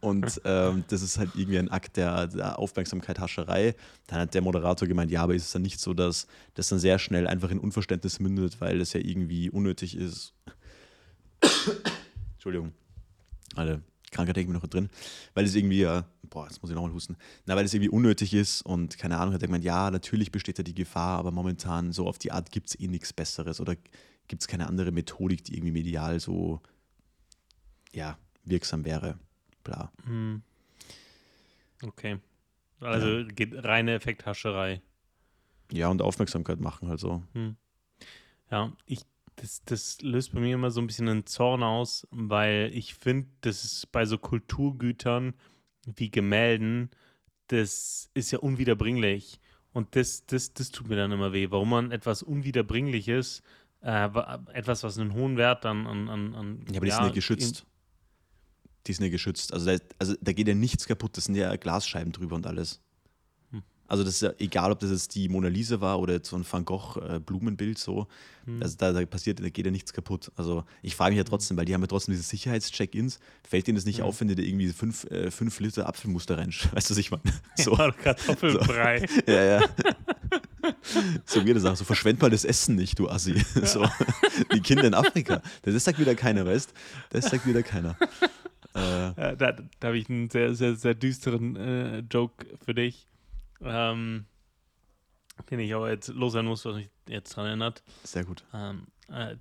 und 0.00 0.40
ähm, 0.44 0.84
das 0.88 1.02
ist 1.02 1.18
halt 1.18 1.30
irgendwie 1.34 1.58
ein 1.58 1.70
Akt 1.70 1.96
der, 1.96 2.26
der 2.28 2.58
Aufmerksamkeit, 2.58 3.18
Hascherei. 3.18 3.74
Dann 4.06 4.20
hat 4.20 4.34
der 4.34 4.42
Moderator 4.42 4.88
gemeint, 4.88 5.10
ja, 5.10 5.22
aber 5.22 5.34
ist 5.34 5.44
es 5.44 5.52
dann 5.52 5.62
nicht 5.62 5.80
so, 5.80 5.94
dass 5.94 6.26
das 6.54 6.68
dann 6.68 6.78
sehr 6.78 6.98
schnell 6.98 7.26
einfach 7.26 7.50
in 7.50 7.58
Unverständnis 7.58 8.20
mündet, 8.20 8.60
weil 8.60 8.78
das 8.78 8.92
ja 8.92 9.00
irgendwie 9.00 9.50
unnötig 9.50 9.96
ist. 9.96 10.34
Entschuldigung. 12.34 12.72
Alle 13.54 13.82
Krankheit 14.10 14.38
ich 14.38 14.46
mir 14.46 14.54
noch 14.54 14.66
drin, 14.66 14.88
weil 15.34 15.44
es 15.44 15.54
irgendwie, 15.54 15.80
ja, 15.80 16.06
boah, 16.30 16.46
jetzt 16.46 16.62
muss 16.62 16.70
ich 16.70 16.74
nochmal 16.74 16.92
husten, 16.92 17.16
na, 17.44 17.56
weil 17.56 17.64
es 17.64 17.74
irgendwie 17.74 17.90
unnötig 17.90 18.32
ist 18.34 18.62
und 18.62 18.98
keine 18.98 19.18
Ahnung, 19.18 19.34
hat 19.34 19.42
er 19.42 19.48
gemeint, 19.48 19.64
ja, 19.64 19.90
natürlich 19.90 20.32
besteht 20.32 20.58
da 20.58 20.62
die 20.62 20.74
Gefahr, 20.74 21.18
aber 21.18 21.32
momentan 21.32 21.92
so 21.92 22.06
auf 22.06 22.18
die 22.18 22.32
Art 22.32 22.50
gibt 22.50 22.68
es 22.68 22.80
eh 22.80 22.88
nichts 22.88 23.12
Besseres 23.12 23.60
oder 23.60 23.76
gibt 24.28 24.42
es 24.42 24.48
keine 24.48 24.68
andere 24.68 24.92
Methodik, 24.92 25.44
die 25.44 25.54
irgendwie 25.54 25.72
medial 25.72 26.20
so, 26.20 26.60
ja, 27.92 28.16
wirksam 28.44 28.84
wäre 28.84 29.18
bla. 29.66 29.92
Hm. 30.04 30.42
Okay. 31.82 32.18
Also 32.80 33.18
ja. 33.18 33.22
geht 33.24 33.52
reine 33.64 33.94
Effekthascherei. 33.94 34.80
Ja, 35.72 35.88
und 35.88 36.02
Aufmerksamkeit 36.02 36.60
machen 36.60 36.88
halt 36.88 37.00
so. 37.00 37.22
Hm. 37.32 37.56
Ja, 38.50 38.72
ich, 38.86 39.00
das, 39.36 39.62
das 39.64 40.00
löst 40.02 40.32
bei 40.32 40.40
mir 40.40 40.54
immer 40.54 40.70
so 40.70 40.80
ein 40.80 40.86
bisschen 40.86 41.08
einen 41.08 41.26
Zorn 41.26 41.62
aus, 41.62 42.06
weil 42.10 42.70
ich 42.72 42.94
finde, 42.94 43.28
das 43.40 43.64
ist 43.64 43.90
bei 43.92 44.04
so 44.06 44.18
Kulturgütern 44.18 45.34
wie 45.84 46.10
Gemälden, 46.10 46.90
das 47.48 48.10
ist 48.14 48.30
ja 48.30 48.38
unwiederbringlich. 48.38 49.40
Und 49.72 49.96
das, 49.96 50.24
das, 50.26 50.54
das 50.54 50.70
tut 50.70 50.88
mir 50.88 50.96
dann 50.96 51.12
immer 51.12 51.32
weh. 51.32 51.50
Warum 51.50 51.70
man 51.70 51.92
etwas 51.92 52.22
Unwiederbringliches, 52.22 53.42
äh, 53.82 54.08
etwas, 54.52 54.82
was 54.84 54.98
einen 54.98 55.12
hohen 55.12 55.36
Wert 55.36 55.66
an. 55.66 55.86
an, 55.86 56.08
an 56.08 56.64
ja, 56.70 56.76
aber 56.76 56.86
die 56.86 56.90
ja, 56.90 56.96
sind 56.96 57.06
ja 57.06 57.12
geschützt 57.12 57.66
die 58.86 58.92
sind 58.92 59.04
ja 59.04 59.10
geschützt. 59.10 59.52
Also 59.52 59.66
da, 59.66 59.76
also 59.98 60.14
da 60.20 60.32
geht 60.32 60.48
ja 60.48 60.54
nichts 60.54 60.86
kaputt, 60.86 61.16
das 61.16 61.24
sind 61.24 61.34
ja 61.34 61.54
Glasscheiben 61.56 62.12
drüber 62.12 62.36
und 62.36 62.46
alles. 62.46 62.80
Hm. 63.50 63.62
Also 63.88 64.04
das 64.04 64.14
ist 64.14 64.22
ja 64.22 64.32
egal, 64.38 64.72
ob 64.72 64.80
das 64.80 64.90
jetzt 64.90 65.14
die 65.14 65.28
Mona 65.28 65.48
Lisa 65.48 65.80
war 65.80 66.00
oder 66.00 66.20
so 66.22 66.36
ein 66.36 66.44
Van 66.50 66.64
Gogh 66.64 66.96
äh, 67.00 67.18
Blumenbild 67.18 67.78
so. 67.78 68.06
Hm. 68.44 68.62
Also 68.62 68.76
da, 68.78 68.92
da, 68.92 69.04
passiert, 69.06 69.40
da 69.40 69.48
geht 69.48 69.64
ja 69.64 69.70
nichts 69.70 69.92
kaputt. 69.92 70.30
Also 70.36 70.64
ich 70.82 70.96
frage 70.96 71.10
mich 71.12 71.18
ja 71.18 71.24
trotzdem, 71.24 71.56
weil 71.56 71.64
die 71.64 71.74
haben 71.74 71.80
ja 71.82 71.86
trotzdem 71.86 72.12
diese 72.12 72.24
Sicherheitscheck-ins. 72.24 73.18
Fällt 73.48 73.66
denen 73.66 73.76
das 73.76 73.84
nicht 73.84 73.98
hm. 73.98 74.06
auf, 74.06 74.20
wenn 74.20 74.28
die 74.28 74.34
da 74.34 74.42
irgendwie 74.42 74.68
fünf, 74.68 75.04
äh, 75.04 75.30
fünf 75.30 75.58
Liter 75.60 75.88
Apfelmuster 75.88 76.38
reinsch? 76.38 76.68
Weißt 76.72 76.90
du, 76.90 76.92
was 76.92 76.98
ich 76.98 77.10
meine? 77.10 77.22
So. 77.56 77.76
Ja, 77.76 77.90
Kartoffelbrei. 77.90 79.06
So. 79.26 79.32
ja, 79.32 79.44
ja. 79.44 79.62
so 81.24 81.44
wie 81.44 81.54
das 81.54 81.64
auch, 81.64 81.76
so 81.76 81.84
verschwend 81.84 82.20
mal 82.20 82.30
das 82.30 82.44
Essen 82.44 82.76
nicht, 82.76 82.98
du 82.98 83.08
Assi. 83.08 83.42
So. 83.64 83.86
Die 84.52 84.60
Kinder 84.60 84.84
in 84.84 84.94
Afrika. 84.94 85.40
Das 85.62 85.84
sagt 85.84 85.98
wieder 85.98 86.14
keiner, 86.14 86.44
weißt 86.44 86.72
Das 87.10 87.26
sagt 87.26 87.46
wieder 87.46 87.62
keiner. 87.62 87.96
Äh, 88.76 89.36
da, 89.36 89.52
da 89.52 89.88
habe 89.88 89.98
ich 89.98 90.10
einen 90.10 90.28
sehr, 90.28 90.54
sehr, 90.54 90.76
sehr 90.76 90.94
düsteren 90.94 91.56
äh, 91.56 91.98
Joke 92.10 92.46
für 92.64 92.74
dich. 92.74 93.06
Ähm, 93.62 94.26
den 95.50 95.60
ich 95.60 95.74
aber 95.74 95.90
jetzt 95.90 96.08
loswerden 96.08 96.48
muss, 96.48 96.64
was 96.64 96.76
mich 96.76 96.90
jetzt 97.08 97.34
dran 97.36 97.46
erinnert. 97.46 97.82
Sehr 98.04 98.24
gut. 98.24 98.44
Ähm, 98.52 98.86
äh, 99.08 99.36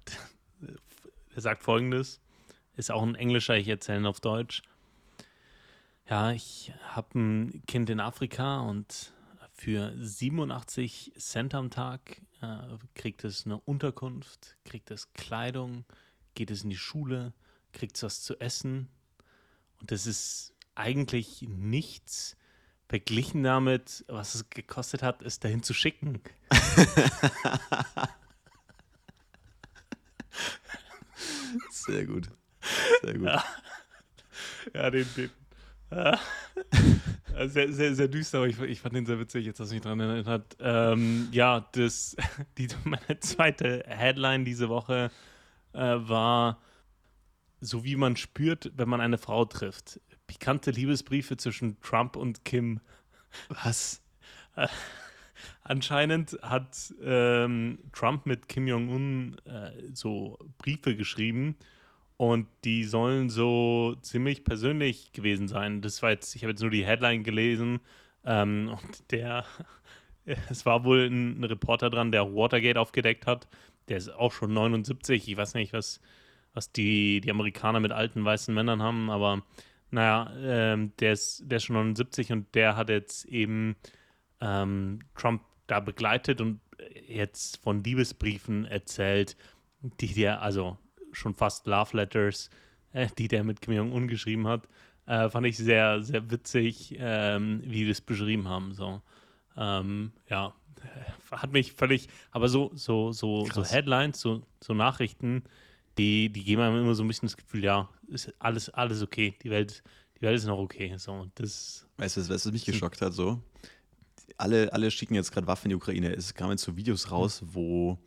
er 1.36 1.42
sagt 1.42 1.64
folgendes: 1.64 2.22
Ist 2.76 2.92
auch 2.92 3.04
ein 3.04 3.16
englischer, 3.16 3.58
ich 3.58 3.68
erzähle 3.68 4.00
ihn 4.00 4.06
auf 4.06 4.20
Deutsch. 4.20 4.62
Ja, 6.10 6.32
ich 6.32 6.72
habe 6.90 7.18
ein 7.20 7.64
Kind 7.66 7.90
in 7.90 8.00
Afrika 8.00 8.60
und 8.60 9.12
für 9.54 9.94
87 9.98 11.14
Cent 11.18 11.56
am 11.56 11.72
Tag 11.72 12.22
äh, 12.42 12.78
kriegt 12.94 13.24
es 13.24 13.46
eine 13.46 13.60
Unterkunft, 13.60 14.58
kriegt 14.66 14.92
es 14.92 15.14
Kleidung, 15.14 15.86
geht 16.36 16.52
es 16.52 16.64
in 16.64 16.70
die 16.70 16.78
Schule, 16.78 17.34
kriegt 17.72 17.96
es 17.96 18.04
was 18.04 18.22
zu 18.22 18.40
essen, 18.40 18.90
das 19.92 20.08
ist 20.08 20.54
eigentlich 20.76 21.44
nichts 21.48 22.36
verglichen 22.88 23.44
damit, 23.44 24.06
was 24.08 24.36
es 24.36 24.50
gekostet 24.50 25.02
hat, 25.02 25.22
es 25.22 25.40
dahin 25.40 25.64
zu 25.64 25.74
schicken. 25.74 26.22
Sehr 31.70 32.06
gut. 32.06 32.30
Sehr 33.02 33.14
gut. 33.14 33.28
Ja, 33.28 33.44
ja 34.74 34.90
den, 34.90 35.08
den. 35.16 35.30
Ja. 35.92 36.20
Sehr, 37.48 37.74
sehr, 37.74 37.94
sehr 37.94 38.08
düster, 38.08 38.38
aber 38.38 38.48
ich, 38.48 38.58
ich 38.62 38.80
fand 38.80 38.96
den 38.96 39.06
sehr 39.06 39.20
witzig, 39.20 39.46
jetzt, 39.46 39.60
dass 39.60 39.70
mich 39.70 39.82
daran 39.82 40.00
erinnert. 40.00 40.56
Ähm, 40.62 41.28
ja, 41.34 41.68
das, 41.74 42.16
die, 42.58 42.70
meine 42.86 43.20
zweite 43.20 43.84
Headline 43.88 44.46
diese 44.46 44.70
Woche 44.70 45.12
äh, 45.74 45.80
war 45.80 46.62
so 47.66 47.84
wie 47.84 47.96
man 47.96 48.16
spürt, 48.16 48.72
wenn 48.76 48.90
man 48.90 49.02
eine 49.02 49.18
Frau 49.18 49.46
trifft. 49.46 50.00
Pikante 50.28 50.72
Liebesbriefe 50.72 51.38
zwischen 51.38 51.80
Trump 51.82 52.16
und 52.16 52.46
Kim. 52.46 52.80
Was? 53.50 54.02
Anscheinend 55.64 56.38
hat 56.42 56.94
ähm, 57.04 57.80
Trump 57.92 58.26
mit 58.26 58.48
Kim 58.48 58.68
Jong-un 58.68 59.38
äh, 59.46 59.72
so 59.94 60.38
Briefe 60.58 60.96
geschrieben 60.96 61.56
und 62.18 62.48
die 62.64 62.86
sollen 62.86 63.30
so 63.30 63.96
ziemlich 64.02 64.44
persönlich 64.44 65.12
gewesen 65.12 65.48
sein. 65.48 65.82
Das 65.82 66.02
war 66.02 66.12
jetzt, 66.12 66.36
ich 66.36 66.44
habe 66.44 66.52
jetzt 66.52 66.62
nur 66.62 66.72
die 66.72 66.86
Headline 66.86 67.24
gelesen 67.24 67.80
ähm, 68.24 68.70
und 68.70 69.12
der, 69.12 69.46
es 70.50 70.66
war 70.66 70.84
wohl 70.84 71.08
ein, 71.08 71.40
ein 71.40 71.44
Reporter 71.44 71.90
dran, 71.90 72.12
der 72.12 72.34
Watergate 72.34 72.78
aufgedeckt 72.78 73.28
hat. 73.28 73.48
Der 73.90 73.98
ist 73.98 74.10
auch 74.10 74.32
schon 74.32 74.54
79, 74.54 75.28
ich 75.28 75.38
weiß 75.38 75.54
nicht, 75.56 75.74
was 75.74 76.00
was 76.56 76.72
die, 76.72 77.22
die 77.22 77.30
Amerikaner 77.30 77.80
mit 77.80 77.92
alten 77.92 78.26
weißen 78.26 78.54
Männern 78.54 78.82
haben, 78.82 79.12
aber 79.12 79.44
naja, 79.92 80.32
ähm, 80.40 80.94
der, 81.00 81.14
ist, 81.14 81.44
der 81.46 81.58
ist 81.58 81.66
schon 81.66 81.76
79 81.76 82.32
und 82.32 82.56
der 82.56 82.76
hat 82.76 82.90
jetzt 82.90 83.26
eben 83.26 83.76
ähm, 84.42 85.00
Trump 85.16 85.44
da 85.68 85.80
begleitet 85.80 86.42
und 86.42 86.60
jetzt 87.08 87.58
von 87.58 87.84
Liebesbriefen 87.84 88.66
erzählt, 88.66 89.38
die 90.00 90.14
der, 90.14 90.42
also 90.42 90.78
schon 91.12 91.34
fast 91.34 91.68
Love 91.68 91.98
Letters, 91.98 92.50
äh, 92.94 93.08
die 93.18 93.28
der 93.28 93.44
mit 93.44 93.62
Kim 93.62 93.74
Jong-un 93.74 94.08
geschrieben 94.08 94.48
hat. 94.48 94.68
Äh, 95.06 95.30
fand 95.30 95.46
ich 95.46 95.58
sehr, 95.58 96.02
sehr 96.02 96.32
witzig, 96.32 96.96
ähm, 96.98 97.62
wie 97.64 97.84
die 97.84 97.88
das 97.90 98.02
beschrieben 98.02 98.48
haben. 98.50 98.74
So. 98.74 99.02
Ähm, 99.56 100.12
ja, 100.30 100.54
hat 101.32 101.52
mich 101.52 101.74
völlig, 101.74 102.10
aber 102.32 102.50
so, 102.50 102.72
so, 102.74 103.12
so, 103.12 103.46
so 103.46 103.64
Headlines, 103.64 104.20
so, 104.20 104.42
so 104.62 104.74
Nachrichten, 104.74 105.44
die, 105.98 106.30
die 106.30 106.44
geben 106.44 106.62
einem 106.62 106.82
immer 106.82 106.96
so 106.96 107.04
ein 107.04 107.08
bisschen 107.08 107.28
das 107.28 107.38
Gefühl, 107.38 107.64
ja, 107.64 107.90
ist 108.08 108.34
alles, 108.40 108.70
alles 108.70 109.02
okay, 109.02 109.36
die 109.44 109.50
Welt, 109.50 109.84
die 110.18 110.22
Welt 110.22 110.38
ist 110.38 110.46
noch 110.46 110.60
okay. 110.60 110.96
So, 110.98 111.28
das 111.36 111.88
weißt 111.98 112.18
du, 112.18 112.30
was 112.30 112.46
mich 112.46 112.66
geschockt 112.66 113.02
hat? 113.02 113.14
So, 113.14 113.42
alle, 114.38 114.72
alle 114.74 114.92
schicken 114.92 115.16
jetzt 115.16 115.32
gerade 115.32 115.48
Waffen 115.48 115.66
in 115.66 115.70
die 115.70 115.76
Ukraine. 115.76 116.14
Es 116.14 116.34
kamen 116.34 116.52
jetzt 116.52 116.64
so 116.64 116.76
Videos 116.76 117.12
raus, 117.12 117.42
wo, 117.46 117.98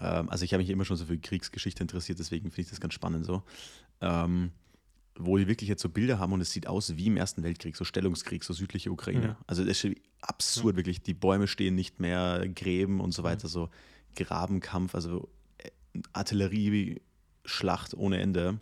ähm, 0.00 0.28
also 0.30 0.44
ich 0.44 0.52
habe 0.52 0.62
mich 0.62 0.70
immer 0.70 0.84
schon 0.84 0.96
so 0.96 1.06
für 1.06 1.18
Kriegsgeschichte 1.18 1.82
interessiert, 1.82 2.18
deswegen 2.18 2.50
finde 2.50 2.62
ich 2.62 2.70
das 2.70 2.80
ganz 2.80 2.94
spannend 2.94 3.24
so. 3.24 3.42
Ähm, 4.00 4.52
wo 5.18 5.38
die 5.38 5.48
wirklich 5.48 5.68
jetzt 5.68 5.80
so 5.82 5.88
Bilder 5.88 6.18
haben 6.18 6.32
und 6.32 6.42
es 6.42 6.52
sieht 6.52 6.66
aus 6.66 6.96
wie 6.96 7.06
im 7.06 7.16
Ersten 7.16 7.42
Weltkrieg, 7.42 7.74
so 7.74 7.84
Stellungskrieg, 7.84 8.44
so 8.44 8.52
südliche 8.52 8.92
Ukraine. 8.92 9.28
Mhm. 9.28 9.36
Also 9.46 9.64
das 9.64 9.82
ist 9.82 9.96
absurd, 10.20 10.74
mhm. 10.74 10.78
wirklich. 10.78 11.02
Die 11.02 11.14
Bäume 11.14 11.46
stehen 11.46 11.74
nicht 11.74 12.00
mehr, 12.00 12.46
Gräben 12.54 13.00
und 13.00 13.12
so 13.12 13.22
weiter, 13.22 13.48
mhm. 13.48 13.52
so 13.52 13.70
Grabenkampf, 14.14 14.94
also 14.94 15.28
äh, 15.58 15.70
Artillerieschlacht 17.46 17.94
ohne 17.94 18.20
Ende. 18.20 18.58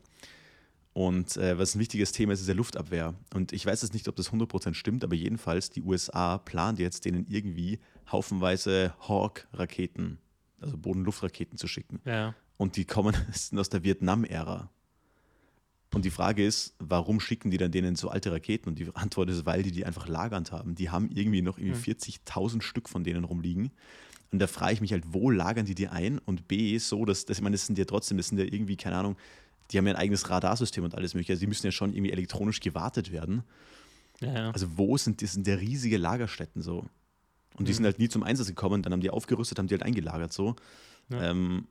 Und 0.93 1.37
äh, 1.37 1.59
was 1.59 1.75
ein 1.75 1.81
wichtiges 1.81 2.13
Thema 2.13 2.35
ist, 2.35 2.41
ist 2.41 2.47
der 2.47 2.55
Luftabwehr. 2.55 3.15
Und 3.35 3.53
ich 3.53 3.67
weiß 3.67 3.83
jetzt 3.83 3.95
nicht, 3.95 4.07
ob 4.07 4.15
das 4.15 4.31
100% 4.31 4.75
stimmt, 4.75 5.03
aber 5.03 5.17
jedenfalls, 5.17 5.71
die 5.71 5.83
USA 5.83 6.39
plant 6.39 6.79
jetzt, 6.79 7.05
denen 7.05 7.27
irgendwie 7.29 7.81
haufenweise 8.13 8.95
Hawk-Raketen, 9.01 10.19
also 10.61 10.77
Boden-Luft-Raketen 10.79 11.59
zu 11.59 11.67
schicken. 11.67 12.01
Ja. 12.05 12.35
Und 12.57 12.77
die 12.77 12.85
kommen 12.85 13.17
aus 13.57 13.69
der 13.71 13.83
Vietnam-Ära. 13.83 14.71
Und 15.93 16.05
die 16.05 16.11
Frage 16.11 16.45
ist, 16.45 16.75
warum 16.79 17.21
schicken 17.21 17.51
die 17.51 17.57
dann 17.57 17.71
denen 17.71 17.97
so 17.97 18.09
alte 18.09 18.31
Raketen? 18.31 18.69
Und 18.69 18.79
die 18.79 18.89
Antwort 18.95 19.31
ist, 19.31 19.47
weil 19.47 19.63
die 19.63 19.73
die 19.73 19.85
einfach 19.85 20.09
lagernd 20.09 20.53
haben. 20.53 20.75
Die 20.75 20.91
haben 20.91 21.09
irgendwie 21.13 21.43
noch 21.43 21.59
irgendwie 21.59 21.93
mhm. 21.93 21.97
40.000 21.97 22.63
Stück 22.63 22.89
von 22.89 23.05
denen 23.05 23.25
rumliegen. 23.25 23.73
Und 24.33 24.39
da 24.41 24.47
frage 24.47 24.75
ich 24.75 24.81
mich 24.81 24.93
halt, 24.93 25.05
wo 25.09 25.31
lagern 25.31 25.67
die 25.67 25.75
die 25.75 25.89
ein? 25.89 26.19
Und 26.19 26.49
B, 26.49 26.77
so, 26.79 27.05
dass, 27.05 27.25
dass 27.25 27.39
ich 27.39 27.43
meine, 27.43 27.55
das 27.55 27.67
sind 27.67 27.79
ja 27.79 27.85
trotzdem, 27.85 28.17
das 28.17 28.29
sind 28.29 28.39
ja 28.39 28.45
irgendwie, 28.45 28.77
keine 28.77 28.97
Ahnung, 28.97 29.17
die 29.71 29.79
haben 29.79 29.87
ja 29.87 29.95
ein 29.95 29.99
eigenes 29.99 30.29
Radarsystem 30.29 30.85
und 30.85 30.95
alles 30.95 31.15
mögliche. 31.15 31.33
Also 31.33 31.41
die 31.41 31.47
müssen 31.47 31.67
ja 31.67 31.73
schon 31.73 31.93
irgendwie 31.93 32.13
elektronisch 32.13 32.61
gewartet 32.61 33.13
werden. 33.13 33.45
Ja, 34.21 34.33
ja. 34.33 34.51
Also 34.51 34.77
wo 34.77 34.97
sind 34.97 35.23
das 35.23 35.33
sind 35.33 35.47
ja 35.47 35.55
riesige 35.55 35.99
Lagerstätten 35.99 36.63
so. 36.63 36.87
Und 37.57 37.69
die 37.69 37.73
mhm. 37.73 37.77
sind 37.77 37.85
halt 37.85 37.99
nie 37.99 38.09
zum 38.09 38.23
Einsatz 38.23 38.49
gekommen, 38.49 38.83
dann 38.83 38.93
haben 38.93 39.01
die 39.01 39.11
aufgerüstet, 39.11 39.59
haben 39.59 39.69
die 39.69 39.75
halt 39.75 39.85
eingelagert 39.85 40.33
so. 40.33 40.57
Ja. 41.09 41.31
Ähm, 41.31 41.67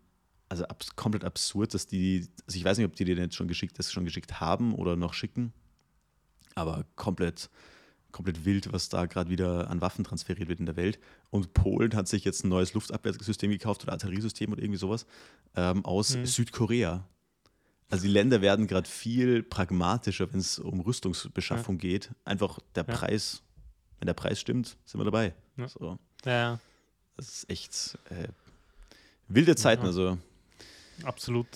also 0.50 0.66
abs 0.66 0.96
komplett 0.96 1.24
absurd, 1.24 1.74
dass 1.74 1.88
die, 1.88 2.28
also 2.46 2.58
ich 2.58 2.64
weiß 2.64 2.78
nicht, 2.78 2.86
ob 2.86 2.96
die 2.96 3.06
dir 3.06 3.16
jetzt 3.16 3.36
schon 3.36 3.48
geschickt, 3.48 3.78
das 3.80 3.92
schon 3.92 4.06
geschickt 4.06 4.40
haben 4.40 4.74
oder 4.76 4.96
noch 4.96 5.14
schicken, 5.14 5.52
aber 6.56 6.86
komplett, 6.96 7.50
komplett 8.14 8.46
wild, 8.46 8.72
was 8.72 8.88
da 8.88 9.06
gerade 9.06 9.30
wieder 9.30 9.70
an 9.70 9.82
Waffen 9.82 10.06
transferiert 10.06 10.48
wird 10.48 10.62
in 10.62 10.66
der 10.66 10.78
Welt. 10.78 11.00
Und 11.30 11.54
Polen 11.54 11.94
hat 11.96 12.08
sich 12.08 12.24
jetzt 12.24 12.46
ein 12.46 12.50
neues 12.50 12.74
Luftabwehrsystem 12.74 13.52
gekauft 13.52 13.84
oder 13.84 13.92
Artilleriesystem 13.92 14.54
oder 14.54 14.62
irgendwie 14.62 14.80
sowas 14.80 15.06
ähm, 15.56 15.84
aus 15.84 16.16
mhm. 16.16 16.26
Südkorea. 16.26 17.06
Also 17.90 18.06
die 18.06 18.12
Länder 18.12 18.42
werden 18.42 18.68
gerade 18.68 18.90
viel 18.90 19.44
pragmatischer, 19.44 20.32
wenn 20.32 20.40
es 20.40 20.58
um 20.58 20.80
Rüstungsbeschaffung 20.80 21.76
ja. 21.76 21.82
geht. 21.82 22.12
Einfach 22.24 22.60
der 22.76 22.86
ja. 22.88 22.96
Preis, 22.96 23.44
wenn 24.00 24.06
der 24.06 24.14
Preis 24.14 24.40
stimmt, 24.40 24.78
sind 24.86 25.02
wir 25.02 25.06
dabei. 25.06 25.34
Ja. 25.58 25.68
So. 25.68 26.00
ja. 26.26 26.60
Das 27.18 27.30
ist 27.30 27.50
echt 27.50 27.98
äh, 28.10 28.30
wilde 29.28 29.56
Zeiten. 29.56 29.86
Also 29.86 30.18
Absolut. 31.04 31.48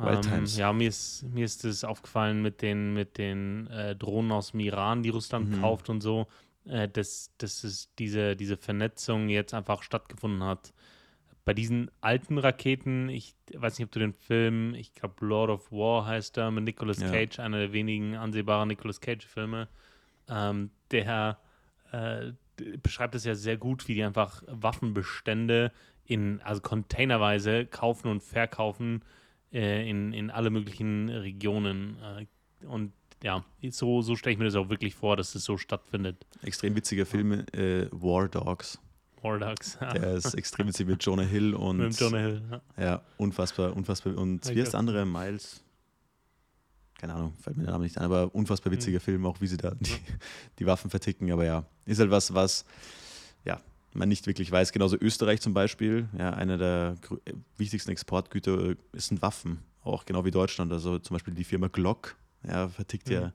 Ähm, 0.00 0.46
ja, 0.46 0.72
mir 0.72 0.88
ist, 0.88 1.22
mir 1.22 1.44
ist 1.44 1.64
es 1.64 1.84
aufgefallen 1.84 2.40
mit 2.40 2.62
den, 2.62 2.94
mit 2.94 3.18
den 3.18 3.66
äh, 3.68 3.94
Drohnen 3.94 4.32
aus 4.32 4.52
dem 4.52 4.60
Iran, 4.60 5.02
die 5.02 5.10
Russland 5.10 5.50
mhm. 5.50 5.60
kauft 5.60 5.90
und 5.90 6.00
so, 6.00 6.26
äh, 6.64 6.88
dass, 6.88 7.30
dass 7.38 7.64
es 7.64 7.94
diese, 7.98 8.36
diese 8.36 8.56
Vernetzung 8.56 9.28
jetzt 9.28 9.52
einfach 9.54 9.82
stattgefunden 9.82 10.42
hat. 10.42 10.72
Bei 11.44 11.52
diesen 11.54 11.90
alten 12.00 12.38
Raketen, 12.38 13.08
ich 13.08 13.34
weiß 13.52 13.78
nicht, 13.78 13.86
ob 13.86 13.92
du 13.92 13.98
den 13.98 14.12
Film, 14.12 14.74
ich 14.74 14.94
glaube 14.94 15.26
Lord 15.26 15.50
of 15.50 15.72
War 15.72 16.06
heißt 16.06 16.38
er, 16.38 16.50
mit 16.50 16.64
Nicolas 16.64 17.00
ja. 17.00 17.10
Cage, 17.10 17.40
einer 17.40 17.58
der 17.58 17.72
wenigen 17.72 18.14
ansehbaren 18.16 18.68
Nicolas 18.68 19.00
Cage-Filme, 19.00 19.68
ähm, 20.28 20.70
der 20.92 21.38
äh, 21.90 22.32
beschreibt 22.80 23.14
es 23.16 23.24
ja 23.24 23.34
sehr 23.34 23.56
gut, 23.56 23.88
wie 23.88 23.94
die 23.94 24.04
einfach 24.04 24.42
Waffenbestände 24.46 25.72
in, 26.04 26.40
also 26.42 26.60
containerweise 26.60 27.66
kaufen 27.66 28.08
und 28.08 28.22
verkaufen 28.22 29.02
äh, 29.52 29.88
in, 29.88 30.12
in 30.12 30.30
alle 30.30 30.50
möglichen 30.50 31.08
Regionen. 31.08 31.96
Äh, 32.00 32.66
und 32.66 32.92
ja, 33.22 33.44
so, 33.70 34.02
so 34.02 34.16
stelle 34.16 34.32
ich 34.32 34.38
mir 34.38 34.46
das 34.46 34.56
auch 34.56 34.68
wirklich 34.68 34.94
vor, 34.94 35.16
dass 35.16 35.32
das 35.32 35.44
so 35.44 35.56
stattfindet. 35.56 36.26
Extrem 36.42 36.74
witziger 36.74 37.06
Film, 37.06 37.44
äh, 37.52 37.86
War 37.92 38.28
Dogs. 38.28 38.78
War 39.22 39.38
Dogs, 39.38 39.78
ja. 39.80 39.92
Der 39.92 40.14
ist 40.14 40.34
extrem 40.34 40.66
witzig 40.66 40.86
mit 40.88 41.04
Jonah 41.04 41.22
Hill 41.22 41.54
und. 41.54 41.78
Mit 41.78 41.98
Jonah 41.98 42.18
Hill, 42.18 42.42
ja. 42.50 42.84
Ja, 42.84 43.02
unfassbar, 43.18 43.76
unfassbar. 43.76 44.16
Und 44.16 44.48
wie 44.48 44.60
ist 44.60 44.72
der 44.72 44.80
andere? 44.80 45.06
Miles? 45.06 45.62
Keine 46.98 47.14
Ahnung, 47.14 47.34
fällt 47.40 47.56
mir 47.56 47.64
der 47.64 47.72
Name 47.72 47.84
nicht 47.84 47.98
ein, 47.98 48.04
aber 48.04 48.32
unfassbar 48.34 48.72
witziger 48.72 48.98
mhm. 48.98 49.02
Film, 49.02 49.26
auch 49.26 49.40
wie 49.40 49.46
sie 49.46 49.56
da 49.56 49.72
die, 49.74 49.96
die 50.58 50.66
Waffen 50.66 50.90
verticken. 50.90 51.30
Aber 51.32 51.44
ja, 51.44 51.64
ist 51.84 51.98
halt 51.98 52.10
was, 52.10 52.32
was, 52.34 52.64
man 53.94 54.08
nicht 54.08 54.26
wirklich 54.26 54.50
weiß. 54.50 54.72
Genauso 54.72 54.96
Österreich 55.00 55.40
zum 55.40 55.54
Beispiel, 55.54 56.08
ja, 56.18 56.30
einer 56.30 56.58
der 56.58 56.96
wichtigsten 57.56 57.90
Exportgüter 57.90 58.74
sind 58.92 59.22
Waffen, 59.22 59.62
auch 59.82 60.04
genau 60.04 60.24
wie 60.24 60.30
Deutschland. 60.30 60.72
Also 60.72 60.98
zum 60.98 61.14
Beispiel 61.14 61.34
die 61.34 61.44
Firma 61.44 61.68
Glock 61.68 62.16
ja, 62.46 62.68
vertickt 62.68 63.08
mhm. 63.08 63.14
ja 63.14 63.32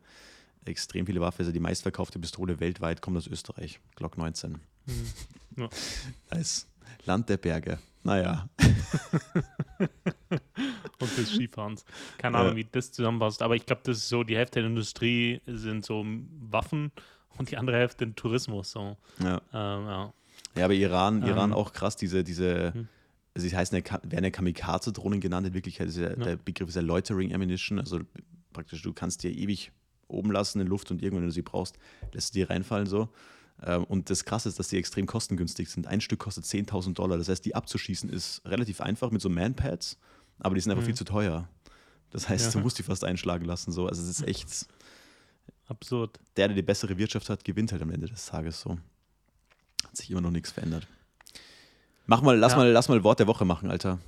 extrem 0.66 1.06
viele 1.06 1.22
Waffen. 1.22 1.42
Also 1.42 1.52
die 1.52 1.60
meistverkaufte 1.60 2.20
Pistole 2.20 2.60
weltweit 2.60 3.02
kommt 3.02 3.18
aus 3.18 3.28
Österreich, 3.28 3.80
Glock 3.96 4.18
19. 4.18 4.54
Mhm. 4.54 4.60
Ja. 5.58 5.70
Als 6.30 6.68
Land 7.06 7.30
der 7.30 7.38
Berge. 7.38 7.80
Naja. 8.04 8.48
und 11.00 11.18
des 11.18 11.34
Skifahrens. 11.34 11.84
Keine 12.18 12.38
Ahnung, 12.38 12.52
ja. 12.52 12.58
wie 12.58 12.68
das 12.72 12.92
zusammenpasst. 12.92 13.42
Aber 13.42 13.56
ich 13.56 13.66
glaube, 13.66 13.82
das 13.84 13.98
ist 13.98 14.10
so, 14.10 14.24
die 14.24 14.38
Hälfte 14.38 14.60
der 14.60 14.70
Industrie 14.70 15.42
sind 15.46 15.86
so 15.86 16.06
Waffen 16.50 16.92
und 17.38 17.52
die 17.52 17.58
andere 17.58 17.78
Hälfte 17.78 18.14
Tourismus. 18.16 18.72
So. 18.72 18.98
Ja. 19.20 19.42
Ähm, 19.54 19.86
ja. 19.88 20.14
Ja, 20.56 20.66
aber 20.66 20.74
Iran, 20.74 21.22
ähm, 21.22 21.30
Iran 21.30 21.54
auch 21.54 21.74
krass, 21.74 21.96
diese, 21.96 22.24
diese, 22.24 22.74
hm. 22.74 22.88
sie 23.36 23.56
heißen 23.56 23.78
ja, 23.78 24.00
werden 24.04 24.24
ja 24.24 24.32
Kamikaze-Drohnen 24.32 25.20
genannt, 25.20 25.48
in 25.48 25.54
Wirklichkeit 25.54 25.88
ist 25.88 25.98
ja, 25.98 26.10
ja. 26.10 26.16
der 26.16 26.36
Begriff 26.38 26.70
ist 26.70 26.76
ja 26.76 26.82
Loitering 26.82 27.34
Ammunition, 27.34 27.80
also 27.80 28.00
praktisch, 28.54 28.82
du 28.82 28.94
kannst 28.94 29.24
dir 29.24 29.32
ewig 29.32 29.72
oben 30.08 30.32
lassen 30.32 30.60
in 30.60 30.68
Luft 30.68 30.90
und 30.92 31.02
irgendwann, 31.02 31.24
wenn 31.24 31.30
du 31.30 31.34
sie 31.34 31.42
brauchst, 31.42 31.78
lässt 32.14 32.34
du 32.34 32.40
die 32.40 32.44
reinfallen 32.44 32.88
so. 32.88 33.10
Ähm, 33.64 33.84
und 33.86 34.10
das 34.10 34.26
Krasse 34.26 34.50
ist, 34.50 34.60
dass 34.60 34.70
die 34.70 34.78
extrem 34.78 35.06
kostengünstig 35.06 35.70
sind. 35.70 35.88
Ein 35.88 36.02
Stück 36.02 36.20
kostet 36.20 36.46
10.000 36.46 36.94
Dollar. 36.94 37.18
Das 37.18 37.30
heißt, 37.30 37.44
die 37.44 37.56
abzuschießen 37.56 38.10
ist 38.10 38.42
relativ 38.46 38.82
einfach 38.82 39.12
mit 39.12 39.22
so 39.22 39.30
Manpads, 39.30 39.98
aber 40.40 40.56
die 40.56 40.62
sind 40.62 40.72
einfach 40.72 40.84
mhm. 40.84 40.88
viel 40.88 40.96
zu 40.96 41.04
teuer. 41.04 41.50
Das 42.10 42.30
heißt, 42.30 42.46
ja. 42.46 42.52
du 42.52 42.60
musst 42.60 42.78
die 42.80 42.84
fast 42.84 43.04
einschlagen 43.04 43.46
lassen. 43.46 43.72
So. 43.72 43.88
Also 43.88 44.02
es 44.02 44.10
ist 44.10 44.28
echt 44.28 44.68
absurd. 45.68 46.20
Der, 46.38 46.48
der 46.48 46.56
die 46.56 46.62
bessere 46.62 46.98
Wirtschaft 46.98 47.30
hat, 47.30 47.44
gewinnt 47.44 47.72
halt 47.72 47.82
am 47.82 47.92
Ende 47.92 48.08
des 48.08 48.28
Tages 48.28 48.62
so 48.62 48.78
sich 49.94 50.12
immer 50.12 50.22
noch 50.22 50.32
nichts 50.32 50.52
verändert. 50.52 50.88
Mach 52.06 52.22
mal, 52.22 52.38
lass 52.38 52.54
ja. 52.54 52.60
mal, 52.60 52.72
lass 52.72 52.90
mal 52.90 53.04
Wort 53.04 53.20
der 53.20 53.28
Woche 53.28 53.46
machen, 53.46 53.70
Alter. 53.70 54.00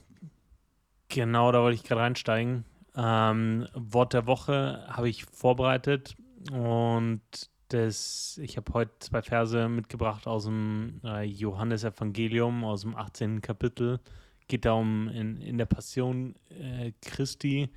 Genau, 1.10 1.51
da 1.51 1.62
wollte 1.62 1.75
ich 1.75 1.84
gerade 1.84 2.01
reinsteigen. 2.01 2.65
Ähm, 2.95 3.67
Wort 3.73 4.13
der 4.13 4.25
Woche 4.27 4.86
habe 4.88 5.10
ich 5.10 5.25
vorbereitet 5.25 6.15
und 6.51 7.21
das, 7.69 8.39
ich 8.41 8.58
habe 8.58 8.73
heute 8.73 8.91
zwei 8.99 9.21
Verse 9.21 9.69
mitgebracht 9.69 10.27
aus 10.27 10.45
dem 10.45 11.01
äh, 11.03 11.23
Johannesevangelium, 11.23 12.63
aus 12.63 12.82
dem 12.82 12.95
18. 12.95 13.41
Kapitel. 13.41 13.99
Geht 14.47 14.65
da 14.65 14.73
um 14.73 15.08
in, 15.10 15.38
in 15.38 15.58
der 15.60 15.67
Passion 15.67 16.36
äh, 16.49 16.93
Christi, 17.01 17.69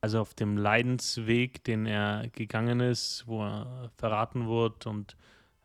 also 0.00 0.20
auf 0.20 0.34
dem 0.34 0.56
Leidensweg, 0.56 1.64
den 1.64 1.86
er 1.86 2.28
gegangen 2.28 2.80
ist, 2.80 3.24
wo 3.26 3.42
er 3.42 3.90
verraten 3.96 4.48
wird 4.48 4.86
und 4.86 5.16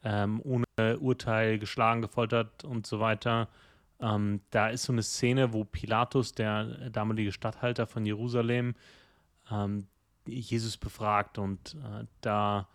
ähm, 0.03 0.41
ohne 0.43 0.99
Urteil 0.99 1.59
geschlagen, 1.59 2.01
gefoltert 2.01 2.63
und 2.63 2.88
so 2.88 2.99
weiter. 2.99 3.49
Ähm, 4.01 4.41
da 4.49 4.69
ist 4.69 4.83
so 4.83 4.93
eine 4.93 5.03
Szene, 5.03 5.53
wo 5.53 5.65
Pilatus, 5.65 6.33
der 6.33 6.89
damalige 6.89 7.31
Statthalter 7.31 7.85
von 7.85 8.05
Jerusalem, 8.05 8.75
ähm, 9.51 9.88
Jesus 10.25 10.77
befragt 10.77 11.38
und 11.38 11.75
äh, 11.75 12.05
da 12.21 12.67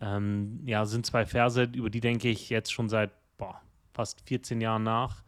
ähm, 0.00 0.60
ja, 0.64 0.86
sind 0.86 1.04
zwei 1.04 1.26
Verse, 1.26 1.62
über 1.62 1.90
die 1.90 2.00
denke 2.00 2.28
ich 2.28 2.48
jetzt 2.50 2.72
schon 2.72 2.88
seit 2.88 3.10
boah, 3.36 3.60
fast 3.92 4.20
14 4.22 4.60
Jahren 4.60 4.82
nach, 4.82 5.22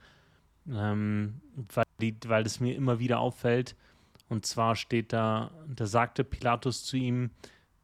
ähm, 0.68 1.40
weil, 1.74 1.84
die, 2.00 2.16
weil 2.26 2.46
es 2.46 2.60
mir 2.60 2.74
immer 2.74 2.98
wieder 2.98 3.18
auffällt. 3.18 3.76
Und 4.28 4.46
zwar 4.46 4.76
steht 4.76 5.12
da, 5.12 5.50
da 5.66 5.84
sagte 5.86 6.24
Pilatus 6.24 6.84
zu 6.84 6.96
ihm, 6.96 7.30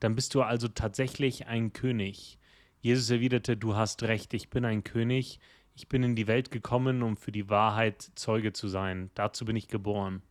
dann 0.00 0.14
bist 0.14 0.34
du 0.34 0.42
also 0.42 0.68
tatsächlich 0.68 1.46
ein 1.46 1.72
König. 1.72 2.37
Jesus 2.80 3.10
erwiderte, 3.10 3.56
du 3.56 3.76
hast 3.76 4.02
recht, 4.04 4.34
ich 4.34 4.50
bin 4.50 4.64
ein 4.64 4.84
König, 4.84 5.40
ich 5.74 5.88
bin 5.88 6.02
in 6.02 6.16
die 6.16 6.26
Welt 6.26 6.50
gekommen, 6.50 7.02
um 7.02 7.16
für 7.16 7.32
die 7.32 7.48
Wahrheit 7.48 8.10
Zeuge 8.14 8.52
zu 8.52 8.68
sein. 8.68 9.10
Dazu 9.14 9.44
bin 9.44 9.56
ich 9.56 9.68
geboren. 9.68 10.22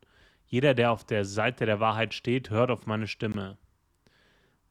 Jeder, 0.45 0.73
der 0.73 0.91
auf 0.91 1.03
der 1.03 1.25
Seite 1.25 1.65
der 1.65 1.79
Wahrheit 1.79 2.13
steht, 2.13 2.49
hört 2.49 2.71
auf 2.71 2.85
meine 2.85 3.07
Stimme. 3.07 3.57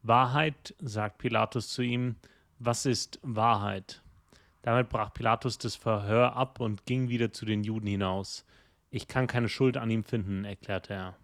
Wahrheit, 0.03 0.75
sagt 0.79 1.19
Pilatus 1.19 1.69
zu 1.69 1.83
ihm, 1.83 2.17
was 2.59 2.87
ist 2.87 3.19
Wahrheit? 3.23 4.03
Damit 4.63 4.89
brach 4.89 5.13
Pilatus 5.13 5.59
das 5.59 5.77
Verhör 5.77 6.35
ab 6.35 6.61
und 6.61 6.87
ging 6.87 7.09
wieder 7.09 7.33
zu 7.33 7.45
den 7.45 7.63
Juden 7.63 7.87
hinaus. 7.87 8.45
Ich 8.91 9.09
kann 9.09 9.27
keine 9.27 9.49
Schuld 9.49 9.77
an 9.77 9.91
ihm 9.91 10.05
finden, 10.05 10.45
erklärte 10.45 10.95
er. 10.95 11.17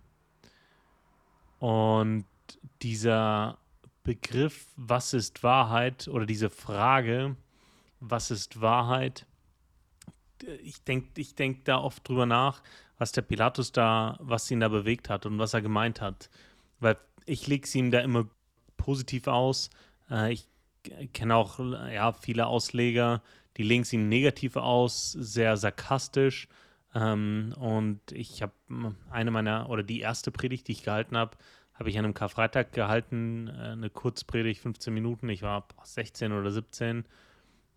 Und 1.58 2.24
dieser 2.82 3.58
Begriff, 4.04 4.66
was 4.76 5.14
ist 5.14 5.42
Wahrheit, 5.42 6.08
oder 6.08 6.26
diese 6.26 6.50
Frage, 6.50 7.36
was 8.00 8.30
ist 8.30 8.60
Wahrheit, 8.60 9.26
ich 10.62 10.82
denke 10.82 11.20
ich 11.20 11.34
denk 11.34 11.64
da 11.64 11.78
oft 11.78 12.06
drüber 12.08 12.26
nach, 12.26 12.62
was 12.98 13.12
der 13.12 13.22
Pilatus 13.22 13.72
da, 13.72 14.16
was 14.20 14.50
ihn 14.50 14.60
da 14.60 14.68
bewegt 14.68 15.08
hat 15.08 15.26
und 15.26 15.38
was 15.38 15.54
er 15.54 15.62
gemeint 15.62 16.00
hat. 16.00 16.30
Weil 16.80 16.96
ich 17.26 17.46
lege 17.46 17.64
es 17.64 17.74
ihm 17.74 17.90
da 17.90 18.00
immer 18.00 18.28
positiv 18.76 19.28
aus. 19.28 19.70
Äh, 20.10 20.32
ich 20.32 20.48
kenne 21.12 21.36
auch 21.36 21.58
ja, 21.92 22.12
viele 22.12 22.46
Ausleger, 22.46 23.22
die 23.56 23.62
legen 23.62 23.82
es 23.82 23.92
ihm 23.92 24.08
negativ 24.08 24.56
aus, 24.56 25.12
sehr 25.12 25.56
sarkastisch. 25.56 26.48
Ähm, 26.94 27.54
und 27.58 28.00
ich 28.12 28.42
habe 28.42 28.52
eine 29.10 29.30
meiner, 29.30 29.70
oder 29.70 29.82
die 29.82 30.00
erste 30.00 30.30
Predigt, 30.30 30.68
die 30.68 30.72
ich 30.72 30.82
gehalten 30.82 31.16
habe, 31.16 31.36
habe 31.83 31.90
ich 31.90 31.99
an 31.99 32.05
einem 32.05 32.14
Karfreitag 32.14 32.71
gehalten, 32.71 33.49
äh, 33.49 33.73
eine 33.73 33.90
Kurzpredigt, 33.90 34.61
15 34.61 34.95
Minuten. 34.95 35.29
Ich 35.29 35.42
war 35.42 35.66
16 35.83 36.31
oder 36.31 36.53
17. 36.53 37.05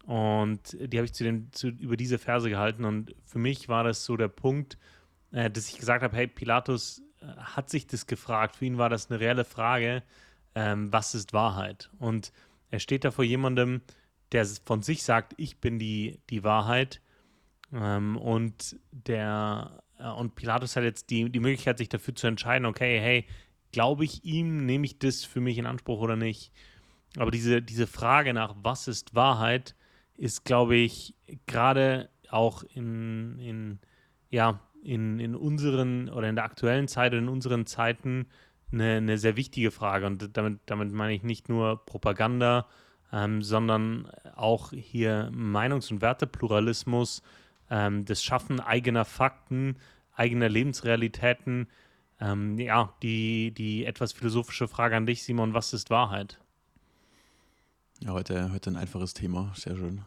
Und 0.06 0.78
die 0.80 0.98
habe 1.00 1.06
ich 1.06 1.14
zu 1.14 1.24
den, 1.24 1.52
zu, 1.52 1.70
über 1.70 1.98
diese 1.98 2.20
Verse 2.20 2.48
gehalten. 2.48 2.86
Und 2.86 3.16
für 3.26 3.40
mich 3.40 3.68
war 3.68 3.84
das 3.84 4.06
so 4.06 4.16
der 4.16 4.28
Punkt, 4.28 4.78
äh, 5.32 5.50
dass 5.50 5.70
ich 5.70 5.80
gesagt 5.80 6.04
habe: 6.04 6.16
Hey, 6.16 6.28
Pilatus 6.28 7.02
äh, 7.20 7.26
hat 7.36 7.72
sich 7.72 7.88
das 7.88 8.06
gefragt. 8.06 8.58
Für 8.58 8.66
ihn 8.66 8.78
war 8.78 8.90
das 8.90 9.10
eine 9.10 9.20
reelle 9.20 9.44
Frage: 9.44 10.04
ähm, 10.54 10.94
Was 10.94 11.16
ist 11.16 11.34
Wahrheit? 11.34 11.90
Und 11.98 12.32
er 12.70 12.80
steht 12.80 13.06
da 13.06 13.10
vor 13.10 13.24
jemandem, 13.24 13.82
der 14.34 14.46
von 14.66 14.84
sich 14.84 15.02
sagt: 15.02 15.34
Ich 15.38 15.58
bin 15.58 15.80
die, 15.80 16.20
die 16.30 16.44
Wahrheit. 16.44 17.02
Ähm, 17.74 18.18
und 18.18 18.76
der 18.92 19.82
und 19.98 20.36
Pilatus 20.36 20.76
hat 20.76 20.84
jetzt 20.84 21.10
die, 21.10 21.32
die 21.32 21.40
Möglichkeit, 21.40 21.80
sich 21.80 21.90
dafür 21.90 22.14
zu 22.14 22.28
entscheiden, 22.28 22.66
okay, 22.66 23.00
hey, 23.00 23.26
glaube 23.72 24.06
ich 24.06 24.24
ihm, 24.24 24.66
nehme 24.66 24.86
ich 24.86 25.00
das 25.00 25.24
für 25.24 25.42
mich 25.42 25.58
in 25.58 25.66
Anspruch 25.66 26.00
oder 26.00 26.16
nicht? 26.16 26.52
Aber 27.18 27.32
diese, 27.32 27.62
diese 27.62 27.88
Frage 27.88 28.34
nach, 28.34 28.56
was 28.62 28.88
ist 28.88 29.16
Wahrheit, 29.16 29.76
ist, 30.18 30.46
glaube 30.46 30.76
ich, 30.76 31.14
gerade 31.46 32.10
auch 32.30 32.64
in, 32.74 33.40
in, 33.40 33.80
ja, 34.30 34.60
in, 34.84 35.20
in 35.20 35.36
unseren 35.36 36.10
oder 36.10 36.30
in 36.30 36.36
der 36.36 36.46
aktuellen 36.46 36.88
Zeit 36.88 37.12
oder 37.12 37.22
in 37.22 37.30
unseren 37.30 37.66
Zeiten 37.66 38.28
eine, 38.72 38.98
eine 38.98 39.18
sehr 39.18 39.36
wichtige 39.36 39.72
Frage. 39.72 40.06
Und 40.06 40.38
damit, 40.38 40.60
damit 40.66 40.92
meine 40.92 41.14
ich 41.14 41.24
nicht 41.24 41.50
nur 41.50 41.86
Propaganda, 41.86 42.68
ähm, 43.12 43.42
sondern 43.42 44.10
auch 44.36 44.72
hier 44.72 45.30
Meinungs- 45.34 45.92
und 45.92 46.02
Wertepluralismus, 46.02 47.24
ähm, 47.70 48.06
das 48.06 48.24
Schaffen 48.24 48.60
eigener 48.60 49.06
Fakten, 49.06 49.78
eigener 50.14 50.50
Lebensrealitäten. 50.50 51.68
Ähm, 52.20 52.58
ja, 52.60 52.94
die, 53.02 53.52
die 53.52 53.86
etwas 53.86 54.14
philosophische 54.14 54.68
Frage 54.68 54.96
an 54.96 55.06
dich, 55.06 55.24
Simon, 55.24 55.54
was 55.54 55.74
ist 55.74 55.90
Wahrheit? 55.90 56.40
Ja, 58.00 58.12
heute, 58.12 58.52
heute 58.52 58.72
ein 58.72 58.78
einfaches 58.78 59.14
Thema, 59.14 59.52
sehr 59.56 59.76
schön. 59.76 60.02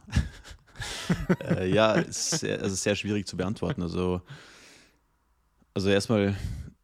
äh, 1.44 1.71
ja, 1.71 1.92
ist 1.94 2.31
sehr, 2.31 2.61
also 2.61 2.75
sehr 2.75 2.97
schwierig 2.97 3.27
zu 3.27 3.37
beantworten. 3.37 3.83
Also, 3.83 4.23
also 5.75 5.88
erstmal, 5.88 6.37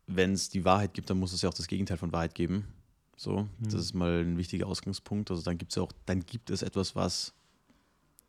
wenn 0.06 0.32
es 0.32 0.50
die 0.50 0.64
Wahrheit 0.64 0.94
gibt, 0.94 1.10
dann 1.10 1.18
muss 1.18 1.32
es 1.32 1.42
ja 1.42 1.48
auch 1.48 1.54
das 1.54 1.68
Gegenteil 1.68 1.96
von 1.96 2.12
Wahrheit 2.12 2.34
geben. 2.34 2.66
So, 3.16 3.42
mhm. 3.42 3.48
das 3.60 3.74
ist 3.74 3.94
mal 3.94 4.20
ein 4.20 4.36
wichtiger 4.36 4.66
Ausgangspunkt. 4.66 5.30
Also 5.30 5.42
dann 5.42 5.58
gibt 5.58 5.72
es 5.72 5.76
ja 5.76 5.82
auch, 5.82 5.92
dann 6.06 6.24
gibt 6.26 6.50
es 6.50 6.62
etwas, 6.62 6.94
was 6.94 7.34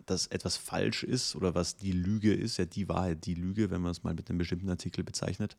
dass 0.05 0.27
etwas 0.27 0.58
falsch 0.58 1.03
ist 1.03 1.36
oder 1.36 1.55
was 1.55 1.77
die 1.77 1.91
Lüge 1.91 2.34
ist, 2.34 2.58
ja 2.58 2.65
die 2.65 2.88
Wahrheit, 2.88 3.25
die 3.25 3.34
Lüge, 3.34 3.71
wenn 3.71 3.81
man 3.81 3.91
es 3.91 4.03
mal 4.03 4.13
mit 4.13 4.29
einem 4.29 4.38
bestimmten 4.38 4.69
Artikel 4.69 5.03
bezeichnet. 5.03 5.58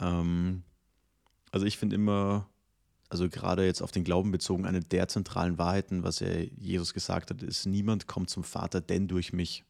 Ähm, 0.00 0.62
also 1.52 1.66
ich 1.66 1.78
finde 1.78 1.96
immer, 1.96 2.48
also 3.08 3.28
gerade 3.28 3.64
jetzt 3.64 3.82
auf 3.82 3.92
den 3.92 4.04
Glauben 4.04 4.30
bezogen, 4.30 4.66
eine 4.66 4.80
der 4.80 5.08
zentralen 5.08 5.58
Wahrheiten, 5.58 6.02
was 6.02 6.20
ja 6.20 6.28
Jesus 6.28 6.94
gesagt 6.94 7.30
hat, 7.30 7.42
ist, 7.42 7.66
niemand 7.66 8.06
kommt 8.06 8.30
zum 8.30 8.44
Vater, 8.44 8.80
denn 8.80 9.08
durch 9.08 9.32
mich. 9.32 9.64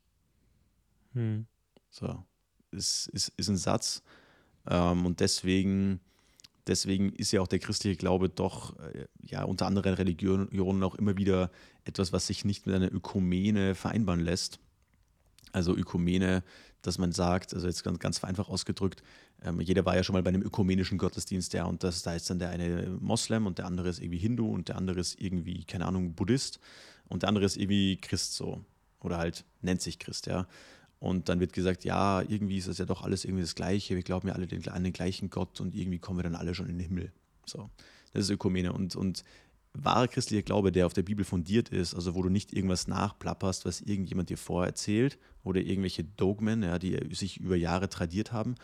Hm. 1.12 1.46
So, 1.90 2.22
ist, 2.70 3.08
ist, 3.08 3.32
ist 3.36 3.48
ein 3.48 3.56
Satz. 3.56 4.02
Ähm, 4.66 5.06
und 5.06 5.20
deswegen 5.20 6.00
deswegen 6.66 7.12
ist 7.12 7.32
ja 7.32 7.40
auch 7.40 7.48
der 7.48 7.58
christliche 7.58 7.96
Glaube 7.96 8.28
doch 8.28 8.78
äh, 8.78 9.06
ja 9.22 9.44
unter 9.44 9.66
anderen 9.66 9.94
Religionen 9.94 10.82
auch 10.82 10.94
immer 10.94 11.16
wieder 11.16 11.50
etwas, 11.84 12.12
was 12.12 12.26
sich 12.26 12.44
nicht 12.44 12.66
mit 12.66 12.74
einer 12.74 12.92
Ökumene 12.92 13.74
vereinbaren 13.74 14.20
lässt. 14.20 14.58
Also 15.52 15.76
Ökumene, 15.76 16.42
dass 16.86 16.98
man 16.98 17.12
sagt, 17.12 17.54
also 17.54 17.66
jetzt 17.66 17.82
ganz, 17.84 17.98
ganz 17.98 18.18
vereinfacht 18.18 18.48
ausgedrückt, 18.48 19.02
ähm, 19.42 19.60
jeder 19.60 19.84
war 19.84 19.96
ja 19.96 20.04
schon 20.04 20.14
mal 20.14 20.22
bei 20.22 20.28
einem 20.28 20.42
ökumenischen 20.42 20.98
Gottesdienst, 20.98 21.52
ja, 21.52 21.64
und 21.64 21.82
das, 21.82 22.02
da 22.02 22.14
ist 22.14 22.30
dann 22.30 22.38
der 22.38 22.50
eine 22.50 22.96
Moslem 23.00 23.46
und 23.46 23.58
der 23.58 23.66
andere 23.66 23.88
ist 23.88 24.00
irgendwie 24.00 24.18
Hindu 24.18 24.50
und 24.52 24.68
der 24.68 24.76
andere 24.76 25.00
ist 25.00 25.20
irgendwie, 25.20 25.64
keine 25.64 25.86
Ahnung, 25.86 26.14
Buddhist 26.14 26.60
und 27.08 27.22
der 27.22 27.28
andere 27.28 27.44
ist 27.44 27.56
irgendwie 27.56 27.96
Christ 27.96 28.34
so. 28.34 28.64
Oder 29.00 29.18
halt 29.18 29.44
nennt 29.60 29.82
sich 29.82 29.98
Christ, 29.98 30.26
ja. 30.26 30.46
Und 30.98 31.28
dann 31.28 31.40
wird 31.40 31.52
gesagt, 31.52 31.84
ja, 31.84 32.22
irgendwie 32.22 32.56
ist 32.56 32.68
das 32.68 32.78
ja 32.78 32.86
doch 32.86 33.02
alles 33.02 33.24
irgendwie 33.24 33.42
das 33.42 33.54
Gleiche. 33.54 33.94
Wir 33.94 34.02
glauben 34.02 34.28
ja 34.28 34.34
alle 34.34 34.46
den, 34.46 34.66
an 34.68 34.82
den 34.82 34.92
gleichen 34.92 35.28
Gott 35.28 35.60
und 35.60 35.74
irgendwie 35.74 35.98
kommen 35.98 36.18
wir 36.18 36.22
dann 36.24 36.34
alle 36.34 36.54
schon 36.54 36.68
in 36.68 36.78
den 36.78 36.88
Himmel. 36.88 37.12
So, 37.44 37.68
das 38.12 38.24
ist 38.24 38.30
Ökumene. 38.30 38.72
Und, 38.72 38.96
und 38.96 39.22
wahrer 39.84 40.08
christlicher 40.08 40.42
Glaube, 40.42 40.72
der 40.72 40.86
auf 40.86 40.92
der 40.92 41.02
Bibel 41.02 41.24
fundiert 41.24 41.68
ist, 41.68 41.94
also 41.94 42.14
wo 42.14 42.22
du 42.22 42.28
nicht 42.28 42.52
irgendwas 42.52 42.88
nachplapperst, 42.88 43.64
was 43.64 43.80
irgendjemand 43.80 44.30
dir 44.30 44.38
vorerzählt 44.38 45.18
oder 45.42 45.60
irgendwelche 45.60 46.04
Dogmen, 46.04 46.62
ja, 46.62 46.78
die 46.78 46.98
sich 47.14 47.38
über 47.38 47.56
Jahre 47.56 47.88
tradiert 47.88 48.32
haben, 48.32 48.54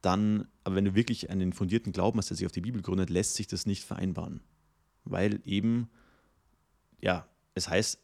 dann, 0.00 0.48
aber 0.64 0.76
wenn 0.76 0.84
du 0.84 0.94
wirklich 0.94 1.30
einen 1.30 1.52
fundierten 1.52 1.92
Glauben 1.92 2.18
hast, 2.18 2.30
der 2.30 2.36
sich 2.36 2.46
auf 2.46 2.52
die 2.52 2.60
Bibel 2.60 2.82
gründet, 2.82 3.10
lässt 3.10 3.34
sich 3.34 3.46
das 3.46 3.66
nicht 3.66 3.84
vereinbaren. 3.84 4.40
Weil 5.04 5.40
eben, 5.44 5.88
ja, 7.00 7.26
es 7.54 7.68
heißt, 7.68 7.98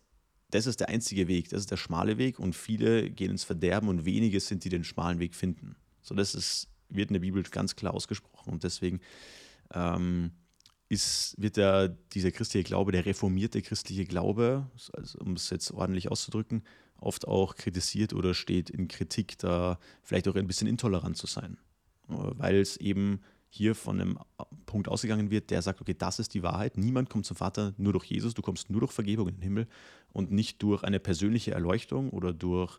das 0.51 0.67
ist 0.67 0.81
der 0.81 0.89
einzige 0.89 1.29
Weg, 1.29 1.51
das 1.51 1.61
ist 1.61 1.71
der 1.71 1.77
schmale 1.77 2.19
Weg 2.19 2.39
und 2.39 2.57
viele 2.57 3.11
gehen 3.11 3.31
ins 3.31 3.45
Verderben 3.45 3.89
und 3.89 4.05
wenige 4.05 4.41
sind, 4.41 4.65
die 4.65 4.69
den 4.69 4.85
schmalen 4.85 5.19
Weg 5.19 5.35
finden. 5.35 5.77
So, 6.03 6.15
das 6.15 6.35
ist, 6.35 6.69
wird 6.89 7.11
in 7.11 7.15
der 7.15 7.21
Bibel 7.21 7.43
ganz 7.43 7.77
klar 7.77 7.95
ausgesprochen 7.95 8.53
und 8.53 8.65
deswegen 8.65 9.01
ähm, 9.73 10.33
ist, 10.91 11.37
wird 11.39 11.57
der, 11.57 11.89
dieser 11.89 12.33
christliche 12.33 12.65
Glaube, 12.65 12.93
der 12.93 13.07
reformierte 13.07 13.63
christliche 13.63 14.05
Glaube, 14.05 14.69
also 14.93 15.19
um 15.21 15.35
es 15.35 15.49
jetzt 15.51 15.71
ordentlich 15.71 16.11
auszudrücken, 16.11 16.65
oft 16.99 17.29
auch 17.29 17.55
kritisiert 17.55 18.13
oder 18.13 18.35
steht 18.35 18.69
in 18.71 18.89
Kritik, 18.89 19.39
da 19.39 19.79
vielleicht 20.03 20.27
auch 20.29 20.35
ein 20.35 20.49
bisschen 20.49 20.67
intolerant 20.67 21.17
zu 21.17 21.29
sein, 21.29 21.59
weil 22.09 22.57
es 22.57 22.77
eben 22.77 23.21
hier 23.49 23.75
von 23.75 24.01
einem 24.01 24.19
Punkt 24.67 24.89
ausgegangen 24.89 25.31
wird, 25.31 25.51
der 25.51 25.63
sagt, 25.63 25.81
okay, 25.81 25.95
das 25.97 26.19
ist 26.19 26.35
die 26.35 26.43
Wahrheit. 26.43 26.77
Niemand 26.77 27.09
kommt 27.09 27.25
zum 27.25 27.37
Vater 27.37 27.73
nur 27.79 27.93
durch 27.93 28.05
Jesus, 28.05 28.35
du 28.35 28.43
kommst 28.43 28.69
nur 28.69 28.81
durch 28.81 28.93
Vergebung 28.93 29.29
in 29.29 29.37
den 29.37 29.43
Himmel 29.43 29.69
und 30.13 30.33
nicht 30.33 30.61
durch 30.63 30.83
eine 30.83 30.99
persönliche 30.99 31.53
Erleuchtung 31.53 32.11
oder 32.11 32.33
durch 32.33 32.79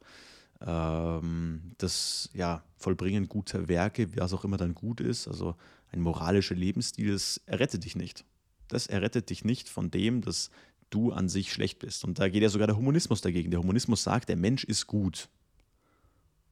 ähm, 0.62 1.74
das 1.78 2.30
ja, 2.34 2.64
Vollbringen 2.76 3.28
guter 3.28 3.68
Werke, 3.70 4.16
was 4.18 4.34
auch 4.34 4.44
immer 4.44 4.58
dann 4.58 4.76
gut 4.76 5.00
ist. 5.02 5.28
Also 5.28 5.56
ein 5.92 6.02
moralischer 6.02 6.56
Lebensstil, 6.56 7.12
das 7.12 7.42
errettet 7.46 7.86
dich 7.86 7.96
nicht. 7.96 8.26
Das 8.68 8.88
errettet 8.88 9.30
dich 9.30 9.44
nicht 9.44 9.70
von 9.70 9.92
dem, 9.92 10.22
dass 10.22 10.50
du 10.90 11.12
an 11.12 11.30
sich 11.30 11.52
schlecht 11.52 11.80
bist. 11.80 12.04
Und 12.04 12.20
da 12.20 12.30
geht 12.30 12.44
ja 12.44 12.50
sogar 12.50 12.68
der 12.68 12.78
Humanismus 12.78 13.22
dagegen. 13.22 13.52
Der 13.52 13.60
Humanismus 13.60 14.04
sagt, 14.04 14.30
der 14.30 14.38
Mensch 14.38 14.64
ist 14.64 14.88
gut. 14.88 15.30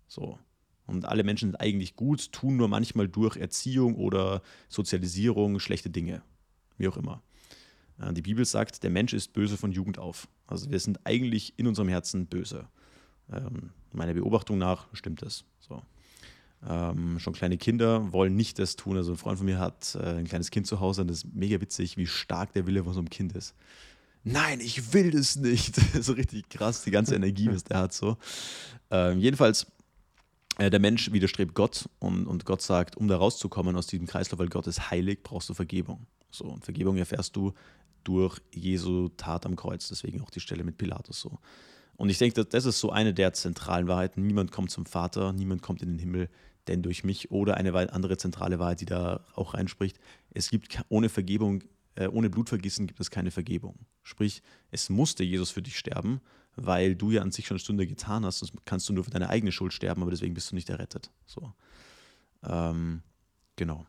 So. 0.08 0.40
Und 0.86 1.06
alle 1.06 1.24
Menschen 1.24 1.52
sind 1.52 1.62
eigentlich 1.62 1.96
gut, 1.96 2.32
tun 2.32 2.58
nur 2.58 2.68
manchmal 2.68 3.08
durch 3.08 3.38
Erziehung 3.38 3.96
oder 3.96 4.42
Sozialisierung 4.70 5.60
schlechte 5.60 5.90
Dinge. 5.90 6.24
Wie 6.78 6.88
auch 6.88 6.98
immer. 6.98 7.22
Äh, 8.00 8.14
die 8.14 8.22
Bibel 8.22 8.44
sagt, 8.44 8.84
der 8.84 8.90
Mensch 8.90 9.14
ist 9.14 9.34
böse 9.34 9.58
von 9.58 9.72
Jugend 9.72 10.00
auf. 10.00 10.28
Also 10.48 10.72
wir 10.72 10.80
sind 10.80 11.06
eigentlich 11.06 11.54
in 11.58 11.68
unserem 11.68 11.90
Herzen 11.90 12.26
böse. 12.26 12.68
Ähm, 13.32 13.72
meiner 13.92 14.14
Beobachtung 14.14 14.58
nach 14.58 14.88
stimmt 14.94 15.22
das. 15.22 15.46
So. 15.60 15.84
Ähm, 16.68 17.20
schon 17.20 17.34
kleine 17.34 17.58
Kinder 17.58 18.12
wollen 18.12 18.36
nicht 18.36 18.60
das 18.60 18.76
tun. 18.76 18.98
Also 18.98 19.14
ein 19.14 19.18
Freund 19.18 19.38
von 19.38 19.46
mir 19.46 19.60
hat 19.60 19.96
äh, 19.96 20.18
ein 20.18 20.26
kleines 20.26 20.52
Kind 20.52 20.68
zu 20.68 20.80
Hause 20.80 21.02
und 21.02 21.08
das 21.08 21.24
ist 21.24 21.34
mega 21.34 21.62
witzig, 21.62 21.96
wie 21.98 22.08
stark 22.08 22.54
der 22.54 22.68
Wille 22.68 22.84
von 22.84 22.94
so 22.94 23.00
einem 23.00 23.10
Kind 23.10 23.34
ist. 23.34 23.56
Nein, 24.24 24.60
ich 24.60 24.94
will 24.94 25.12
das 25.12 25.38
nicht. 25.38 25.76
so 26.02 26.14
richtig 26.14 26.50
krass, 26.50 26.84
die 26.84 26.92
ganze 26.92 27.16
Energie, 27.16 27.50
was 27.50 27.64
der 27.64 27.78
hat. 27.78 27.94
So. 27.94 28.18
Ähm, 28.92 29.20
jedenfalls 29.20 29.68
äh, 30.58 30.70
der 30.70 30.80
Mensch 30.80 31.12
widerstrebt 31.12 31.54
Gott 31.54 31.90
und, 32.00 32.28
und 32.28 32.46
Gott 32.46 32.62
sagt, 32.62 32.98
um 32.98 33.08
da 33.08 33.18
rauszukommen 33.18 33.76
aus 33.78 33.88
diesem 33.88 34.08
Kreislauf, 34.08 34.40
weil 34.40 34.50
Gott 34.50 34.68
ist 34.68 34.92
heilig, 34.92 35.24
brauchst 35.24 35.50
du 35.50 35.54
Vergebung. 35.54 36.06
So, 36.32 36.46
und 36.46 36.66
Vergebung 36.66 36.98
erfährst 36.98 37.36
du 37.36 37.54
durch 38.04 38.40
Jesu 38.54 39.10
Tat 39.10 39.46
am 39.46 39.56
Kreuz, 39.56 39.88
deswegen 39.88 40.22
auch 40.22 40.30
die 40.30 40.40
Stelle 40.40 40.64
mit 40.64 40.78
Pilatus 40.78 41.22
so. 41.22 41.40
Und 42.00 42.08
ich 42.08 42.18
denke, 42.18 42.46
das 42.46 42.64
ist 42.64 42.80
so 42.80 42.92
eine 42.92 43.14
der 43.14 43.34
zentralen 43.34 43.90
Wahrheiten. 43.90 44.26
Niemand 44.26 44.54
kommt 44.54 44.72
zum 44.72 44.86
Vater, 44.86 45.34
niemand 45.34 45.62
kommt 45.62 45.82
in 45.82 45.90
den 45.90 46.00
Himmel, 46.00 46.30
denn 46.70 46.82
durch 46.82 47.04
mich. 47.04 47.30
Oder 47.30 47.58
eine 47.58 47.74
andere 47.92 48.16
zentrale 48.16 48.58
Wahrheit, 48.58 48.80
die 48.80 48.86
da 48.86 49.26
auch 49.36 49.54
reinspricht. 49.54 50.00
Es 50.32 50.50
gibt 50.50 50.82
ohne 50.88 51.10
Vergebung, 51.10 51.62
äh, 51.96 52.08
ohne 52.08 52.30
Blutvergießen 52.30 52.88
gibt 52.88 53.02
es 53.02 53.12
keine 53.12 53.32
Vergebung. 53.32 53.80
Sprich, 54.02 54.42
es 54.72 54.90
musste 54.90 55.26
Jesus 55.26 55.52
für 55.52 55.62
dich 55.62 55.78
sterben, 55.78 56.22
weil 56.56 56.96
du 56.96 57.12
ja 57.12 57.22
an 57.22 57.34
sich 57.34 57.48
schon 57.48 57.56
eine 57.56 57.60
Stunde 57.60 57.86
getan 57.86 58.24
hast, 58.24 58.40
sonst 58.40 58.54
kannst 58.64 58.88
du 58.88 58.94
nur 58.94 59.04
für 59.04 59.12
deine 59.12 59.28
eigene 59.28 59.52
Schuld 59.52 59.74
sterben, 59.74 60.02
aber 60.02 60.12
deswegen 60.12 60.34
bist 60.34 60.52
du 60.52 60.56
nicht 60.56 60.70
errettet. 60.70 61.12
So. 61.26 61.52
Ähm, 62.46 63.02
genau. 63.58 63.86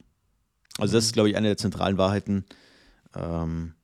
Also 0.79 0.95
das 0.95 1.05
ist, 1.05 1.13
mhm. 1.13 1.15
glaube 1.15 1.31
ich, 1.31 1.37
eine 1.37 1.47
der 1.47 1.59
zentralen 1.59 1.97
Wahrheiten. 1.97 2.45
Ähm, 3.15 3.75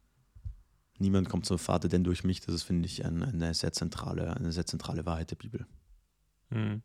niemand 0.99 1.29
kommt 1.29 1.47
zum 1.47 1.59
Vater 1.59 1.89
denn 1.89 2.05
durch 2.05 2.25
mich. 2.25 2.41
Das 2.41 2.55
ist, 2.55 2.63
finde 2.63 2.87
ich, 2.87 3.05
eine, 3.05 3.27
eine, 3.27 3.55
sehr 3.55 3.73
zentrale, 3.73 4.37
eine 4.37 4.53
sehr 4.53 4.67
zentrale 4.67 5.07
Wahrheit 5.07 5.31
der 5.31 5.37
Bibel. 5.37 5.67
Mhm. 6.51 6.83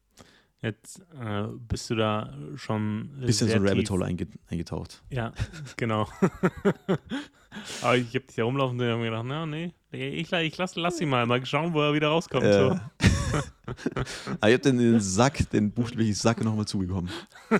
Jetzt 0.62 1.01
äh, 1.20 1.47
bist 1.68 1.89
du 1.89 1.95
da 1.95 2.34
schon. 2.55 3.09
Bisschen 3.20 3.49
so 3.49 3.55
ein 3.55 3.68
Rabbit 3.68 3.89
Hole 3.89 4.05
eingetaucht. 4.05 5.03
Ja, 5.09 5.34
genau. 5.76 6.07
Aber 7.82 7.97
ich 7.97 8.07
habe 8.09 8.26
dich 8.26 8.36
da 8.36 8.43
rumlaufen 8.43 8.80
und 8.80 8.86
habe 8.86 8.99
mir 8.99 9.05
gedacht, 9.05 9.26
na, 9.28 9.45
nee, 9.45 9.74
ich, 9.91 10.32
ich 10.32 10.57
lass, 10.57 10.76
lass 10.76 11.01
ihn 11.01 11.09
mal, 11.09 11.26
mal 11.26 11.43
schauen, 11.45 11.74
wo 11.74 11.82
er 11.82 11.93
wieder 11.93 12.09
rauskommt. 12.09 12.45
Äh. 12.45 12.53
So. 12.53 12.70
Aber 12.70 12.91
ah, 14.39 14.47
ich 14.47 14.53
habe 14.53 14.59
den 14.59 14.99
Sack, 14.99 15.49
den 15.49 15.72
buchstäblichen 15.72 16.14
Sack 16.14 16.43
nochmal 16.43 16.66
zugekommen. 16.66 17.09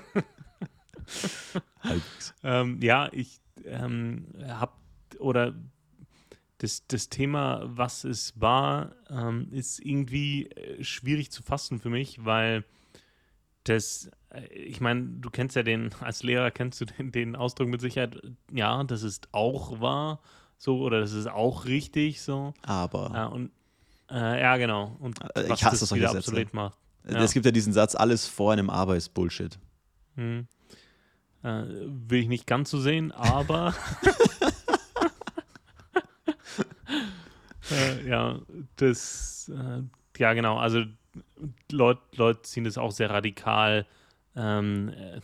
ähm, 2.44 2.80
ja, 2.82 3.10
ich 3.12 3.42
ähm, 3.66 4.28
habe, 4.48 4.74
oder 5.20 5.54
das, 6.62 6.86
das 6.86 7.10
Thema, 7.10 7.64
was 7.64 8.04
es 8.04 8.40
war, 8.40 8.92
ähm, 9.10 9.48
ist 9.52 9.80
irgendwie 9.80 10.46
äh, 10.52 10.84
schwierig 10.84 11.32
zu 11.32 11.42
fassen 11.42 11.80
für 11.80 11.90
mich, 11.90 12.24
weil 12.24 12.64
das, 13.64 14.12
äh, 14.30 14.46
ich 14.54 14.80
meine, 14.80 15.08
du 15.20 15.32
kennst 15.32 15.56
ja 15.56 15.64
den, 15.64 15.90
als 16.02 16.22
Lehrer 16.22 16.52
kennst 16.52 16.80
du 16.80 16.86
den, 16.86 17.12
den 17.12 17.36
Ausdruck 17.36 17.68
mit 17.68 17.82
Sicherheit, 17.82 18.22
ja, 18.52 18.84
das 18.84 19.02
ist 19.02 19.30
auch 19.32 19.82
wahr, 19.82 20.22
so, 20.60 20.82
oder 20.82 21.00
das 21.00 21.14
ist 21.14 21.28
auch 21.28 21.66
richtig, 21.66 22.22
so. 22.22 22.54
Aber. 22.62 23.10
Ja, 23.12 23.26
und, 23.26 23.50
äh, 24.12 24.40
ja 24.40 24.58
genau. 24.58 24.96
Und 25.00 25.20
äh, 25.36 25.50
was 25.50 25.62
ich 25.62 25.66
hasse 25.66 25.80
das 25.80 25.96
wieder 25.96 26.12
obsolet 26.12 26.54
macht. 26.54 26.78
Ja. 27.10 27.24
Es 27.24 27.34
gibt 27.34 27.48
ja 27.48 27.52
diesen 27.52 27.74
Satz, 27.74 27.96
alles 27.96 28.28
vor 28.28 28.54
einem 28.54 28.70
Aber 28.70 28.96
ist 28.96 29.16
Bullshit. 29.16 29.58
Hm. 30.14 30.48
Äh, 31.42 31.64
will 31.88 32.20
ich 32.20 32.28
nicht 32.28 32.46
ganz 32.46 32.70
so 32.70 32.80
sehen, 32.80 33.12
aber. 33.12 33.74
äh, 37.72 38.08
ja, 38.08 38.40
das, 38.76 39.52
äh, 39.54 39.82
ja, 40.18 40.34
genau. 40.34 40.58
Also, 40.58 40.84
Leute, 41.72 42.02
Leute 42.16 42.42
ziehen 42.44 42.64
das 42.64 42.78
auch 42.78 42.92
sehr 42.92 43.10
radikal. 43.10 43.86
Ähm, 44.36 44.90
äh, 44.90 45.20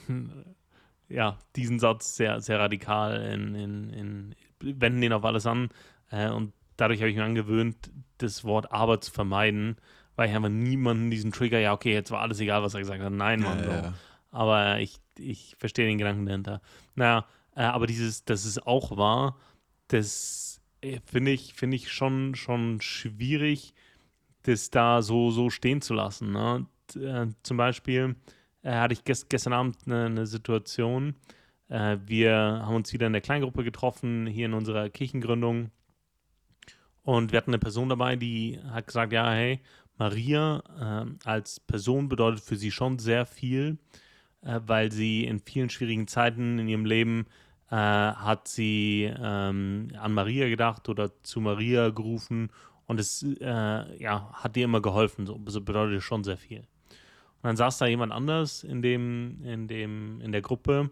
ja, 1.09 1.37
diesen 1.55 1.79
Satz 1.79 2.15
sehr, 2.15 2.41
sehr 2.41 2.59
radikal 2.59 3.21
in, 3.21 3.55
in, 3.55 3.89
in 3.89 4.35
wenden 4.59 5.01
den 5.01 5.13
auf 5.13 5.23
alles 5.23 5.45
an. 5.45 5.69
Äh, 6.11 6.29
und 6.29 6.53
dadurch 6.75 6.99
habe 6.99 7.09
ich 7.09 7.15
mir 7.15 7.23
angewöhnt, 7.23 7.91
das 8.17 8.43
Wort 8.43 8.71
aber 8.71 8.99
zu 9.01 9.11
vermeiden, 9.11 9.77
weil 10.15 10.29
ich 10.29 10.35
einfach 10.35 10.49
niemanden 10.49 11.11
diesen 11.11 11.31
Trigger, 11.31 11.59
ja, 11.59 11.73
okay, 11.73 11.93
jetzt 11.93 12.11
war 12.11 12.21
alles 12.21 12.39
egal, 12.39 12.63
was 12.63 12.73
er 12.73 12.81
gesagt 12.81 13.01
hat. 13.01 13.11
Nein, 13.11 13.41
Mann. 13.41 13.59
Ja, 13.63 13.81
ja. 13.81 13.93
Aber 14.31 14.79
ich, 14.79 14.99
ich 15.17 15.55
verstehe 15.57 15.87
den 15.87 15.97
Gedanken 15.97 16.25
dahinter. 16.25 16.61
Naja, 16.95 17.25
äh, 17.55 17.61
aber 17.61 17.87
dieses, 17.87 18.25
dass 18.25 18.45
es 18.45 18.59
auch 18.59 18.97
war, 18.97 19.37
das 19.87 20.46
finde 21.05 21.31
ich, 21.31 21.53
find 21.53 21.73
ich 21.73 21.91
schon, 21.91 22.35
schon 22.35 22.81
schwierig, 22.81 23.73
das 24.43 24.69
da 24.69 25.01
so, 25.01 25.31
so 25.31 25.49
stehen 25.49 25.81
zu 25.81 25.93
lassen. 25.93 26.31
Ne? 26.31 26.65
Äh, 26.95 27.27
zum 27.43 27.57
Beispiel 27.57 28.15
äh, 28.61 28.71
hatte 28.71 28.93
ich 28.93 29.03
gest 29.03 29.29
gestern 29.29 29.53
Abend 29.53 29.77
eine, 29.85 30.05
eine 30.05 30.25
Situation. 30.27 31.15
Äh, 31.69 31.97
wir 32.05 32.33
haben 32.35 32.75
uns 32.75 32.93
wieder 32.93 33.07
in 33.07 33.13
der 33.13 33.21
Kleingruppe 33.21 33.63
getroffen, 33.63 34.27
hier 34.27 34.45
in 34.45 34.53
unserer 34.53 34.89
Kirchengründung. 34.89 35.71
Und 37.03 37.31
wir 37.31 37.37
hatten 37.37 37.51
eine 37.51 37.59
Person 37.59 37.89
dabei, 37.89 38.15
die 38.17 38.59
hat 38.69 38.87
gesagt, 38.87 39.13
ja, 39.13 39.31
hey, 39.31 39.61
Maria 39.97 40.61
äh, 40.79 41.27
als 41.27 41.59
Person 41.59 42.09
bedeutet 42.09 42.41
für 42.41 42.55
sie 42.55 42.71
schon 42.71 42.99
sehr 42.99 43.25
viel, 43.25 43.77
äh, 44.41 44.59
weil 44.65 44.91
sie 44.91 45.25
in 45.25 45.39
vielen 45.39 45.69
schwierigen 45.69 46.07
Zeiten 46.07 46.59
in 46.59 46.67
ihrem 46.67 46.85
Leben 46.85 47.25
äh, 47.69 47.75
hat 47.75 48.47
sie 48.47 49.11
ähm, 49.21 49.89
an 49.99 50.13
Maria 50.13 50.47
gedacht 50.49 50.87
oder 50.89 51.11
zu 51.23 51.41
Maria 51.41 51.89
gerufen 51.89 52.49
und 52.85 52.99
es 52.99 53.23
äh, 53.23 54.01
ja, 54.01 54.29
hat 54.33 54.55
dir 54.55 54.65
immer 54.65 54.81
geholfen. 54.81 55.25
So, 55.25 55.39
so 55.47 55.61
bedeutet 55.61 56.01
schon 56.01 56.23
sehr 56.23 56.37
viel. 56.37 56.59
Und 56.59 57.43
dann 57.43 57.57
saß 57.57 57.77
da 57.77 57.85
jemand 57.85 58.13
anders 58.13 58.63
in 58.63 58.81
dem, 58.81 59.43
in 59.43 59.67
dem, 59.67 60.21
in 60.21 60.31
der 60.31 60.41
Gruppe 60.41 60.89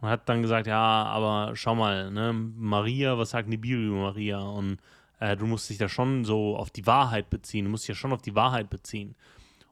und 0.00 0.08
hat 0.08 0.28
dann 0.28 0.42
gesagt, 0.42 0.66
ja, 0.66 1.04
aber 1.04 1.54
schau 1.54 1.74
mal, 1.74 2.10
ne, 2.10 2.32
Maria, 2.32 3.16
was 3.16 3.30
sagt 3.30 3.50
die 3.50 3.56
Bibel 3.56 3.86
über 3.86 3.96
Maria? 3.96 4.40
Und 4.40 4.78
äh, 5.20 5.36
du 5.36 5.46
musst 5.46 5.70
dich 5.70 5.78
da 5.78 5.88
schon 5.88 6.24
so 6.24 6.56
auf 6.56 6.70
die 6.70 6.86
Wahrheit 6.86 7.30
beziehen, 7.30 7.64
du 7.64 7.70
musst 7.70 7.84
dich 7.84 7.90
ja 7.90 7.94
schon 7.94 8.12
auf 8.12 8.22
die 8.22 8.34
Wahrheit 8.34 8.68
beziehen. 8.68 9.14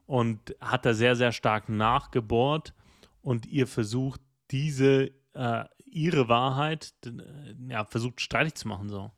Und 0.07 0.55
hat 0.61 0.85
da 0.85 0.93
sehr, 0.93 1.15
sehr 1.15 1.31
stark 1.31 1.67
nachgebohrt 1.67 2.73
und 3.21 3.45
ihr 3.47 3.65
versucht, 3.67 4.21
diese, 4.51 5.11
äh, 5.33 5.65
ihre 5.95 6.27
Wahrheit, 6.27 6.93
äh, 7.05 7.71
ja, 7.71 7.85
versucht 7.85 8.21
streitig 8.21 8.55
zu 8.55 8.67
machen, 8.67 8.89
so. 8.89 9.11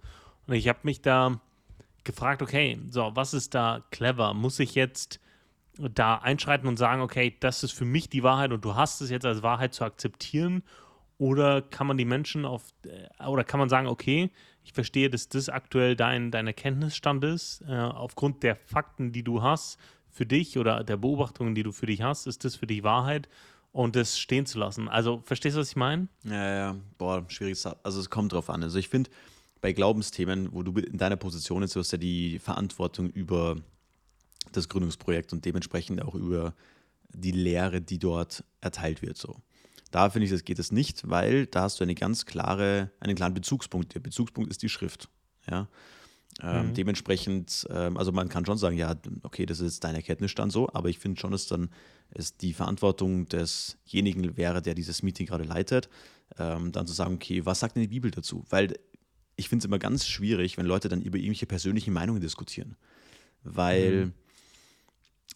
Und 0.45 0.53
ich 0.53 0.69
habe 0.69 0.79
mich 0.83 1.01
da 1.01 1.41
gefragt, 2.03 2.41
okay, 2.41 2.79
so, 2.89 3.11
was 3.15 3.33
ist 3.33 3.53
da 3.55 3.83
clever? 3.91 4.33
Muss 4.33 4.59
ich 4.59 4.75
jetzt 4.75 5.19
da 5.77 6.15
einschreiten 6.15 6.67
und 6.67 6.77
sagen, 6.77 7.01
okay, 7.01 7.35
das 7.39 7.63
ist 7.63 7.73
für 7.73 7.85
mich 7.85 8.09
die 8.09 8.23
Wahrheit 8.23 8.51
und 8.51 8.63
du 8.63 8.75
hast 8.75 9.01
es 9.01 9.09
jetzt 9.09 9.25
als 9.25 9.43
Wahrheit 9.43 9.73
zu 9.73 9.83
akzeptieren? 9.83 10.63
Oder 11.17 11.63
kann 11.63 11.87
man 11.87 11.97
die 11.97 12.05
Menschen 12.05 12.45
auf, 12.45 12.63
äh, 12.85 13.25
oder 13.25 13.43
kann 13.43 13.59
man 13.59 13.69
sagen, 13.69 13.87
okay, 13.87 14.31
ich 14.63 14.73
verstehe, 14.73 15.09
dass 15.09 15.29
das 15.29 15.49
aktuell 15.49 15.95
dein, 15.95 16.29
dein 16.29 16.45
Erkenntnisstand 16.45 17.23
ist, 17.23 17.63
äh, 17.67 17.75
aufgrund 17.75 18.43
der 18.43 18.55
Fakten, 18.55 19.11
die 19.11 19.23
du 19.23 19.41
hast 19.41 19.79
für 20.11 20.27
dich 20.27 20.59
oder 20.59 20.83
der 20.83 20.97
Beobachtungen, 20.97 21.55
die 21.55 21.63
du 21.63 21.71
für 21.71 21.87
dich 21.87 22.03
hast, 22.03 22.27
ist 22.27 22.45
das 22.45 22.55
für 22.55 22.67
dich 22.67 22.83
Wahrheit 22.83 23.27
und 23.77 23.95
das 23.95 24.17
stehen 24.17 24.47
zu 24.47 24.57
lassen. 24.57 24.89
Also, 24.89 25.21
verstehst 25.23 25.55
du, 25.55 25.59
was 25.59 25.69
ich 25.69 25.75
meine? 25.75 26.07
Ja, 26.23 26.55
ja, 26.55 26.75
boah, 26.97 27.23
schwierig. 27.27 27.63
Also, 27.83 27.99
es 27.99 28.09
kommt 28.09 28.33
drauf 28.33 28.49
an. 28.49 28.63
Also, 28.63 28.79
ich 28.79 28.89
finde, 28.89 29.11
bei 29.61 29.71
Glaubensthemen, 29.71 30.51
wo 30.51 30.63
du 30.63 30.71
in 30.79 30.97
deiner 30.97 31.15
Position 31.15 31.61
jetzt, 31.61 31.75
du 31.75 31.79
hast 31.79 31.91
ja 31.91 31.99
die 31.99 32.39
Verantwortung 32.39 33.11
über 33.11 33.55
das 34.51 34.67
Gründungsprojekt 34.67 35.31
und 35.31 35.45
dementsprechend 35.45 36.01
auch 36.01 36.15
über 36.15 36.55
die 37.09 37.29
Lehre, 37.29 37.79
die 37.79 37.99
dort 37.99 38.43
erteilt 38.61 39.03
wird. 39.03 39.17
So. 39.17 39.35
Da 39.91 40.09
finde 40.09 40.25
ich, 40.25 40.31
das 40.31 40.43
geht 40.43 40.57
es 40.57 40.71
nicht, 40.71 41.07
weil 41.07 41.45
da 41.45 41.61
hast 41.61 41.79
du 41.79 41.83
eine 41.83 41.93
ganz 41.93 42.25
klare, 42.25 42.89
einen 42.99 43.15
klaren 43.15 43.35
Bezugspunkt. 43.35 43.93
Der 43.93 43.99
Bezugspunkt 43.99 44.49
ist 44.49 44.63
die 44.63 44.69
Schrift. 44.69 45.07
Ja. 45.47 45.67
Ähm, 46.41 46.69
mhm. 46.69 46.73
Dementsprechend, 46.73 47.67
ähm, 47.69 47.95
also 47.95 48.11
man 48.11 48.27
kann 48.27 48.43
schon 48.43 48.57
sagen, 48.57 48.75
ja, 48.75 48.95
okay, 49.21 49.45
das 49.45 49.59
ist 49.59 49.73
jetzt 49.73 49.83
dein 49.83 49.93
Erkenntnisstand 49.93 50.51
so, 50.51 50.67
aber 50.73 50.89
ich 50.89 50.97
finde 50.97 51.19
schon, 51.19 51.31
dass 51.31 51.45
dann 51.45 51.69
es 52.11 52.37
die 52.37 52.53
Verantwortung 52.53 53.27
desjenigen 53.27 54.37
wäre, 54.37 54.61
der 54.61 54.73
dieses 54.73 55.03
Meeting 55.03 55.27
gerade 55.27 55.43
leitet, 55.43 55.89
ähm, 56.37 56.71
dann 56.71 56.87
zu 56.87 56.93
sagen, 56.93 57.15
okay, 57.15 57.45
was 57.45 57.59
sagt 57.59 57.75
denn 57.75 57.81
die 57.81 57.87
Bibel 57.87 58.11
dazu? 58.11 58.45
Weil 58.49 58.77
ich 59.35 59.49
finde 59.49 59.61
es 59.61 59.65
immer 59.65 59.79
ganz 59.79 60.07
schwierig, 60.07 60.57
wenn 60.57 60.65
Leute 60.65 60.89
dann 60.89 61.01
über 61.01 61.17
irgendwelche 61.17 61.45
persönlichen 61.45 61.93
Meinungen 61.93 62.21
diskutieren. 62.21 62.75
Weil 63.43 64.07
mhm. 64.07 64.13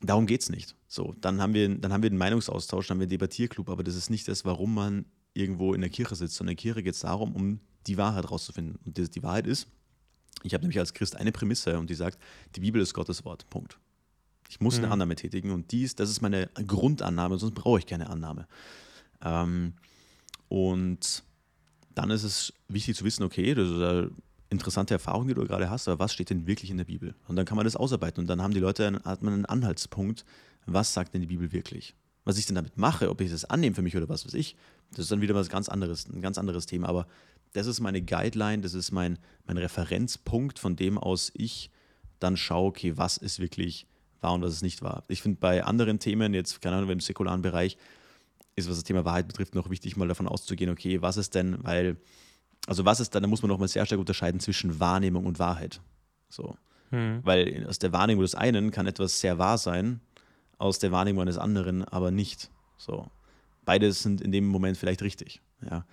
darum 0.01 0.25
geht 0.25 0.41
es 0.41 0.49
nicht. 0.49 0.75
So, 0.87 1.13
dann 1.21 1.41
haben, 1.41 1.53
wir, 1.53 1.69
dann 1.69 1.93
haben 1.93 2.03
wir 2.03 2.09
einen 2.09 2.17
Meinungsaustausch, 2.17 2.87
dann 2.87 2.95
haben 2.95 2.99
wir 2.99 3.05
einen 3.05 3.11
Debattierclub, 3.11 3.69
aber 3.69 3.83
das 3.83 3.95
ist 3.95 4.09
nicht 4.09 4.27
das, 4.27 4.43
warum 4.43 4.73
man 4.73 5.05
irgendwo 5.33 5.73
in 5.73 5.81
der 5.81 5.89
Kirche 5.89 6.15
sitzt, 6.15 6.35
sondern 6.35 6.51
in 6.53 6.57
der 6.57 6.61
Kirche 6.61 6.83
geht 6.83 6.95
es 6.95 7.01
darum, 7.01 7.35
um 7.35 7.59
die 7.87 7.97
Wahrheit 7.97 8.29
rauszufinden. 8.29 8.77
Und 8.85 8.97
die, 8.97 9.09
die 9.09 9.23
Wahrheit 9.23 9.47
ist, 9.47 9.67
ich 10.43 10.53
habe 10.53 10.63
nämlich 10.63 10.79
als 10.79 10.93
Christ 10.93 11.15
eine 11.15 11.31
Prämisse 11.31 11.77
und 11.77 11.89
die 11.89 11.95
sagt, 11.95 12.17
die 12.55 12.59
Bibel 12.61 12.81
ist 12.81 12.93
Gottes 12.93 13.23
Wort. 13.25 13.49
Punkt. 13.49 13.79
Ich 14.51 14.59
muss 14.59 14.77
mhm. 14.77 14.83
eine 14.83 14.93
Annahme 14.93 15.15
tätigen 15.15 15.51
und 15.51 15.71
dies, 15.71 15.95
das 15.95 16.09
ist 16.09 16.21
meine 16.21 16.49
Grundannahme, 16.67 17.37
sonst 17.37 17.55
brauche 17.55 17.79
ich 17.79 17.85
keine 17.85 18.09
Annahme. 18.09 18.47
Ähm, 19.23 19.75
und 20.49 21.23
dann 21.95 22.11
ist 22.11 22.23
es 22.23 22.51
wichtig 22.67 22.97
zu 22.97 23.05
wissen, 23.05 23.23
okay, 23.23 23.53
das 23.53 23.69
ist 23.69 23.75
eine 23.75 24.11
interessante 24.49 24.93
Erfahrung, 24.93 25.29
die 25.29 25.33
du 25.33 25.45
gerade 25.45 25.69
hast, 25.69 25.87
aber 25.87 25.99
was 25.99 26.11
steht 26.11 26.31
denn 26.31 26.47
wirklich 26.47 26.69
in 26.69 26.75
der 26.75 26.83
Bibel? 26.83 27.15
Und 27.29 27.37
dann 27.37 27.45
kann 27.45 27.55
man 27.55 27.63
das 27.63 27.77
ausarbeiten 27.77 28.19
und 28.19 28.27
dann 28.27 28.41
haben 28.41 28.53
die 28.53 28.59
Leute 28.59 28.85
einen, 28.85 29.01
hat 29.05 29.23
man 29.23 29.33
einen 29.33 29.45
Anhaltspunkt, 29.45 30.25
was 30.65 30.93
sagt 30.93 31.13
denn 31.13 31.21
die 31.21 31.27
Bibel 31.27 31.53
wirklich? 31.53 31.95
Was 32.25 32.37
ich 32.37 32.45
denn 32.45 32.55
damit 32.55 32.77
mache, 32.77 33.09
ob 33.09 33.21
ich 33.21 33.31
das 33.31 33.45
annehme 33.45 33.73
für 33.73 33.81
mich 33.81 33.95
oder 33.95 34.09
was 34.09 34.25
weiß 34.25 34.33
ich, 34.33 34.57
das 34.89 34.99
ist 34.99 35.11
dann 35.13 35.21
wieder 35.21 35.33
was 35.33 35.47
ganz 35.47 35.69
anderes, 35.69 36.09
ein 36.09 36.21
ganz 36.21 36.37
anderes 36.37 36.65
Thema. 36.65 36.89
Aber 36.89 37.07
das 37.53 37.67
ist 37.67 37.79
meine 37.79 38.01
Guideline, 38.01 38.61
das 38.61 38.73
ist 38.73 38.91
mein, 38.91 39.17
mein 39.45 39.57
Referenzpunkt, 39.57 40.59
von 40.59 40.75
dem 40.75 40.97
aus 40.97 41.31
ich 41.33 41.71
dann 42.19 42.35
schaue, 42.35 42.67
okay, 42.67 42.97
was 42.97 43.15
ist 43.15 43.39
wirklich 43.39 43.87
wahr 44.21 44.33
und 44.33 44.41
was 44.41 44.53
ist 44.53 44.61
nicht 44.61 44.81
wahr. 44.81 45.03
Ich 45.07 45.21
finde 45.21 45.39
bei 45.39 45.63
anderen 45.63 45.99
Themen, 45.99 46.33
jetzt 46.33 46.61
keine 46.61 46.77
Ahnung, 46.77 46.89
im 46.89 46.99
säkularen 46.99 47.41
Bereich, 47.41 47.77
ist, 48.55 48.69
was 48.69 48.75
das 48.75 48.83
Thema 48.83 49.05
Wahrheit 49.05 49.27
betrifft, 49.27 49.55
noch 49.55 49.69
wichtig, 49.69 49.97
mal 49.97 50.07
davon 50.07 50.27
auszugehen, 50.27 50.69
okay, 50.69 51.01
was 51.01 51.17
ist 51.17 51.35
denn, 51.35 51.57
weil, 51.63 51.97
also 52.67 52.85
was 52.85 52.99
ist 52.99 53.15
dann, 53.15 53.23
da 53.23 53.27
muss 53.27 53.41
man 53.41 53.49
noch 53.49 53.59
mal 53.59 53.67
sehr 53.67 53.85
stark 53.85 53.99
unterscheiden 53.99 54.39
zwischen 54.39 54.79
Wahrnehmung 54.79 55.25
und 55.25 55.39
Wahrheit. 55.39 55.81
So. 56.29 56.57
Hm. 56.89 57.21
Weil 57.23 57.65
aus 57.67 57.79
der 57.79 57.93
Wahrnehmung 57.93 58.23
des 58.23 58.35
einen 58.35 58.71
kann 58.71 58.87
etwas 58.87 59.19
sehr 59.21 59.37
wahr 59.37 59.57
sein, 59.57 60.01
aus 60.57 60.79
der 60.79 60.91
Wahrnehmung 60.91 61.21
eines 61.21 61.37
anderen 61.37 61.83
aber 61.85 62.11
nicht. 62.11 62.51
So. 62.77 63.09
Beides 63.63 64.03
sind 64.03 64.21
in 64.21 64.31
dem 64.31 64.47
Moment 64.47 64.77
vielleicht 64.77 65.01
richtig. 65.01 65.41
Ja. 65.69 65.85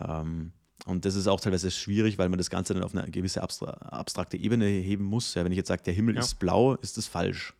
Ähm, 0.00 0.52
Und 0.86 1.04
das 1.04 1.14
ist 1.14 1.26
auch 1.26 1.40
teilweise 1.40 1.70
schwierig, 1.70 2.16
weil 2.16 2.30
man 2.30 2.38
das 2.38 2.48
Ganze 2.48 2.72
dann 2.72 2.82
auf 2.82 2.94
eine 2.94 3.10
gewisse 3.10 3.42
abstrakte 3.42 4.36
Ebene 4.38 4.64
heben 4.64 5.04
muss. 5.04 5.34
Ja, 5.34 5.44
wenn 5.44 5.52
ich 5.52 5.58
jetzt 5.58 5.68
sage, 5.68 5.82
der 5.82 5.92
Himmel 5.92 6.14
ja. 6.14 6.20
ist 6.22 6.38
blau, 6.38 6.74
ist 6.76 6.96
das 6.96 7.06
falsch. 7.06 7.54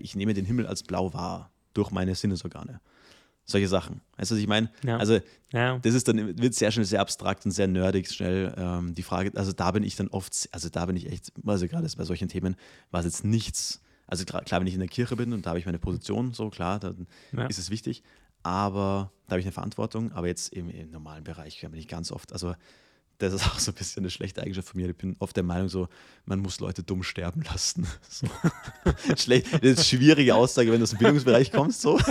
Ich 0.00 0.14
nehme 0.14 0.34
den 0.34 0.44
Himmel 0.44 0.66
als 0.66 0.82
blau 0.82 1.12
wahr 1.12 1.50
durch 1.74 1.90
meine 1.90 2.14
Sinnesorgane. 2.14 2.80
Solche 3.44 3.68
Sachen. 3.68 4.00
Weißt 4.16 4.30
du, 4.30 4.36
was 4.36 4.42
ich 4.42 4.46
meine? 4.46 4.70
Ja. 4.84 4.98
Also, 4.98 5.18
ja. 5.52 5.78
das 5.78 5.94
ist 5.94 6.06
dann, 6.06 6.38
wird 6.38 6.54
sehr 6.54 6.70
schnell 6.70 6.84
sehr 6.84 7.00
abstrakt 7.00 7.44
und 7.44 7.50
sehr 7.50 7.66
nerdig 7.66 8.08
schnell. 8.08 8.54
Ähm, 8.56 8.94
die 8.94 9.02
Frage, 9.02 9.32
also 9.34 9.52
da 9.52 9.70
bin 9.72 9.82
ich 9.82 9.96
dann 9.96 10.08
oft, 10.08 10.48
also 10.52 10.68
da 10.68 10.86
bin 10.86 10.96
ich 10.96 11.10
echt, 11.10 11.32
also 11.44 11.66
gerade 11.66 11.88
bei 11.96 12.04
solchen 12.04 12.28
Themen 12.28 12.56
war 12.90 13.00
es 13.00 13.06
jetzt 13.06 13.24
nichts. 13.24 13.80
Also 14.06 14.24
klar, 14.24 14.60
wenn 14.60 14.66
ich 14.66 14.74
in 14.74 14.80
der 14.80 14.88
Kirche 14.88 15.16
bin 15.16 15.32
und 15.32 15.46
da 15.46 15.50
habe 15.50 15.58
ich 15.58 15.66
meine 15.66 15.78
Position, 15.78 16.32
so 16.32 16.50
klar, 16.50 16.78
dann 16.78 17.06
ja. 17.32 17.46
ist 17.46 17.58
es 17.58 17.70
wichtig. 17.70 18.02
Aber 18.42 19.12
da 19.26 19.32
habe 19.32 19.40
ich 19.40 19.46
eine 19.46 19.52
Verantwortung. 19.52 20.12
Aber 20.12 20.26
jetzt 20.26 20.52
im, 20.52 20.70
im 20.70 20.90
normalen 20.90 21.24
Bereich 21.24 21.60
bin 21.60 21.74
ich 21.74 21.88
ganz 21.88 22.10
oft, 22.12 22.32
also 22.32 22.54
das 23.20 23.34
ist 23.34 23.46
auch 23.46 23.58
so 23.58 23.70
ein 23.70 23.74
bisschen 23.74 24.02
eine 24.02 24.10
schlechte 24.10 24.42
Eigenschaft 24.42 24.68
von 24.68 24.80
mir. 24.80 24.88
Ich 24.90 24.96
bin 24.96 25.16
oft 25.18 25.36
der 25.36 25.44
Meinung, 25.44 25.68
so, 25.68 25.88
man 26.24 26.40
muss 26.40 26.58
Leute 26.60 26.82
dumm 26.82 27.02
sterben 27.02 27.42
lassen. 27.42 27.86
So. 28.08 28.26
Schlecht, 29.16 29.52
das 29.52 29.60
ist 29.62 29.78
eine 29.78 29.84
schwierige 29.84 30.34
Aussage, 30.34 30.72
wenn 30.72 30.78
du 30.78 30.84
aus 30.84 30.90
dem 30.90 30.98
Bildungsbereich 30.98 31.52
kommst. 31.52 31.80
So. 31.80 31.98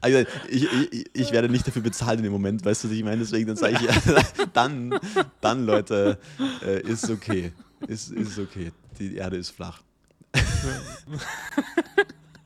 Also 0.00 0.24
ich, 0.48 0.68
ich, 0.92 1.10
ich, 1.12 1.32
werde 1.32 1.48
nicht 1.48 1.66
dafür 1.66 1.82
bezahlt 1.82 2.18
in 2.18 2.24
dem 2.24 2.32
Moment, 2.32 2.64
weißt 2.64 2.84
du, 2.84 2.88
was 2.88 2.94
ich 2.96 3.02
meine? 3.02 3.18
Deswegen 3.18 3.48
dann 3.48 3.56
sage 3.56 3.78
ich, 3.80 4.46
dann, 4.52 4.96
dann 5.40 5.66
Leute, 5.66 6.20
äh, 6.64 6.82
ist 6.82 7.10
okay. 7.10 7.52
Ist, 7.88 8.12
ist 8.12 8.38
okay. 8.38 8.70
Die 9.00 9.16
Erde 9.16 9.36
ist 9.36 9.50
flach. 9.50 9.82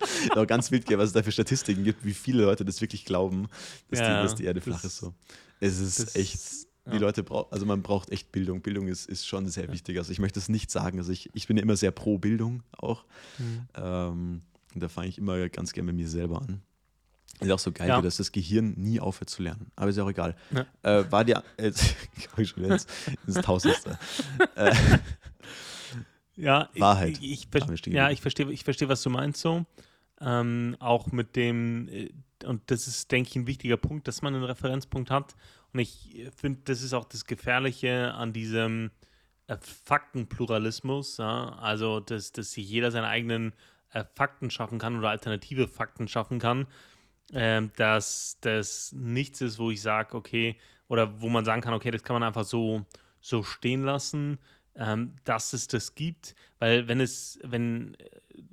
Aber 0.30 0.46
ganz 0.46 0.70
wild, 0.70 0.88
was 0.90 1.08
es 1.08 1.12
da 1.12 1.22
für 1.22 1.32
Statistiken 1.32 1.84
gibt, 1.84 2.04
wie 2.04 2.14
viele 2.14 2.44
Leute 2.44 2.64
das 2.64 2.80
wirklich 2.80 3.04
glauben, 3.04 3.48
dass, 3.88 4.00
ja, 4.00 4.16
die, 4.16 4.22
dass 4.22 4.34
die, 4.34 4.44
Erde 4.44 4.60
flach 4.60 4.82
ist. 4.84 4.98
So. 4.98 5.14
Es 5.60 5.78
ist 5.78 6.00
das, 6.00 6.16
echt, 6.16 6.40
die 6.86 6.94
ja. 6.94 6.98
Leute 6.98 7.22
brauchen, 7.22 7.52
also 7.52 7.66
man 7.66 7.82
braucht 7.82 8.10
echt 8.10 8.32
Bildung. 8.32 8.62
Bildung 8.62 8.88
ist, 8.88 9.08
ist 9.08 9.26
schon 9.26 9.46
sehr 9.48 9.66
ja. 9.66 9.72
wichtig. 9.72 9.98
Also 9.98 10.12
ich 10.12 10.18
möchte 10.18 10.38
es 10.38 10.48
nicht 10.48 10.70
sagen, 10.70 10.98
also 10.98 11.12
ich, 11.12 11.30
ich 11.34 11.46
bin 11.46 11.56
ja 11.56 11.62
immer 11.62 11.76
sehr 11.76 11.90
pro 11.90 12.18
Bildung 12.18 12.62
auch. 12.72 13.04
Mhm. 13.38 13.68
Ähm, 13.74 14.42
und 14.74 14.82
da 14.82 14.88
fange 14.88 15.08
ich 15.08 15.18
immer 15.18 15.48
ganz 15.48 15.72
gerne 15.72 15.86
mit 15.86 15.96
mir 15.96 16.08
selber 16.08 16.40
an. 16.40 16.62
Ist 17.40 17.50
auch 17.50 17.58
so 17.58 17.72
geil, 17.72 17.88
ja. 17.88 18.02
dass 18.02 18.18
das 18.18 18.32
Gehirn 18.32 18.74
nie 18.76 19.00
aufhört 19.00 19.30
zu 19.30 19.42
lernen. 19.42 19.70
Aber 19.74 19.88
ist 19.88 19.96
ja 19.96 20.04
auch 20.04 20.10
egal. 20.10 20.36
Ja. 20.50 20.66
Äh, 20.82 21.10
war 21.10 21.24
dir, 21.24 21.42
äh, 21.56 21.72
ich 22.36 22.48
schon 22.48 22.64
ins, 22.64 22.86
ins 23.26 23.36
Tausendste. 23.36 23.98
äh, 24.56 24.74
ja, 26.36 26.68
Wahrheit. 26.76 27.18
Ich, 27.22 27.48
ich, 27.50 27.86
ja, 27.86 28.10
ich 28.10 28.20
verstehe, 28.20 28.50
ich 28.50 28.64
verstehe, 28.64 28.88
was 28.88 29.02
du 29.02 29.10
meinst 29.10 29.40
so. 29.40 29.64
Ähm, 30.20 30.76
auch 30.80 31.12
mit 31.12 31.36
dem, 31.36 31.88
äh, 31.88 32.10
und 32.44 32.70
das 32.70 32.86
ist, 32.86 33.10
denke 33.10 33.30
ich, 33.30 33.36
ein 33.36 33.46
wichtiger 33.46 33.76
Punkt, 33.76 34.08
dass 34.08 34.22
man 34.22 34.34
einen 34.34 34.44
Referenzpunkt 34.44 35.10
hat. 35.10 35.34
Und 35.72 35.80
ich 35.80 36.28
finde, 36.36 36.60
das 36.64 36.82
ist 36.82 36.92
auch 36.94 37.04
das 37.04 37.24
Gefährliche 37.24 38.12
an 38.14 38.32
diesem 38.32 38.90
äh, 39.46 39.56
Faktenpluralismus. 39.84 41.18
Ja? 41.18 41.56
Also, 41.58 42.00
dass, 42.00 42.32
dass 42.32 42.52
sich 42.52 42.68
jeder 42.68 42.90
seine 42.90 43.08
eigenen 43.08 43.52
äh, 43.92 44.04
Fakten 44.14 44.50
schaffen 44.50 44.78
kann 44.78 44.98
oder 44.98 45.10
alternative 45.10 45.68
Fakten 45.68 46.08
schaffen 46.08 46.38
kann, 46.38 46.66
äh, 47.32 47.62
dass 47.76 48.38
das 48.40 48.92
nichts 48.92 49.40
ist, 49.40 49.58
wo 49.58 49.70
ich 49.70 49.82
sage, 49.82 50.16
okay, 50.16 50.56
oder 50.88 51.20
wo 51.20 51.28
man 51.28 51.44
sagen 51.44 51.62
kann, 51.62 51.74
okay, 51.74 51.90
das 51.90 52.02
kann 52.02 52.14
man 52.14 52.22
einfach 52.22 52.44
so, 52.44 52.84
so 53.20 53.42
stehen 53.42 53.84
lassen, 53.84 54.38
ähm, 54.76 55.14
dass 55.24 55.52
es 55.52 55.66
das 55.68 55.94
gibt, 55.94 56.34
weil 56.58 56.88
wenn 56.88 57.00
es, 57.00 57.38
wenn 57.42 57.96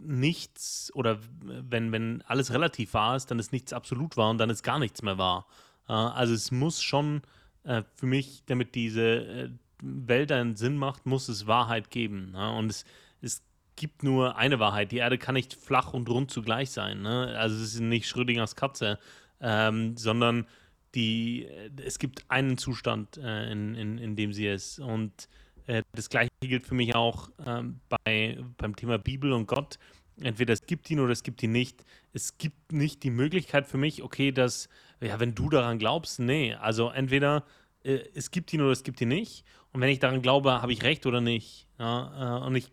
nichts 0.02 0.92
oder 0.94 1.20
wenn, 1.40 1.92
wenn 1.92 2.22
alles 2.24 2.52
relativ 2.52 2.94
wahr 2.94 3.16
ist, 3.16 3.32
dann 3.32 3.40
ist 3.40 3.52
nichts 3.52 3.74
absolut 3.74 4.18
wahr 4.18 4.30
und 4.30 4.38
dann 4.38 4.50
ist 4.50 4.64
gar 4.64 4.80
nichts 4.80 5.02
mehr 5.02 5.18
wahr. 5.18 5.48
Äh, 5.88 5.94
also 5.94 6.34
es 6.34 6.52
muss 6.52 6.82
schon 6.82 7.22
äh, 7.64 7.84
für 7.96 8.06
mich, 8.06 8.44
damit 8.46 8.76
diese 8.76 9.02
äh, 9.02 9.50
Welt 9.82 10.32
einen 10.32 10.56
Sinn 10.56 10.78
macht, 10.78 11.06
muss 11.06 11.30
es 11.30 11.48
Wahrheit 11.48 11.90
geben. 11.90 12.32
Ja? 12.34 12.50
Und 12.50 12.72
es, 12.72 12.86
es 13.22 13.44
gibt 13.76 14.04
nur 14.04 14.38
eine 14.38 14.60
Wahrheit. 14.60 14.92
Die 14.92 14.98
Erde 14.98 15.18
kann 15.18 15.36
nicht 15.36 15.54
flach 15.54 15.94
und 15.94 16.10
rund 16.10 16.32
zugleich 16.32 16.72
sein. 16.72 17.02
Ne? 17.02 17.36
Also 17.38 17.56
es 17.56 17.76
ist 17.76 17.80
nicht 17.80 18.08
Schrödingers 18.08 18.56
Katze, 18.56 19.00
ähm, 19.40 19.98
sondern 19.98 20.48
die, 20.96 21.48
es 21.84 22.00
gibt 22.00 22.26
einen 22.30 22.58
Zustand, 22.58 23.18
äh, 23.18 23.52
in, 23.52 23.76
in, 23.76 23.98
in 23.98 24.16
dem 24.16 24.34
sie 24.34 24.48
ist. 24.48 24.80
Und 24.80 25.28
äh, 25.68 25.84
das 25.93 26.09
gleiche 26.09 26.32
gilt 26.41 26.65
für 26.65 26.76
mich 26.76 26.95
auch 26.95 27.30
ähm, 27.45 27.80
bei, 27.89 28.39
beim 28.57 28.76
Thema 28.76 28.97
Bibel 28.97 29.32
und 29.32 29.47
Gott. 29.47 29.78
Entweder 30.20 30.53
es 30.53 30.65
gibt 30.65 30.89
ihn 30.89 30.99
oder 30.99 31.11
es 31.11 31.22
gibt 31.22 31.43
ihn 31.43 31.51
nicht. 31.51 31.86
Es 32.13 32.38
gibt 32.38 32.72
nicht 32.72 33.03
die 33.03 33.11
Möglichkeit 33.11 33.68
für 33.68 33.78
mich, 33.78 34.01
okay, 34.01 34.32
dass, 34.32 34.68
ja, 34.99 35.20
wenn 35.20 35.36
du 35.36 35.49
daran 35.49 35.78
glaubst, 35.78 36.20
nee. 36.20 36.55
Also 36.55 36.89
entweder 36.89 37.45
äh, 37.84 37.99
es 38.15 38.32
gibt 38.32 38.51
ihn 38.53 38.61
oder 38.61 38.72
es 38.72 38.84
gibt 38.84 38.99
ihn 39.01 39.09
nicht. 39.09 39.45
Und 39.72 39.82
wenn 39.82 39.89
ich 39.89 39.99
daran 39.99 40.24
glaube, 40.24 40.61
habe 40.61 40.74
ich 40.74 40.84
recht 40.84 41.05
oder 41.05 41.22
nicht. 41.22 41.68
Ja? 41.78 42.39
Äh, 42.41 42.45
und 42.45 42.55
ich 42.55 42.72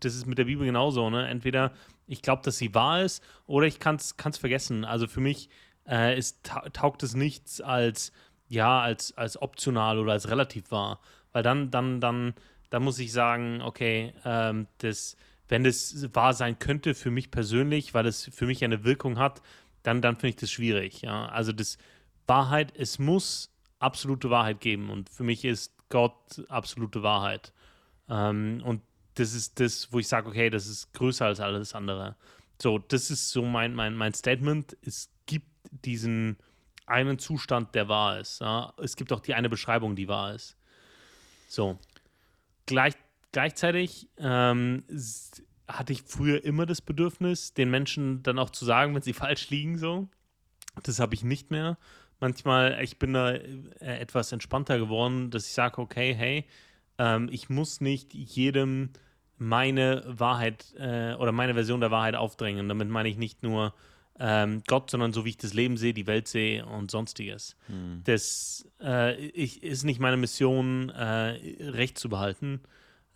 das 0.00 0.14
ist 0.14 0.26
mit 0.26 0.38
der 0.38 0.44
Bibel 0.44 0.66
genauso, 0.66 1.10
ne? 1.10 1.28
Entweder 1.28 1.72
ich 2.06 2.22
glaube, 2.22 2.42
dass 2.42 2.58
sie 2.58 2.74
wahr 2.74 3.02
ist, 3.02 3.22
oder 3.46 3.66
ich 3.66 3.78
kann 3.78 3.96
es 3.96 4.38
vergessen. 4.38 4.84
Also 4.84 5.06
für 5.06 5.20
mich 5.20 5.48
äh, 5.86 6.18
ist, 6.18 6.50
taugt 6.72 7.02
es 7.02 7.14
nichts 7.14 7.60
als, 7.60 8.12
ja, 8.48 8.80
als, 8.80 9.16
als 9.16 9.40
optional 9.40 9.98
oder 9.98 10.12
als 10.12 10.28
relativ 10.28 10.70
wahr. 10.70 11.00
Weil 11.32 11.42
dann, 11.42 11.70
dann, 11.70 12.00
dann, 12.00 12.34
dann 12.70 12.82
muss 12.82 12.98
ich 12.98 13.12
sagen, 13.12 13.62
okay, 13.62 14.12
ähm, 14.24 14.66
das, 14.78 15.16
wenn 15.48 15.64
das 15.64 16.08
wahr 16.14 16.34
sein 16.34 16.58
könnte 16.58 16.94
für 16.94 17.10
mich 17.10 17.30
persönlich, 17.30 17.94
weil 17.94 18.06
es 18.06 18.30
für 18.32 18.46
mich 18.46 18.64
eine 18.64 18.84
Wirkung 18.84 19.18
hat, 19.18 19.42
dann, 19.82 20.02
dann 20.02 20.16
finde 20.16 20.28
ich 20.28 20.36
das 20.36 20.50
schwierig. 20.50 21.02
Ja? 21.02 21.26
Also 21.26 21.52
das 21.52 21.78
Wahrheit, 22.26 22.72
es 22.76 22.98
muss 22.98 23.50
absolute 23.78 24.30
Wahrheit 24.30 24.60
geben. 24.60 24.90
Und 24.90 25.10
für 25.10 25.24
mich 25.24 25.44
ist 25.44 25.74
Gott 25.88 26.44
absolute 26.48 27.02
Wahrheit. 27.02 27.52
Ähm, 28.08 28.62
und 28.64 28.82
das 29.14 29.34
ist 29.34 29.58
das, 29.60 29.92
wo 29.92 29.98
ich 29.98 30.08
sage, 30.08 30.28
okay, 30.28 30.50
das 30.50 30.66
ist 30.66 30.92
größer 30.94 31.26
als 31.26 31.40
alles 31.40 31.74
andere. 31.74 32.16
So, 32.60 32.78
das 32.78 33.10
ist 33.10 33.30
so 33.30 33.42
mein, 33.42 33.74
mein, 33.74 33.96
mein 33.96 34.14
Statement. 34.14 34.76
Es 34.82 35.10
gibt 35.26 35.48
diesen 35.84 36.36
einen 36.86 37.18
Zustand, 37.18 37.74
der 37.74 37.88
wahr 37.88 38.20
ist. 38.20 38.40
Ja? 38.40 38.72
Es 38.78 38.96
gibt 38.96 39.12
auch 39.12 39.20
die 39.20 39.34
eine 39.34 39.48
Beschreibung, 39.48 39.96
die 39.96 40.08
wahr 40.08 40.34
ist. 40.34 40.56
So. 41.50 41.78
Gleich, 42.66 42.94
gleichzeitig 43.32 44.08
ähm, 44.18 44.84
hatte 45.66 45.92
ich 45.92 46.02
früher 46.02 46.44
immer 46.44 46.64
das 46.64 46.80
Bedürfnis, 46.80 47.54
den 47.54 47.70
Menschen 47.70 48.22
dann 48.22 48.38
auch 48.38 48.50
zu 48.50 48.64
sagen, 48.64 48.94
wenn 48.94 49.02
sie 49.02 49.12
falsch 49.24 49.50
liegen, 49.50 49.76
so. 49.76 50.08
Das 50.84 51.00
habe 51.00 51.14
ich 51.14 51.24
nicht 51.24 51.50
mehr. 51.50 51.76
Manchmal, 52.20 52.78
ich 52.84 52.98
bin 53.00 53.14
da 53.14 53.32
äh, 53.32 53.58
etwas 53.80 54.30
entspannter 54.30 54.78
geworden, 54.78 55.30
dass 55.30 55.46
ich 55.46 55.52
sage, 55.52 55.78
okay, 55.78 56.14
hey, 56.14 56.46
ähm, 56.98 57.28
ich 57.32 57.50
muss 57.50 57.80
nicht 57.80 58.14
jedem 58.14 58.90
meine 59.36 60.04
Wahrheit 60.06 60.72
äh, 60.78 61.14
oder 61.14 61.32
meine 61.32 61.54
Version 61.54 61.80
der 61.80 61.90
Wahrheit 61.90 62.14
aufdrängen. 62.14 62.68
Damit 62.68 62.88
meine 62.88 63.08
ich 63.08 63.16
nicht 63.16 63.42
nur 63.42 63.74
ähm, 64.18 64.62
Gott, 64.66 64.90
sondern 64.90 65.12
so 65.12 65.24
wie 65.24 65.30
ich 65.30 65.38
das 65.38 65.54
Leben 65.54 65.76
sehe, 65.76 65.94
die 65.94 66.06
Welt 66.06 66.28
sehe 66.28 66.66
und 66.66 66.90
sonstiges. 66.90 67.56
Hm. 67.66 68.02
Das 68.04 68.68
äh, 68.82 69.16
ich, 69.26 69.62
ist 69.62 69.84
nicht 69.84 70.00
meine 70.00 70.16
Mission, 70.16 70.90
äh, 70.90 71.38
Recht 71.60 71.98
zu 71.98 72.08
behalten 72.08 72.60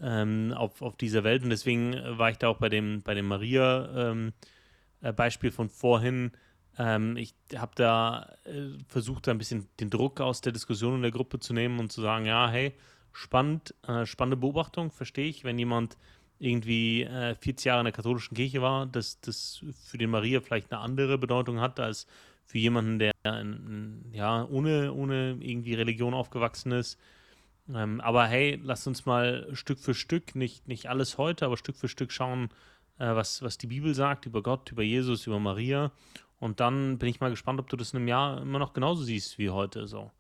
ähm, 0.01 0.53
auf, 0.57 0.83
auf 0.83 0.97
dieser 0.97 1.25
Welt. 1.25 1.43
Und 1.43 1.51
deswegen 1.51 1.95
war 2.19 2.31
ich 2.31 2.39
da 2.39 2.49
auch 2.49 2.59
bei 2.59 2.69
dem, 2.69 3.03
bei 3.03 3.15
dem 3.15 3.27
Maria-Beispiel 3.27 5.49
ähm, 5.49 5.53
äh, 5.53 5.57
von 5.57 5.69
vorhin. 5.69 6.33
Ähm, 6.79 7.17
ich 7.17 7.35
habe 7.55 7.73
da 7.75 8.37
äh, 8.45 8.79
versucht, 8.89 9.29
ein 9.29 9.39
bisschen 9.39 9.69
den 9.81 9.91
Druck 9.91 10.21
aus 10.21 10.41
der 10.41 10.53
Diskussion 10.53 10.97
in 10.97 11.03
der 11.03 11.11
Gruppe 11.11 11.39
zu 11.39 11.53
nehmen 11.53 11.79
und 11.79 11.93
zu 11.93 12.01
sagen, 12.01 12.27
ja, 12.27 12.49
hey, 12.49 12.75
spannend, 13.13 13.75
äh, 13.87 14.07
spannende 14.07 14.37
Beobachtung, 14.37 14.91
verstehe 14.91 15.29
ich, 15.29 15.45
wenn 15.45 15.59
jemand 15.59 15.97
irgendwie 16.45 17.03
äh, 17.03 17.35
40 17.35 17.67
Jahre 17.67 17.81
in 17.81 17.85
der 17.85 17.93
katholischen 17.93 18.37
Kirche 18.37 18.61
war, 18.63 18.87
dass 18.87 19.21
das 19.21 19.65
für 19.87 19.99
den 19.99 20.11
Maria 20.11 20.41
vielleicht 20.41 20.73
eine 20.73 20.81
andere 20.81 21.19
Bedeutung 21.19 21.61
hat 21.61 21.81
als 21.81 22.07
für 22.45 22.59
jemanden, 22.59 22.99
der 22.99 23.13
in, 23.25 24.05
ja, 24.13 24.45
ohne, 24.45 24.93
ohne 24.93 25.39
irgendwie 25.41 25.75
Religion 25.75 26.15
aufgewachsen 26.15 26.73
ist. 26.73 26.99
Ähm, 27.73 28.01
aber 28.03 28.27
hey, 28.27 28.61
lasst 28.63 28.87
uns 28.87 29.07
mal 29.07 29.49
Stück 29.55 29.79
für 29.79 29.95
Stück, 29.95 30.35
nicht, 30.35 30.69
nicht 30.69 30.89
alles 30.89 31.17
heute, 31.17 31.47
aber 31.47 31.57
Stück 31.57 31.77
für 31.77 31.89
Stück 31.89 32.13
schauen, 32.13 32.51
äh, 32.99 33.15
was, 33.15 33.41
was 33.43 33.57
die 33.57 33.67
Bibel 33.67 33.95
sagt 33.95 34.27
über 34.27 34.43
Gott, 34.43 34.71
über 34.71 34.83
Jesus, 34.83 35.27
über 35.27 35.41
Maria. 35.41 35.91
Und 36.39 36.61
dann 36.61 36.99
bin 36.99 37.09
ich 37.09 37.21
mal 37.21 37.31
gespannt, 37.31 37.61
ob 37.61 37.71
du 37.71 37.77
das 37.77 37.93
in 37.93 37.99
einem 37.99 38.09
Jahr 38.09 38.43
immer 38.43 38.59
noch 38.59 38.75
genauso 38.75 39.03
siehst 39.03 39.39
wie 39.39 39.49
heute. 39.49 39.87
So. 39.87 40.11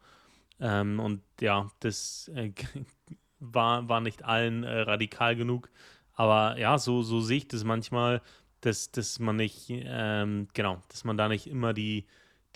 Ähm, 0.59 0.99
und 1.01 1.20
ja, 1.41 1.70
das 1.81 2.31
äh, 2.35 2.53
war, 3.41 3.89
war 3.91 4.01
nicht 4.01 4.25
allen 4.25 4.64
äh, 4.64 4.81
radikal 4.81 5.37
genug. 5.37 5.70
Aber 6.15 6.59
ja, 6.59 6.79
so, 6.79 7.03
so 7.03 7.21
sehe 7.21 7.39
ich 7.39 7.49
das 7.49 7.65
manchmal, 7.65 8.23
dass, 8.61 8.91
dass 8.91 9.19
man 9.19 9.37
nicht, 9.37 9.67
ähm, 9.69 10.49
genau, 10.55 10.83
dass 10.89 11.05
man 11.05 11.17
da 11.17 11.29
nicht 11.29 11.47
immer 11.47 11.75
die, 11.75 12.07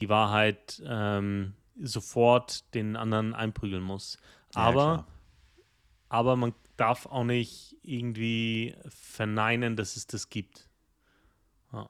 die 0.01 0.09
Wahrheit 0.09 0.83
ähm, 0.87 1.55
sofort 1.81 2.73
den 2.75 2.97
anderen 2.97 3.35
einprügeln 3.35 3.83
muss. 3.83 4.19
Aber, 4.55 4.81
ja, 4.81 5.07
aber 6.09 6.37
man 6.37 6.55
darf 6.77 7.07
auch 7.07 7.25
nicht 7.25 7.77
irgendwie 7.83 8.75
verneinen, 8.89 9.77
dass 9.77 9.97
es 9.97 10.07
das 10.07 10.31
gibt. 10.31 10.69
Ja. 11.73 11.89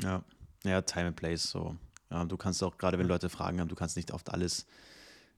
Ja, 0.00 0.22
ja, 0.64 0.82
Time 0.82 1.08
and 1.08 1.16
Place 1.16 1.50
so. 1.50 1.76
Ja, 2.10 2.24
du 2.24 2.36
kannst 2.36 2.62
auch, 2.62 2.78
gerade 2.78 2.98
wenn 2.98 3.06
Leute 3.06 3.28
Fragen 3.28 3.60
haben, 3.60 3.68
du 3.68 3.74
kannst 3.74 3.96
nicht 3.96 4.12
oft 4.12 4.32
alles 4.32 4.66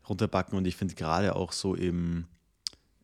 runterbacken 0.09 0.57
und 0.57 0.67
ich 0.67 0.77
finde 0.77 0.95
gerade 0.95 1.35
auch 1.35 1.53
so 1.53 1.75
im, 1.75 2.27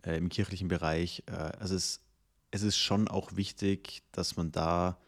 äh, 0.03 0.17
im 0.17 0.29
kirchlichen 0.29 0.69
Bereich, 0.69 1.25
äh, 1.27 1.33
also 1.33 1.75
es, 1.75 2.06
es 2.51 2.63
ist 2.63 2.79
schon 2.79 3.09
auch 3.09 3.37
wichtig, 3.37 4.03
dass 4.13 4.37
man 4.37 4.53
da 4.53 4.99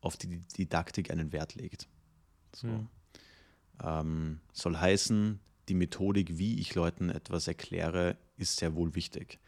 auf 0.00 0.16
die 0.16 0.38
Didaktik 0.56 1.10
einen 1.10 1.32
Wert 1.32 1.54
legt. 1.54 1.88
So. 2.54 2.66
Mhm. 2.66 2.88
Ähm, 3.82 4.40
soll 4.52 4.76
heißen, 4.76 5.40
die 5.68 5.74
Methodik, 5.74 6.38
wie 6.38 6.60
ich 6.60 6.74
Leuten 6.74 7.10
etwas 7.10 7.48
erkläre, 7.48 8.16
ist 8.36 8.58
sehr 8.58 8.74
wohl 8.74 8.94
wichtig. 8.94 9.38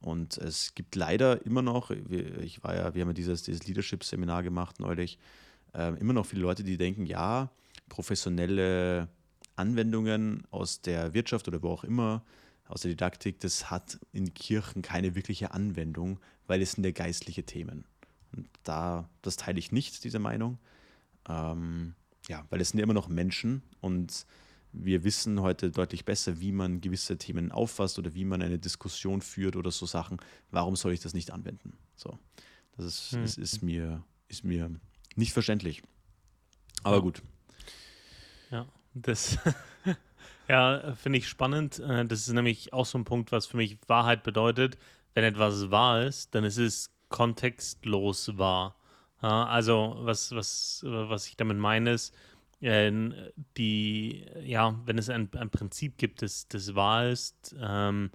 Und 0.00 0.38
es 0.38 0.74
gibt 0.74 0.94
leider 0.94 1.44
immer 1.44 1.62
noch, 1.62 1.90
ich 1.90 2.62
war 2.62 2.74
ja, 2.74 2.94
wir 2.94 3.02
haben 3.02 3.08
ja 3.08 3.14
dieses, 3.14 3.42
dieses 3.42 3.66
Leadership-Seminar 3.66 4.42
gemacht 4.42 4.80
neulich, 4.80 5.18
äh, 5.74 5.98
immer 5.98 6.12
noch 6.12 6.26
viele 6.26 6.42
Leute, 6.42 6.62
die 6.64 6.76
denken, 6.76 7.04
ja, 7.04 7.50
professionelle 7.88 9.08
Anwendungen 9.56 10.44
aus 10.50 10.80
der 10.80 11.14
Wirtschaft 11.14 11.48
oder 11.48 11.62
wo 11.62 11.70
auch 11.70 11.84
immer, 11.84 12.22
aus 12.68 12.82
der 12.82 12.90
Didaktik, 12.90 13.40
das 13.40 13.70
hat 13.70 13.98
in 14.12 14.34
Kirchen 14.34 14.82
keine 14.82 15.14
wirkliche 15.14 15.52
Anwendung, 15.52 16.20
weil 16.46 16.62
es 16.62 16.72
sind 16.72 16.84
ja 16.84 16.92
geistliche 16.92 17.44
Themen. 17.44 17.84
Und 18.32 18.48
da, 18.62 19.08
das 19.22 19.36
teile 19.36 19.58
ich 19.58 19.72
nicht, 19.72 20.04
diese 20.04 20.18
Meinung. 20.18 20.58
Ähm, 21.28 21.94
ja, 22.28 22.44
weil 22.50 22.60
es 22.60 22.70
sind 22.70 22.78
ja 22.78 22.84
immer 22.84 22.94
noch 22.94 23.08
Menschen 23.08 23.62
und 23.80 24.26
wir 24.72 25.02
wissen 25.02 25.40
heute 25.40 25.70
deutlich 25.70 26.04
besser, 26.04 26.40
wie 26.40 26.52
man 26.52 26.80
gewisse 26.80 27.16
Themen 27.16 27.52
auffasst 27.52 27.98
oder 27.98 28.14
wie 28.14 28.24
man 28.24 28.42
eine 28.42 28.58
Diskussion 28.58 29.22
führt 29.22 29.56
oder 29.56 29.70
so 29.70 29.86
Sachen. 29.86 30.18
Warum 30.50 30.76
soll 30.76 30.92
ich 30.92 31.00
das 31.00 31.14
nicht 31.14 31.30
anwenden? 31.30 31.72
So, 31.96 32.18
das 32.76 32.84
ist, 32.84 33.12
hm. 33.12 33.24
ist, 33.24 33.38
ist, 33.38 33.62
mir, 33.62 34.04
ist 34.28 34.44
mir 34.44 34.70
nicht 35.16 35.32
verständlich. 35.32 35.82
Aber 36.82 36.96
ja. 36.96 37.02
gut. 37.02 37.22
Ja, 38.50 38.66
das 38.94 39.38
ja, 40.48 40.94
finde 40.94 41.18
ich 41.18 41.28
spannend. 41.28 41.78
Äh, 41.80 42.04
das 42.06 42.20
ist 42.26 42.32
nämlich 42.32 42.72
auch 42.72 42.86
so 42.86 42.98
ein 42.98 43.04
Punkt, 43.04 43.32
was 43.32 43.46
für 43.46 43.56
mich 43.56 43.78
Wahrheit 43.86 44.22
bedeutet. 44.22 44.78
Wenn 45.14 45.24
etwas 45.24 45.70
wahr 45.70 46.02
ist, 46.02 46.34
dann 46.34 46.44
ist 46.44 46.58
es 46.58 46.90
kontextlos 47.08 48.38
wahr. 48.38 48.76
Also, 49.20 49.96
was, 50.00 50.32
was, 50.32 50.84
was 50.86 51.26
ich 51.26 51.36
damit 51.36 51.58
meine, 51.58 51.92
ist, 51.92 52.14
äh, 52.60 52.92
die, 53.56 54.26
ja, 54.44 54.80
wenn 54.84 54.98
es 54.98 55.10
ein, 55.10 55.28
ein 55.34 55.50
Prinzip 55.50 55.98
gibt, 55.98 56.22
das, 56.22 56.46
das 56.48 56.74
wahr 56.74 57.08
ist, 57.08 57.56
ähm, 57.60 58.10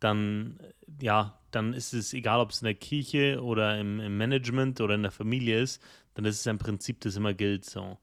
dann, 0.00 0.58
ja, 1.00 1.38
dann 1.50 1.74
ist 1.74 1.94
es 1.94 2.12
egal, 2.12 2.40
ob 2.40 2.50
es 2.50 2.60
in 2.62 2.66
der 2.66 2.74
Kirche 2.74 3.42
oder 3.42 3.78
im, 3.78 4.00
im, 4.00 4.16
Management 4.16 4.80
oder 4.80 4.94
in 4.94 5.02
der 5.02 5.12
Familie 5.12 5.60
ist, 5.60 5.82
dann 6.14 6.24
ist 6.24 6.40
es 6.40 6.46
ein 6.46 6.58
Prinzip, 6.58 7.00
das 7.00 7.16
immer 7.16 7.34
gilt 7.34 7.64
so. 7.64 7.98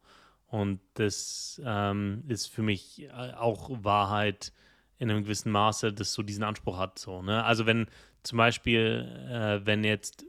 Und 0.49 0.79
das 0.95 1.61
ähm, 1.63 2.23
ist 2.27 2.47
für 2.47 2.63
mich 2.63 3.03
äh, 3.03 3.33
auch 3.33 3.69
Wahrheit 3.83 4.51
in 4.97 5.09
einem 5.09 5.23
gewissen 5.23 5.51
Maße, 5.51 5.93
das 5.93 6.13
so 6.13 6.23
diesen 6.23 6.43
Anspruch 6.43 6.77
hat. 6.77 6.99
So, 6.99 7.21
ne? 7.21 7.43
Also 7.43 7.65
wenn 7.65 7.87
zum 8.23 8.37
Beispiel, 8.37 9.07
äh, 9.29 9.65
wenn 9.65 9.83
jetzt 9.83 10.25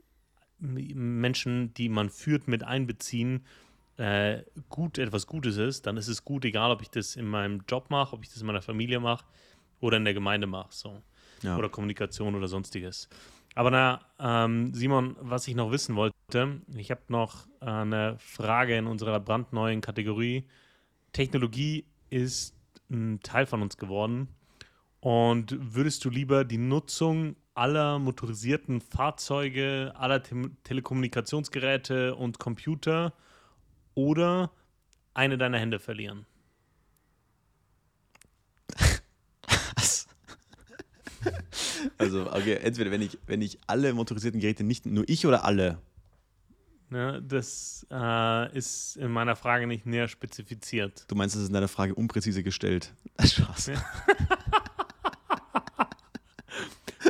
Menschen, 0.58 1.72
die 1.74 1.88
man 1.88 2.10
führt, 2.10 2.48
mit 2.48 2.62
einbeziehen, 2.62 3.44
äh, 3.96 4.42
gut 4.68 4.98
etwas 4.98 5.26
Gutes 5.26 5.56
ist, 5.56 5.86
dann 5.86 5.96
ist 5.96 6.08
es 6.08 6.24
gut, 6.24 6.44
egal 6.44 6.70
ob 6.70 6.82
ich 6.82 6.90
das 6.90 7.16
in 7.16 7.26
meinem 7.26 7.62
Job 7.68 7.90
mache, 7.90 8.14
ob 8.14 8.22
ich 8.22 8.30
das 8.30 8.40
in 8.40 8.46
meiner 8.46 8.62
Familie 8.62 9.00
mache 9.00 9.24
oder 9.80 9.96
in 9.96 10.04
der 10.04 10.14
Gemeinde 10.14 10.46
mache. 10.46 10.68
So. 10.70 11.02
Ja. 11.42 11.56
Oder 11.56 11.68
Kommunikation 11.68 12.34
oder 12.34 12.48
sonstiges. 12.48 13.08
Aber 13.54 13.70
na, 13.70 14.00
ähm, 14.18 14.72
Simon, 14.74 15.16
was 15.20 15.48
ich 15.48 15.54
noch 15.54 15.70
wissen 15.70 15.96
wollte, 15.96 16.16
ich 16.34 16.90
habe 16.90 17.02
noch 17.08 17.46
eine 17.60 18.16
Frage 18.18 18.76
in 18.76 18.86
unserer 18.86 19.20
brandneuen 19.20 19.80
Kategorie. 19.80 20.44
Technologie 21.12 21.84
ist 22.10 22.54
ein 22.90 23.20
Teil 23.22 23.46
von 23.46 23.62
uns 23.62 23.76
geworden. 23.76 24.28
Und 25.00 25.56
würdest 25.58 26.04
du 26.04 26.10
lieber 26.10 26.44
die 26.44 26.58
Nutzung 26.58 27.36
aller 27.54 27.98
motorisierten 27.98 28.80
Fahrzeuge, 28.80 29.92
aller 29.94 30.22
Te 30.22 30.50
Telekommunikationsgeräte 30.64 32.14
und 32.14 32.38
Computer 32.38 33.12
oder 33.94 34.50
eine 35.14 35.36
deiner 35.36 35.58
Hände 35.58 35.78
verlieren. 35.78 36.26
also, 41.98 42.32
okay, 42.32 42.54
entweder 42.54 42.90
wenn 42.90 43.02
ich, 43.02 43.18
wenn 43.26 43.42
ich 43.42 43.58
alle 43.66 43.92
motorisierten 43.92 44.40
Geräte 44.40 44.64
nicht, 44.64 44.86
nur 44.86 45.04
ich 45.08 45.26
oder 45.26 45.44
alle? 45.44 45.78
Ne, 46.90 47.22
das 47.22 47.86
äh, 47.88 48.56
ist 48.56 48.96
in 48.96 49.12
meiner 49.12 49.36
Frage 49.36 49.68
nicht 49.68 49.86
näher 49.86 50.08
spezifiziert. 50.08 51.04
Du 51.06 51.14
meinst, 51.14 51.36
das 51.36 51.42
ist 51.42 51.48
in 51.48 51.54
deiner 51.54 51.68
Frage 51.68 51.94
unpräzise 51.94 52.42
gestellt? 52.42 52.92
Spaß. 53.24 53.66
Ja. 53.66 53.74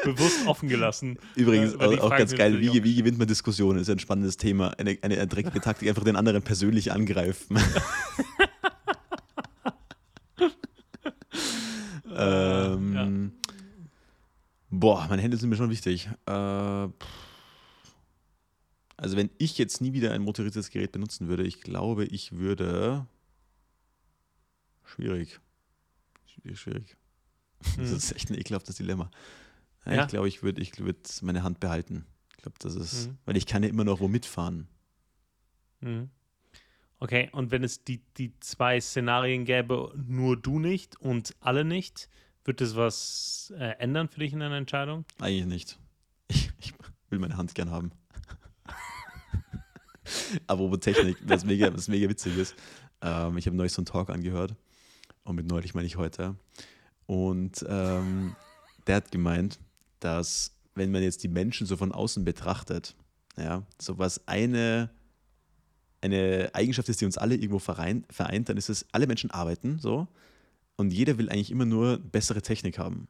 bewusst 0.04 0.46
offen 0.46 0.68
gelassen. 0.68 1.18
Übrigens, 1.34 1.72
äh, 1.74 1.78
auch, 1.78 1.98
auch 2.00 2.10
ganz 2.10 2.32
geil, 2.34 2.60
wie, 2.60 2.84
wie, 2.84 2.94
gewinnt 2.94 3.18
man 3.18 3.26
Diskussionen? 3.26 3.80
Ist 3.80 3.90
ein 3.90 3.98
spannendes 3.98 4.36
Thema. 4.36 4.68
Eine, 4.78 4.96
eine, 5.02 5.26
dreckige 5.26 5.60
Taktik, 5.60 5.88
einfach 5.88 6.04
den 6.04 6.14
anderen 6.16 6.42
persönlich 6.42 6.92
angreifen. 6.92 7.56
ähm, 12.14 12.94
ja. 12.94 13.08
Boah, 14.70 15.06
meine 15.08 15.22
Hände 15.22 15.38
sind 15.38 15.50
mir 15.50 15.56
schon 15.56 15.70
wichtig. 15.70 16.08
Äh, 16.26 16.88
also 19.00 19.16
wenn 19.16 19.30
ich 19.38 19.56
jetzt 19.56 19.80
nie 19.80 19.94
wieder 19.94 20.12
ein 20.12 20.20
motorisiertes 20.20 20.70
Gerät 20.70 20.92
benutzen 20.92 21.28
würde, 21.28 21.42
ich 21.42 21.62
glaube, 21.62 22.04
ich 22.04 22.32
würde... 22.32 23.06
Schwierig. 24.84 25.40
Schwierig, 26.26 26.60
schwierig. 26.60 26.96
Das 27.76 27.90
hm. 27.90 27.96
ist 27.96 28.12
echt 28.12 28.30
ein 28.30 28.38
ekelhaftes 28.38 28.76
Dilemma. 28.76 29.10
Ja, 29.84 29.92
ja. 29.92 30.02
Ich 30.02 30.08
glaube, 30.08 30.28
ich 30.28 30.42
würde 30.42 30.62
ich 30.62 30.78
würd 30.78 31.22
meine 31.22 31.42
Hand 31.42 31.60
behalten. 31.60 32.06
Ich 32.30 32.42
glaube, 32.42 32.56
das 32.58 32.74
ist, 32.74 33.08
mhm. 33.08 33.18
weil 33.26 33.36
ich 33.36 33.44
kann 33.44 33.62
ja 33.62 33.68
immer 33.68 33.84
noch 33.84 34.00
wo 34.00 34.08
mitfahren. 34.08 34.66
Mhm. 35.80 36.08
Okay, 36.98 37.28
und 37.32 37.50
wenn 37.50 37.64
es 37.64 37.84
die, 37.84 38.02
die 38.16 38.32
zwei 38.40 38.80
Szenarien 38.80 39.44
gäbe, 39.44 39.92
nur 39.94 40.38
du 40.38 40.58
nicht 40.58 40.98
und 41.00 41.34
alle 41.40 41.64
nicht, 41.64 42.08
wird 42.44 42.62
das 42.62 42.76
was 42.76 43.52
äh, 43.56 43.76
ändern 43.78 44.08
für 44.08 44.20
dich 44.20 44.32
in 44.32 44.40
deiner 44.40 44.56
Entscheidung? 44.56 45.04
Eigentlich 45.18 45.46
nicht. 45.46 45.78
Ich, 46.28 46.50
ich 46.58 46.72
will 47.10 47.18
meine 47.18 47.36
Hand 47.36 47.54
gern 47.54 47.70
haben. 47.70 47.92
Aber 50.46 50.64
über 50.64 50.80
Technik, 50.80 51.16
was 51.24 51.44
mega, 51.44 51.72
was 51.74 51.88
mega 51.88 52.08
witzig 52.08 52.36
ist. 52.36 52.54
Ähm, 53.02 53.36
ich 53.38 53.46
habe 53.46 53.56
neulich 53.56 53.72
so 53.72 53.80
einen 53.80 53.86
Talk 53.86 54.10
angehört. 54.10 54.54
Und 55.24 55.36
mit 55.36 55.46
neulich 55.46 55.74
meine 55.74 55.86
ich 55.86 55.96
heute. 55.96 56.36
Und 57.06 57.64
ähm, 57.68 58.36
der 58.86 58.96
hat 58.96 59.10
gemeint, 59.10 59.58
dass 60.00 60.52
wenn 60.74 60.90
man 60.90 61.02
jetzt 61.02 61.22
die 61.22 61.28
Menschen 61.28 61.66
so 61.66 61.76
von 61.76 61.92
außen 61.92 62.24
betrachtet, 62.24 62.94
ja, 63.36 63.64
so 63.80 63.98
was 63.98 64.26
eine, 64.26 64.90
eine 66.00 66.50
Eigenschaft 66.52 66.88
ist, 66.88 67.00
die 67.00 67.04
uns 67.04 67.18
alle 67.18 67.34
irgendwo 67.34 67.58
vereint, 67.58 68.06
vereint, 68.12 68.48
dann 68.48 68.56
ist 68.56 68.68
es, 68.68 68.86
alle 68.92 69.06
Menschen 69.06 69.30
arbeiten 69.30 69.78
so 69.78 70.08
und 70.76 70.92
jeder 70.92 71.18
will 71.18 71.28
eigentlich 71.28 71.50
immer 71.50 71.66
nur 71.66 71.98
bessere 71.98 72.42
Technik 72.42 72.78
haben. 72.78 73.08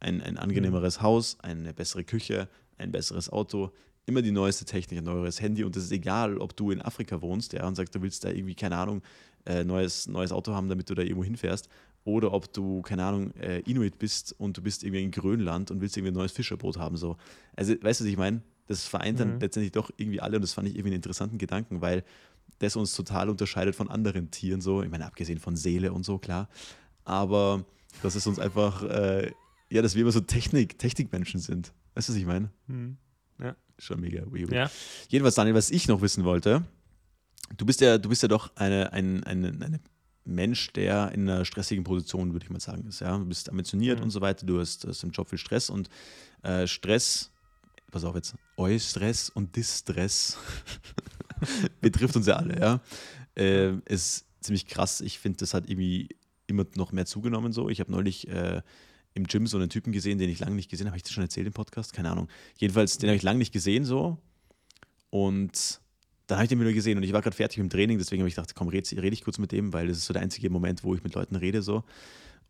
Ein, 0.00 0.20
ein 0.20 0.36
angenehmeres 0.36 0.98
mhm. 0.98 1.02
Haus, 1.02 1.36
eine 1.40 1.72
bessere 1.72 2.04
Küche, 2.04 2.48
ein 2.78 2.90
besseres 2.90 3.30
Auto, 3.30 3.72
immer 4.06 4.22
die 4.22 4.32
neueste 4.32 4.64
Technik, 4.64 4.98
ein 4.98 5.04
neueres 5.04 5.40
Handy 5.40 5.64
und 5.64 5.76
es 5.76 5.84
ist 5.84 5.92
egal, 5.92 6.38
ob 6.38 6.56
du 6.56 6.70
in 6.70 6.82
Afrika 6.82 7.22
wohnst 7.22 7.52
ja, 7.52 7.66
und 7.66 7.74
sagst, 7.74 7.94
du 7.94 8.02
willst 8.02 8.24
da 8.24 8.30
irgendwie, 8.30 8.54
keine 8.54 8.76
Ahnung, 8.76 9.02
äh, 9.46 9.64
neues, 9.64 10.08
neues 10.08 10.32
Auto 10.32 10.52
haben, 10.52 10.68
damit 10.68 10.90
du 10.90 10.94
da 10.94 11.02
irgendwo 11.02 11.24
hinfährst 11.24 11.68
oder 12.04 12.32
ob 12.32 12.52
du, 12.52 12.82
keine 12.82 13.04
Ahnung, 13.04 13.32
äh, 13.36 13.60
Inuit 13.60 13.98
bist 13.98 14.34
und 14.38 14.56
du 14.56 14.62
bist 14.62 14.82
irgendwie 14.82 15.04
in 15.04 15.10
Grönland 15.10 15.70
und 15.70 15.80
willst 15.80 15.96
irgendwie 15.96 16.12
ein 16.12 16.16
neues 16.16 16.32
Fischerboot 16.32 16.78
haben. 16.78 16.96
So. 16.96 17.16
Also, 17.54 17.74
weißt 17.80 18.00
du, 18.00 18.04
was 18.04 18.10
ich 18.10 18.16
meine? 18.16 18.42
Das 18.66 18.86
vereint 18.86 19.20
dann 19.20 19.34
mhm. 19.34 19.40
letztendlich 19.40 19.72
doch 19.72 19.90
irgendwie 19.96 20.20
alle 20.20 20.36
und 20.36 20.42
das 20.42 20.52
fand 20.52 20.68
ich 20.68 20.74
irgendwie 20.74 20.90
einen 20.90 20.96
interessanten 20.96 21.38
Gedanken, 21.38 21.80
weil 21.80 22.04
das 22.58 22.76
uns 22.76 22.94
total 22.94 23.28
unterscheidet 23.28 23.74
von 23.74 23.88
anderen 23.88 24.30
Tieren. 24.30 24.60
So. 24.60 24.82
Ich 24.82 24.90
meine, 24.90 25.06
abgesehen 25.06 25.38
von 25.38 25.56
Seele 25.56 25.92
und 25.92 26.04
so, 26.04 26.18
klar. 26.18 26.48
Aber 27.04 27.64
dass 28.02 28.14
es 28.14 28.26
uns 28.26 28.38
einfach, 28.38 28.82
äh, 28.82 29.32
ja, 29.70 29.82
dass 29.82 29.94
wir 29.94 30.02
immer 30.02 30.12
so 30.12 30.20
Technik, 30.20 30.78
Technikmenschen 30.78 31.40
sind. 31.40 31.72
Weißt 31.94 32.08
du, 32.08 32.12
was 32.12 32.18
ich 32.18 32.26
meine? 32.26 32.50
Mhm. 32.66 32.96
Ja. 33.42 33.56
Schon 33.78 34.00
mega 34.00 34.22
weird. 34.30 34.52
Ja. 34.52 34.70
Jedenfalls, 35.08 35.34
Daniel, 35.34 35.54
was 35.54 35.70
ich 35.70 35.88
noch 35.88 36.00
wissen 36.02 36.24
wollte, 36.24 36.62
du 37.56 37.66
bist 37.66 37.80
ja, 37.80 37.98
du 37.98 38.08
bist 38.08 38.22
ja 38.22 38.28
doch 38.28 38.54
eine, 38.56 38.92
eine, 38.92 39.26
eine, 39.26 39.48
eine 39.48 39.80
Mensch, 40.24 40.72
der 40.72 41.12
in 41.12 41.28
einer 41.28 41.44
stressigen 41.44 41.84
Position, 41.84 42.32
würde 42.32 42.44
ich 42.44 42.50
mal 42.50 42.60
sagen, 42.60 42.86
ist. 42.86 43.00
Ja? 43.00 43.18
Du 43.18 43.24
bist 43.24 43.48
ambitioniert 43.50 43.98
mhm. 43.98 44.04
und 44.04 44.10
so 44.10 44.20
weiter, 44.20 44.46
du 44.46 44.60
hast, 44.60 44.86
hast, 44.86 45.02
im 45.02 45.10
Job 45.10 45.28
viel 45.28 45.38
Stress 45.38 45.68
und 45.68 45.88
äh, 46.42 46.66
Stress, 46.66 47.30
pass 47.90 48.04
auf 48.04 48.14
jetzt, 48.14 48.34
Eustress 48.56 49.30
und 49.30 49.56
Distress 49.56 50.38
betrifft 51.80 52.16
uns 52.16 52.26
ja 52.26 52.36
alle, 52.36 52.58
ja. 52.58 52.80
Äh, 53.34 53.78
ist 53.86 54.26
ziemlich 54.40 54.66
krass. 54.66 55.00
Ich 55.00 55.18
finde, 55.18 55.38
das 55.38 55.54
hat 55.54 55.68
irgendwie 55.68 56.08
immer 56.46 56.66
noch 56.76 56.92
mehr 56.92 57.06
zugenommen 57.06 57.52
so. 57.52 57.68
Ich 57.68 57.80
habe 57.80 57.90
neulich 57.90 58.28
äh, 58.28 58.62
im 59.14 59.24
Gym 59.24 59.46
so 59.46 59.58
einen 59.58 59.68
Typen 59.68 59.92
gesehen, 59.92 60.18
den 60.18 60.30
ich 60.30 60.40
lange 60.40 60.54
nicht 60.54 60.70
gesehen 60.70 60.86
habe. 60.86 60.92
Habe 60.92 60.98
ich 60.98 61.02
das 61.02 61.12
schon 61.12 61.22
erzählt 61.22 61.46
im 61.46 61.52
Podcast? 61.52 61.92
Keine 61.92 62.10
Ahnung. 62.10 62.28
Jedenfalls, 62.58 62.98
den 62.98 63.08
habe 63.10 63.16
ich 63.16 63.22
lange 63.22 63.38
nicht 63.38 63.52
gesehen 63.52 63.84
so. 63.84 64.18
Und 65.10 65.80
dann 66.26 66.38
habe 66.38 66.44
ich 66.44 66.48
den 66.48 66.60
wieder 66.60 66.72
gesehen 66.72 66.96
und 66.96 67.04
ich 67.04 67.12
war 67.12 67.20
gerade 67.20 67.36
fertig 67.36 67.58
mit 67.58 67.70
dem 67.70 67.76
Training, 67.76 67.98
deswegen 67.98 68.22
habe 68.22 68.28
ich 68.28 68.34
gedacht, 68.34 68.54
komm, 68.54 68.68
rede 68.68 69.02
red 69.02 69.12
ich 69.12 69.22
kurz 69.22 69.38
mit 69.38 69.52
dem, 69.52 69.72
weil 69.74 69.88
das 69.88 69.98
ist 69.98 70.06
so 70.06 70.14
der 70.14 70.22
einzige 70.22 70.48
Moment, 70.48 70.82
wo 70.82 70.94
ich 70.94 71.04
mit 71.04 71.14
Leuten 71.14 71.36
rede 71.36 71.60
so. 71.60 71.84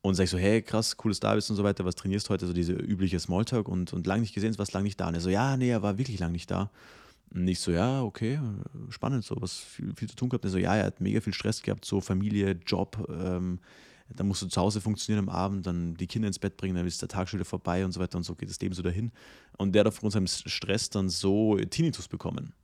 Und 0.03 0.15
sage 0.15 0.25
ich 0.25 0.31
so, 0.31 0.39
hey, 0.39 0.63
krass, 0.63 0.97
cooles 0.97 1.21
da 1.21 1.35
bist 1.35 1.51
und 1.51 1.57
so 1.57 1.65
weiter, 1.65 1.85
was 1.85 1.95
trainierst 1.95 2.29
du 2.29 2.31
heute? 2.31 2.47
So 2.47 2.53
diese 2.53 2.73
übliche 2.73 3.19
Smalltalk 3.19 3.69
und, 3.69 3.93
und 3.93 4.07
lang 4.07 4.21
nicht 4.21 4.35
gesehen, 4.35 4.55
was 4.59 4.73
lang 4.73 4.83
nicht 4.83 5.01
da. 5.01 5.09
Und 5.09 5.15
er 5.15 5.21
so, 5.21 5.31
ja, 5.31 5.57
nee, 5.57 5.71
er 5.71 5.83
war 5.83 5.97
wirklich 5.99 6.19
lang 6.19 6.33
nicht 6.33 6.51
da. 6.51 6.71
Und 7.33 7.47
ich 7.49 7.61
so, 7.61 7.71
ja, 7.71 8.03
okay, 8.03 8.39
spannend, 8.91 9.25
so, 9.25 9.37
was 9.41 9.59
viel, 9.59 9.95
viel 9.95 10.09
zu 10.09 10.17
tun 10.17 10.29
gehabt. 10.29 10.45
Und 10.45 10.51
er 10.51 10.53
so, 10.53 10.59
ja, 10.59 10.77
er 10.77 10.87
hat 10.87 11.01
mega 11.01 11.21
viel 11.21 11.33
Stress 11.33 11.63
gehabt, 11.63 11.85
so 11.85 12.01
Familie, 12.01 12.59
Job, 12.67 13.09
ähm, 13.11 13.61
dann 14.17 14.29
musst 14.29 14.43
du 14.43 14.47
zu 14.47 14.61
Hause 14.61 14.81
funktionieren 14.81 15.29
am 15.29 15.35
Abend, 15.35 15.67
dann 15.67 15.95
die 15.95 16.07
Kinder 16.07 16.29
ins 16.29 16.39
Bett 16.39 16.57
bringen, 16.57 16.77
dann 16.77 16.87
ist 16.87 17.01
der 17.01 17.09
Tag 17.09 17.29
schon 17.29 17.39
wieder 17.39 17.49
vorbei 17.49 17.85
und 17.85 17.93
so 17.93 18.01
weiter 18.01 18.19
und 18.19 18.25
so 18.25 18.35
geht 18.35 18.51
das 18.51 18.61
Leben 18.61 18.75
so 18.75 18.83
dahin. 18.83 19.13
Und 19.59 19.73
der 19.73 19.81
hat 19.81 19.87
aufgrund 19.89 20.13
seinem 20.13 20.27
Stress 20.27 20.91
dann 20.91 21.09
so 21.09 21.57
Tinnitus 21.57 22.09
bekommen. 22.09 22.55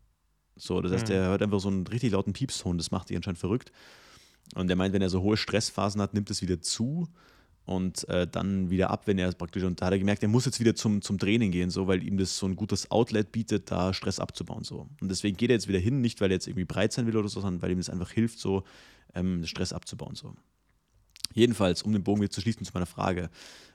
So, 0.57 0.81
das 0.81 0.93
heißt, 0.93 1.09
mhm. 1.09 1.15
er 1.15 1.29
hört 1.29 1.43
einfach 1.43 1.61
so 1.61 1.69
einen 1.69 1.87
richtig 1.87 2.13
lauten 2.13 2.33
Piepston, 2.33 2.79
das 2.79 2.91
macht 2.91 3.11
ihn 3.11 3.17
anscheinend 3.17 3.39
verrückt. 3.39 3.73
Und 4.55 4.71
er 4.71 4.77
meint, 4.77 4.95
wenn 4.95 5.03
er 5.03 5.11
so 5.11 5.23
hohe 5.23 5.37
Stressphasen 5.37 6.01
hat, 6.01 6.15
nimmt 6.15 6.31
es 6.31 6.43
wieder 6.43 6.61
zu 6.61 7.09
und 7.65 8.09
äh, 8.09 8.27
dann 8.27 8.71
wieder 8.71 8.91
ab, 8.91 9.07
wenn 9.07 9.19
er 9.19 9.31
praktisch, 9.33 9.63
und 9.63 9.81
da 9.81 9.87
hat 9.87 9.93
er 9.93 9.99
gemerkt, 9.99 10.23
er 10.23 10.29
muss 10.31 10.47
jetzt 10.47 10.59
wieder 10.59 10.75
zum, 10.75 11.03
zum 11.03 11.19
Training 11.19 11.51
gehen, 11.51 11.69
so, 11.69 11.87
weil 11.87 12.03
ihm 12.03 12.17
das 12.17 12.39
so 12.39 12.47
ein 12.47 12.57
gutes 12.57 12.91
Outlet 12.91 13.31
bietet, 13.31 13.71
da 13.71 13.93
Stress 13.93 14.21
abzubauen. 14.21 14.65
So. 14.65 14.89
Und 15.01 15.09
deswegen 15.11 15.37
geht 15.37 15.51
er 15.51 15.57
jetzt 15.57 15.69
wieder 15.69 15.79
hin, 15.79 16.01
nicht 16.01 16.21
weil 16.21 16.31
er 16.31 16.37
jetzt 16.37 16.47
irgendwie 16.47 16.65
breit 16.65 16.95
sein 16.95 17.07
will 17.07 17.17
oder 17.17 17.29
so, 17.29 17.41
sondern 17.41 17.61
weil 17.61 17.71
ihm 17.71 17.77
das 17.77 17.91
einfach 17.91 18.11
hilft, 18.11 18.39
so 18.39 18.65
ähm, 19.15 19.45
Stress 19.45 19.75
abzubauen. 19.75 20.15
So. 20.15 20.35
Jedenfalls, 21.35 21.83
um 21.83 21.93
den 21.93 22.03
Bogen 22.03 22.21
wieder 22.21 22.31
zu 22.31 22.41
schließen 22.41 22.65
zu 22.65 22.73
meiner 22.73 22.87
Frage. 22.87 23.31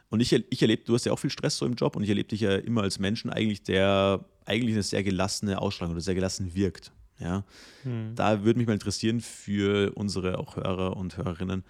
Und 0.09 0.19
ich, 0.19 0.31
ich 0.31 0.61
erlebe, 0.61 0.83
du 0.85 0.93
hast 0.93 1.05
ja 1.05 1.11
auch 1.11 1.19
viel 1.19 1.29
Stress 1.29 1.57
so 1.57 1.65
im 1.65 1.73
Job 1.73 1.95
und 1.95 2.03
ich 2.03 2.09
erlebe 2.09 2.29
dich 2.29 2.41
ja 2.41 2.55
immer 2.55 2.83
als 2.83 2.99
Menschen 2.99 3.31
eigentlich, 3.31 3.63
der 3.63 4.23
eigentlich 4.45 4.73
eine 4.73 4.83
sehr 4.83 5.03
gelassene 5.03 5.59
Ausstrahlung 5.59 5.93
oder 5.93 6.01
sehr 6.01 6.15
gelassen 6.15 6.53
wirkt. 6.53 6.91
Ja? 7.19 7.43
Hm. 7.83 8.13
Da 8.15 8.43
würde 8.43 8.59
mich 8.59 8.67
mal 8.67 8.73
interessieren 8.73 9.21
für 9.21 9.91
unsere 9.95 10.37
auch 10.37 10.55
Hörer 10.55 10.97
und 10.97 11.17
Hörerinnen, 11.17 11.63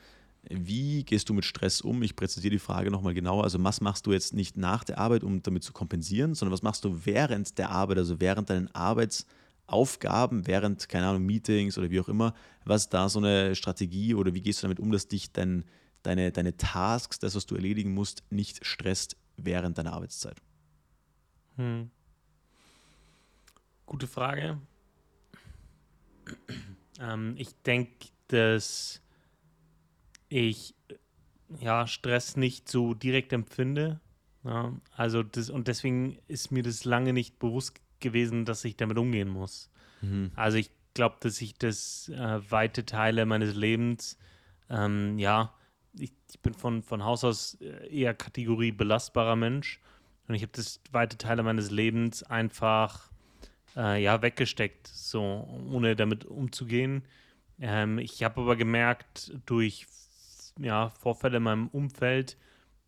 wie 0.50 1.04
gehst 1.04 1.30
du 1.30 1.34
mit 1.34 1.46
Stress 1.46 1.80
um? 1.80 2.04
Ich 2.04 2.16
präzisiere 2.16 2.52
die 2.52 2.60
Frage 2.60 2.92
nochmal 2.92 3.14
genauer. 3.14 3.44
Also, 3.46 3.64
was 3.64 3.80
machst 3.80 4.06
du 4.06 4.12
jetzt 4.12 4.34
nicht 4.34 4.58
nach 4.58 4.84
der 4.84 4.98
Arbeit, 4.98 5.24
um 5.24 5.42
damit 5.42 5.64
zu 5.64 5.72
kompensieren, 5.72 6.36
sondern 6.36 6.52
was 6.52 6.64
machst 6.64 6.84
du 6.84 7.06
während 7.06 7.58
der 7.58 7.70
Arbeit, 7.70 7.98
also 7.98 8.20
während 8.20 8.50
deinen 8.50 8.74
Arbeitsaufgaben, 9.68 10.48
während, 10.48 10.90
keine 10.90 11.08
Ahnung, 11.08 11.26
Meetings 11.26 11.78
oder 11.78 11.90
wie 11.90 12.00
auch 12.00 12.10
immer? 12.10 12.34
Was 12.66 12.84
ist 12.84 12.94
da 12.94 13.10
so 13.10 13.20
eine 13.20 13.56
Strategie 13.56 14.14
oder 14.14 14.34
wie 14.34 14.42
gehst 14.42 14.62
du 14.62 14.66
damit 14.68 14.80
um, 14.80 14.92
dass 14.92 15.08
dich 15.08 15.32
dein, 15.32 15.66
deine, 16.04 16.32
deine 16.32 16.58
Tasks, 16.58 17.20
das, 17.20 17.36
was 17.36 17.46
du 17.46 17.56
erledigen 17.56 17.94
musst, 17.94 18.24
nicht 18.30 18.66
stresst 18.66 19.18
während 19.38 19.78
deiner 19.78 19.94
Arbeitszeit? 19.94 20.42
Hm. 21.58 21.90
Gute 23.86 24.08
Frage. 24.08 24.60
Ähm, 27.00 27.36
ich 27.38 27.54
denke, 27.64 28.08
dass 28.28 29.02
ich 30.30 30.74
ja, 31.60 31.86
Stress 31.86 32.38
nicht 32.38 32.70
so 32.70 32.94
direkt 32.94 33.34
empfinde. 33.34 34.00
Ja, 34.44 34.74
also 34.92 35.24
das, 35.24 35.50
und 35.50 35.68
deswegen 35.68 36.18
ist 36.28 36.52
mir 36.52 36.64
das 36.64 36.86
lange 36.86 37.14
nicht 37.14 37.40
bewusst 37.40 37.80
gewesen, 38.04 38.46
dass 38.46 38.64
ich 38.64 38.78
damit 38.78 39.00
umgehen 39.00 39.30
muss. 39.30 39.72
Mhm. 40.02 40.32
Also 40.36 40.58
ich 40.58 40.70
glaube, 40.94 41.16
dass 41.22 41.42
ich 41.42 41.58
das 41.58 42.10
äh, 42.10 42.40
weite 42.52 42.86
Teile 42.86 43.26
meines 43.26 43.56
Lebens, 43.56 44.20
ähm, 44.70 45.18
ja, 45.18 45.54
ich, 45.98 46.12
ich, 46.30 46.40
bin 46.42 46.54
von, 46.54 46.84
von 46.84 47.04
Haus 47.04 47.24
aus 47.24 47.56
äh, 47.62 47.88
eher 47.90 48.14
Kategorie 48.14 48.72
belastbarer 48.72 49.36
Mensch 49.36 49.80
und 50.28 50.36
ich 50.36 50.42
habe 50.44 50.52
das 50.56 50.80
weite 50.92 51.18
Teile 51.18 51.44
meines 51.44 51.72
Lebens 51.72 52.24
einfach 52.24 53.12
äh, 53.76 54.02
ja 54.02 54.22
weggesteckt, 54.22 54.88
so 54.88 55.22
ohne 55.72 55.96
damit 55.96 56.26
umzugehen. 56.26 57.04
Ähm, 57.60 57.98
ich 57.98 58.24
habe 58.24 58.42
aber 58.42 58.56
gemerkt 58.56 59.34
durch 59.46 59.88
ja, 60.60 60.90
Vorfälle 60.90 61.38
in 61.38 61.44
meinem 61.44 61.68
Umfeld, 61.68 62.38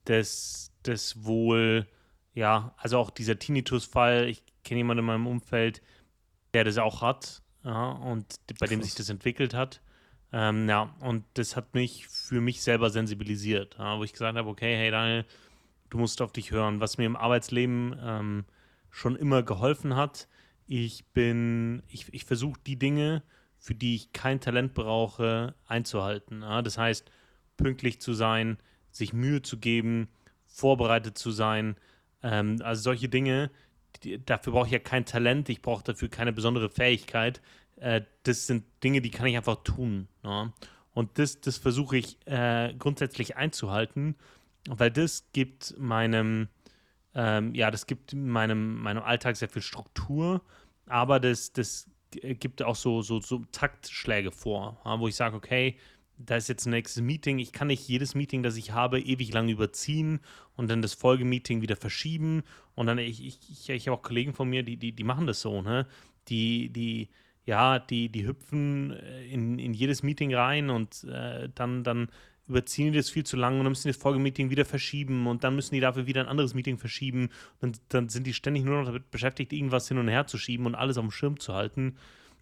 dass 0.05 0.72
das 0.84 1.24
wohl, 1.26 1.88
ja, 2.34 2.74
also 2.78 2.99
auch 2.99 3.09
dieser 3.09 3.39
Tinnitus-Fall, 3.39 4.28
ich 4.28 4.43
kenne 4.66 4.80
jemanden 4.80 4.99
in 4.99 5.05
meinem 5.05 5.28
Umfeld, 5.28 5.82
der 6.53 6.66
das 6.66 6.78
auch 6.78 7.01
hat, 7.01 7.41
ja, 7.63 7.91
und 7.91 8.26
bei 8.47 8.53
Krass. 8.55 8.70
dem 8.70 8.84
sich 8.84 8.95
das 8.95 9.09
entwickelt 9.09 9.53
hat. 9.53 9.82
Ähm, 10.34 10.68
ja, 10.68 10.93
und 10.99 11.24
das 11.36 11.55
hat 11.55 11.74
mich 11.74 12.07
für 12.07 12.41
mich 12.41 12.61
selber 12.61 12.89
sensibilisiert, 12.89 13.78
ja, 13.80 13.97
wo 13.97 14.03
ich 14.03 14.11
gesagt 14.11 14.38
habe, 14.38 14.49
okay, 14.49 14.76
hey 14.76 14.91
Daniel, 14.91 15.26
du 15.89 15.97
musst 15.97 16.22
auf 16.22 16.34
dich 16.34 16.51
hören. 16.51 16.82
Was 16.82 16.97
mir 16.97 17.05
im 17.05 17.16
Arbeitsleben 17.16 17.95
ähm, 18.01 18.45
schon 18.89 19.16
immer 19.16 19.43
geholfen 19.43 19.95
hat, 19.95 20.28
ich 20.68 21.05
bin, 21.13 21.84
ich, 21.88 22.13
ich 22.13 22.26
versuche 22.26 22.59
die 22.66 22.78
Dinge, 22.78 23.24
für 23.59 23.76
die 23.76 23.95
ich 23.95 24.13
kein 24.13 24.39
Talent 24.41 24.74
brauche, 24.74 25.55
einzuhalten. 25.68 26.41
Ja, 26.41 26.61
das 26.61 26.78
heißt, 26.78 27.09
pünktlich 27.57 28.01
zu 28.01 28.13
sein, 28.13 28.57
sich 28.91 29.13
Mühe 29.13 29.41
zu 29.41 29.57
geben, 29.57 30.07
vorbereitet 30.45 31.18
zu 31.18 31.32
sein. 31.32 31.76
Ähm, 32.24 32.57
also 32.63 32.82
solche 32.82 33.09
Dinge, 33.09 33.51
dafür 34.25 34.53
brauche 34.53 34.67
ich 34.67 34.73
ja 34.73 34.79
kein 34.79 35.05
Talent, 35.05 35.49
ich 35.49 35.61
brauche 35.61 35.83
dafür 35.83 36.09
keine 36.09 36.33
besondere 36.33 36.69
Fähigkeit. 36.69 37.41
Äh, 37.77 38.01
das 38.23 38.47
sind 38.47 38.65
Dinge, 38.83 39.01
die 39.01 39.11
kann 39.11 39.27
ich 39.27 39.37
einfach 39.37 39.63
tun. 39.63 40.07
Ja? 40.23 40.53
Und 40.93 41.19
das, 41.19 41.41
das 41.41 41.57
versuche 41.57 41.97
ich 41.97 42.17
äh, 42.25 42.73
grundsätzlich 42.77 43.35
einzuhalten, 43.35 44.15
weil 44.69 44.91
das 44.91 45.25
gibt 45.33 45.77
meinem, 45.77 46.47
ähm, 47.13 47.53
ja, 47.53 47.69
das 47.69 47.85
gibt 47.85 48.13
meinem, 48.13 48.81
meinem 48.81 49.03
Alltag 49.03 49.35
sehr 49.35 49.49
viel 49.49 49.61
Struktur, 49.61 50.41
aber 50.87 51.19
das, 51.19 51.51
das 51.51 51.89
gibt 52.11 52.63
auch 52.63 52.75
so, 52.75 53.01
so, 53.01 53.19
so 53.19 53.43
Taktschläge 53.51 54.31
vor, 54.31 54.79
ja, 54.85 54.99
wo 54.99 55.07
ich 55.07 55.15
sage, 55.15 55.35
okay, 55.35 55.77
da 56.18 56.36
ist 56.36 56.47
jetzt 56.47 56.66
ein 56.66 56.72
nächstes 56.72 57.03
Meeting. 57.03 57.39
Ich 57.39 57.51
kann 57.51 57.68
nicht 57.68 57.88
jedes 57.88 58.16
Meeting, 58.16 58.43
das 58.43 58.57
ich 58.57 58.72
habe, 58.72 58.99
ewig 58.99 59.34
lang 59.34 59.49
überziehen 59.49 60.20
und 60.55 60.70
dann 60.70 60.82
das 60.82 60.93
Folgemeeting 60.93 61.61
wieder 61.61 61.76
verschieben. 61.76 62.43
Und 62.76 62.88
dann, 62.88 62.97
ich, 62.97 63.26
ich, 63.26 63.39
ich, 63.49 63.70
ich 63.70 63.88
habe 63.88 63.97
auch 63.97 64.01
Kollegen 64.01 64.34
von 64.34 64.49
mir, 64.49 64.63
die, 64.63 64.78
die, 64.78 64.91
die 64.93 65.03
machen 65.03 65.28
das 65.28 65.41
so, 65.41 65.61
ne? 65.61 65.88
Die, 66.28 66.70
die, 66.70 67.09
ja, 67.45 67.80
die, 67.80 68.09
die 68.09 68.26
hüpfen 68.26 68.91
äh, 68.91 69.28
in, 69.28 69.59
in 69.59 69.74
jedes 69.74 70.03
Meeting 70.03 70.34
rein 70.34 70.70
und 70.70 71.03
äh, 71.03 71.49
dann, 71.53 71.84
dann 71.84 72.09
überziehen 72.47 72.91
die 72.91 72.97
das 72.97 73.09
viel 73.09 73.26
zu 73.26 73.38
lang 73.38 73.57
und 73.57 73.66
dann 73.66 73.72
müssen 73.72 73.88
die 73.88 73.93
das 73.93 74.01
Folgemeeting 74.01 74.49
wieder 74.49 74.66
verschieben 74.66 75.28
und 75.28 75.43
dann 75.43 75.55
müssen 75.55 75.76
die 75.76 75.82
dafür 75.82 76.05
wieder 76.07 76.22
ein 76.22 76.28
anderes 76.28 76.53
Meeting 76.53 76.78
verschieben. 76.78 77.30
Und 77.59 77.82
dann 77.89 78.09
sind 78.09 78.26
die 78.26 78.34
ständig 78.34 78.63
nur 78.63 78.80
noch 78.80 78.86
damit 78.86 79.11
beschäftigt, 79.11 79.53
irgendwas 79.53 79.88
hin 79.88 79.97
und 79.97 80.07
her 80.07 80.28
zu 80.28 80.38
schieben 80.38 80.66
und 80.66 80.76
alles 80.76 80.97
auf 80.97 81.03
dem 81.03 81.11
Schirm 81.11 81.39
zu 81.39 81.53
halten. 81.53 81.97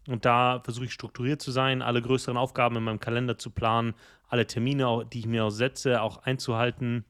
Und 0.08 0.26
da 0.26 0.62
versuche 0.64 0.86
ich 0.86 0.94
strukturiert 0.94 1.42
zu 1.42 1.52
sein, 1.52 1.82
alle 1.82 2.02
größeren 2.02 2.38
Aufgaben 2.38 2.76
in 2.76 2.84
meinem 2.84 3.00
Kalender 3.00 3.38
zu 3.38 3.50
planen, 3.50 3.94
alle 4.28 4.46
Termine, 4.48 5.06
die 5.12 5.20
ich 5.20 5.26
mir 5.26 5.46
auch 5.46 5.50
setze, 5.50 6.02
auch 6.02 6.18
einzuhalten. 6.24 7.06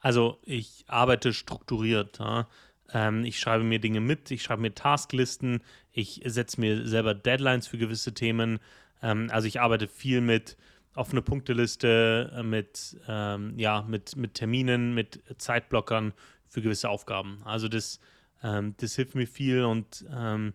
Also 0.00 0.38
ich 0.44 0.84
arbeite 0.88 1.32
strukturiert. 1.32 2.18
Ja. 2.18 2.48
Ähm, 2.92 3.24
ich 3.24 3.38
schreibe 3.38 3.64
mir 3.64 3.78
Dinge 3.78 4.00
mit, 4.00 4.30
ich 4.30 4.42
schreibe 4.42 4.62
mir 4.62 4.74
Tasklisten, 4.74 5.62
ich 5.92 6.22
setze 6.24 6.60
mir 6.60 6.86
selber 6.86 7.14
Deadlines 7.14 7.66
für 7.66 7.78
gewisse 7.78 8.14
Themen. 8.14 8.58
Ähm, 9.02 9.28
also 9.30 9.46
ich 9.46 9.60
arbeite 9.60 9.88
viel 9.88 10.20
mit 10.20 10.56
offene 10.94 11.22
Punkteliste, 11.22 12.32
äh, 12.34 12.42
mit, 12.42 12.96
ähm, 13.08 13.58
ja, 13.58 13.82
mit, 13.82 14.16
mit 14.16 14.34
Terminen, 14.34 14.94
mit 14.94 15.22
Zeitblockern 15.38 16.12
für 16.48 16.62
gewisse 16.62 16.88
Aufgaben. 16.88 17.40
Also 17.44 17.68
das, 17.68 18.00
ähm, 18.42 18.74
das 18.78 18.94
hilft 18.94 19.14
mir 19.14 19.26
viel 19.26 19.64
und 19.64 20.04
ähm, 20.14 20.52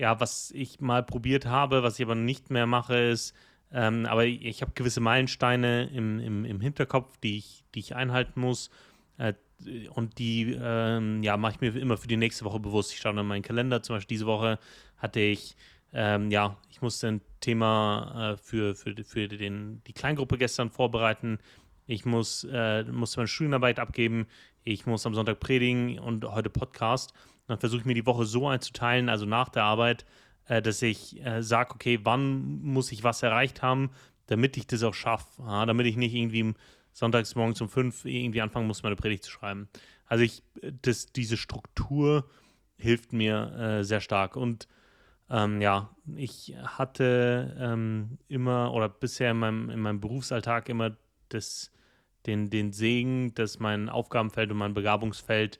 ja, 0.00 0.18
was 0.18 0.50
ich 0.52 0.80
mal 0.80 1.02
probiert 1.02 1.44
habe, 1.44 1.82
was 1.82 1.98
ich 1.98 2.06
aber 2.06 2.14
nicht 2.14 2.50
mehr 2.50 2.66
mache, 2.66 2.96
ist, 2.96 3.34
ähm, 3.70 4.06
aber 4.06 4.24
ich, 4.24 4.62
habe 4.62 4.72
gewisse 4.74 5.00
Meilensteine 5.00 5.90
im, 5.92 6.18
im, 6.18 6.44
im 6.46 6.60
Hinterkopf, 6.60 7.18
die 7.18 7.36
ich, 7.36 7.64
die 7.74 7.80
ich 7.80 7.94
einhalten 7.94 8.40
muss. 8.40 8.70
Äh, 9.18 9.34
und 9.90 10.18
die 10.18 10.58
ähm, 10.58 11.22
ja, 11.22 11.36
mache 11.36 11.52
ich 11.52 11.60
mir 11.60 11.78
immer 11.78 11.98
für 11.98 12.08
die 12.08 12.16
nächste 12.16 12.46
Woche 12.46 12.58
bewusst. 12.58 12.94
Ich 12.94 13.00
schaue 13.00 13.20
in 13.20 13.26
meinen 13.26 13.42
Kalender. 13.42 13.82
Zum 13.82 13.96
Beispiel 13.96 14.16
diese 14.16 14.26
Woche 14.26 14.58
hatte 14.96 15.20
ich, 15.20 15.54
ähm, 15.92 16.30
ja, 16.30 16.56
ich 16.70 16.80
musste 16.80 17.08
ein 17.08 17.20
Thema 17.40 18.32
äh, 18.32 18.36
für, 18.38 18.74
für, 18.74 18.94
für 19.04 19.28
den, 19.28 19.82
die 19.86 19.92
Kleingruppe 19.92 20.38
gestern 20.38 20.70
vorbereiten. 20.70 21.38
Ich 21.86 22.06
muss, 22.06 22.44
äh, 22.50 22.84
musste 22.84 23.20
meine 23.20 23.28
Studienarbeit 23.28 23.78
abgeben. 23.78 24.26
Ich 24.64 24.86
muss 24.86 25.04
am 25.04 25.14
Sonntag 25.14 25.40
predigen 25.40 25.98
und 25.98 26.24
heute 26.24 26.48
Podcast. 26.48 27.12
Dann 27.50 27.58
versuche 27.58 27.80
ich 27.80 27.86
mir 27.86 27.94
die 27.94 28.06
Woche 28.06 28.24
so 28.26 28.46
einzuteilen, 28.48 29.08
also 29.08 29.26
nach 29.26 29.48
der 29.48 29.64
Arbeit, 29.64 30.06
äh, 30.46 30.62
dass 30.62 30.80
ich 30.82 31.20
äh, 31.24 31.42
sage, 31.42 31.74
okay, 31.74 31.98
wann 32.04 32.62
muss 32.62 32.92
ich 32.92 33.02
was 33.02 33.22
erreicht 33.22 33.60
haben, 33.60 33.90
damit 34.26 34.56
ich 34.56 34.68
das 34.68 34.84
auch 34.84 34.94
schaffe. 34.94 35.42
Ja, 35.42 35.66
damit 35.66 35.86
ich 35.86 35.96
nicht 35.96 36.14
irgendwie 36.14 36.54
sonntags 36.92 37.34
morgens 37.34 37.60
um 37.60 37.68
fünf 37.68 38.04
irgendwie 38.04 38.40
anfangen 38.40 38.68
muss, 38.68 38.84
meine 38.84 38.96
Predigt 38.96 39.24
zu 39.24 39.32
schreiben. 39.32 39.68
Also 40.06 40.22
ich, 40.22 40.44
das, 40.82 41.06
diese 41.06 41.36
Struktur 41.36 42.28
hilft 42.76 43.12
mir 43.12 43.52
äh, 43.80 43.84
sehr 43.84 44.00
stark. 44.00 44.36
Und 44.36 44.68
ähm, 45.28 45.60
ja, 45.60 45.90
ich 46.16 46.54
hatte 46.62 47.56
ähm, 47.58 48.18
immer 48.28 48.72
oder 48.72 48.88
bisher 48.88 49.32
in 49.32 49.38
meinem, 49.38 49.70
in 49.70 49.80
meinem 49.80 50.00
Berufsalltag 50.00 50.68
immer 50.68 50.96
das, 51.30 51.72
den, 52.26 52.48
den 52.48 52.72
Segen, 52.72 53.34
dass 53.34 53.58
mein 53.58 53.88
Aufgabenfeld 53.88 54.52
und 54.52 54.58
mein 54.58 54.74
Begabungsfeld 54.74 55.58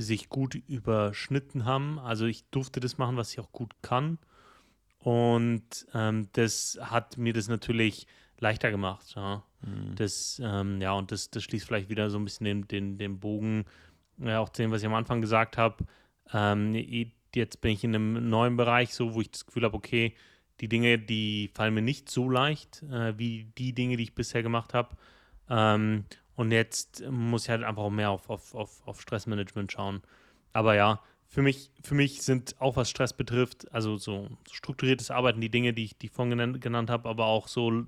sich 0.00 0.28
gut 0.28 0.54
überschnitten 0.54 1.64
haben. 1.64 1.98
Also 1.98 2.26
ich 2.26 2.44
durfte 2.50 2.80
das 2.80 2.98
machen, 2.98 3.16
was 3.16 3.32
ich 3.32 3.40
auch 3.40 3.52
gut 3.52 3.74
kann. 3.82 4.18
Und 4.98 5.86
ähm, 5.94 6.28
das 6.32 6.78
hat 6.80 7.16
mir 7.16 7.32
das 7.32 7.48
natürlich 7.48 8.06
leichter 8.38 8.70
gemacht. 8.70 9.14
Ja. 9.14 9.44
Mhm. 9.62 9.94
Das, 9.96 10.40
ähm, 10.44 10.80
ja, 10.80 10.92
und 10.92 11.12
das, 11.12 11.30
das 11.30 11.44
schließt 11.44 11.66
vielleicht 11.66 11.88
wieder 11.88 12.10
so 12.10 12.18
ein 12.18 12.24
bisschen 12.24 12.44
den, 12.44 12.68
den, 12.68 12.98
den 12.98 13.20
Bogen, 13.20 13.64
ja, 14.18 14.40
auch 14.40 14.48
zu 14.48 14.62
dem, 14.62 14.70
was 14.70 14.80
ich 14.80 14.86
am 14.86 14.94
Anfang 14.94 15.20
gesagt 15.20 15.58
habe. 15.58 15.84
Ähm, 16.32 16.74
jetzt 17.34 17.60
bin 17.60 17.72
ich 17.72 17.84
in 17.84 17.94
einem 17.94 18.28
neuen 18.28 18.56
Bereich, 18.56 18.94
so 18.94 19.14
wo 19.14 19.20
ich 19.20 19.30
das 19.30 19.46
Gefühl 19.46 19.64
habe, 19.64 19.76
okay, 19.76 20.14
die 20.60 20.68
Dinge, 20.68 20.98
die 20.98 21.50
fallen 21.54 21.74
mir 21.74 21.82
nicht 21.82 22.10
so 22.10 22.30
leicht 22.30 22.82
äh, 22.84 23.16
wie 23.18 23.44
die 23.58 23.74
Dinge, 23.74 23.96
die 23.96 24.04
ich 24.04 24.14
bisher 24.14 24.42
gemacht 24.42 24.74
habe. 24.74 24.96
Ähm, 25.48 26.04
und 26.36 26.52
jetzt 26.52 27.02
muss 27.10 27.44
ich 27.44 27.50
halt 27.50 27.64
einfach 27.64 27.82
auch 27.82 27.90
mehr 27.90 28.10
auf, 28.10 28.30
auf, 28.30 28.54
auf, 28.54 28.86
auf 28.86 29.00
Stressmanagement 29.00 29.72
schauen. 29.72 30.02
Aber 30.52 30.74
ja, 30.74 31.00
für 31.28 31.42
mich, 31.42 31.70
für 31.82 31.94
mich 31.94 32.22
sind 32.22 32.54
auch 32.60 32.76
was 32.76 32.88
Stress 32.90 33.12
betrifft, 33.12 33.72
also 33.72 33.96
so 33.96 34.28
strukturiertes 34.50 35.10
Arbeiten, 35.10 35.40
die 35.40 35.50
Dinge, 35.50 35.72
die 35.72 35.84
ich, 35.84 35.98
die 35.98 36.06
ich 36.06 36.12
vorhin 36.12 36.30
genannt, 36.30 36.60
genannt 36.60 36.90
habe, 36.90 37.08
aber 37.08 37.26
auch 37.26 37.48
so 37.48 37.84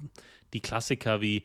die 0.52 0.60
Klassiker 0.60 1.20
wie 1.20 1.44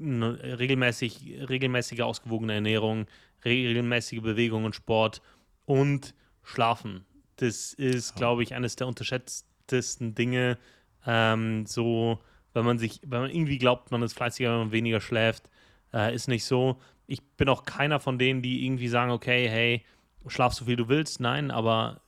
regelmäßig, 0.00 1.48
regelmäßige 1.48 2.00
ausgewogene 2.00 2.54
Ernährung, 2.54 3.06
regelmäßige 3.44 4.22
Bewegung 4.22 4.64
und 4.64 4.74
Sport 4.74 5.20
und 5.66 6.14
Schlafen. 6.42 7.04
Das 7.36 7.74
ist, 7.74 8.14
glaube 8.16 8.42
ich, 8.42 8.54
eines 8.54 8.76
der 8.76 8.86
unterschätztesten 8.86 10.14
Dinge. 10.14 10.58
Ähm, 11.06 11.66
so, 11.66 12.20
wenn 12.54 12.64
man 12.64 12.78
sich, 12.78 13.00
wenn 13.04 13.22
man 13.22 13.30
irgendwie 13.30 13.58
glaubt, 13.58 13.90
man 13.90 14.02
ist 14.02 14.14
fleißiger, 14.14 14.50
wenn 14.50 14.58
man 14.58 14.72
weniger 14.72 15.00
schläft, 15.00 15.50
äh, 15.92 16.14
ist 16.14 16.28
nicht 16.28 16.44
so. 16.44 16.80
Ich 17.06 17.22
bin 17.22 17.48
auch 17.48 17.64
keiner 17.64 18.00
von 18.00 18.18
denen, 18.18 18.42
die 18.42 18.64
irgendwie 18.64 18.88
sagen, 18.88 19.10
okay, 19.10 19.48
hey, 19.48 19.84
schlaf 20.28 20.54
so 20.54 20.64
viel 20.64 20.76
du 20.76 20.88
willst. 20.88 21.20
Nein, 21.20 21.50
aber 21.50 22.00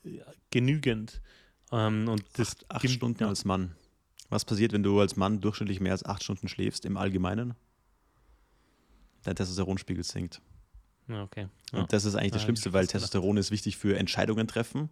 genügend. 0.51 1.21
Ähm, 1.73 2.09
und 2.09 2.25
das 2.35 2.57
acht, 2.69 2.85
acht 2.85 2.91
Stunden 2.91 3.23
ja. 3.23 3.29
als 3.29 3.45
Mann. 3.45 3.75
Was 4.31 4.45
passiert, 4.45 4.73
wenn 4.73 4.83
du 4.83 5.01
als 5.01 5.17
Mann 5.17 5.41
durchschnittlich 5.41 5.81
mehr 5.81 5.93
als 5.93 6.05
acht 6.05 6.23
Stunden 6.23 6.49
schläfst 6.49 6.85
im 6.85 6.97
Allgemeinen? 6.97 7.55
Dein 9.23 9.37
Testosteronspiegel 9.37 10.05
sinkt. 10.05 10.41
Okay. 11.09 11.49
Ja. 11.73 11.81
Und 11.81 11.93
das 11.93 12.05
ist 12.05 12.15
eigentlich 12.15 12.33
das 12.33 12.43
Schlimmste, 12.43 12.73
weil 12.73 12.87
Testosteron 12.87 13.37
ist 13.37 13.51
wichtig 13.51 13.77
für 13.77 13.99
Entscheidungen 13.99 14.47
treffen. 14.47 14.91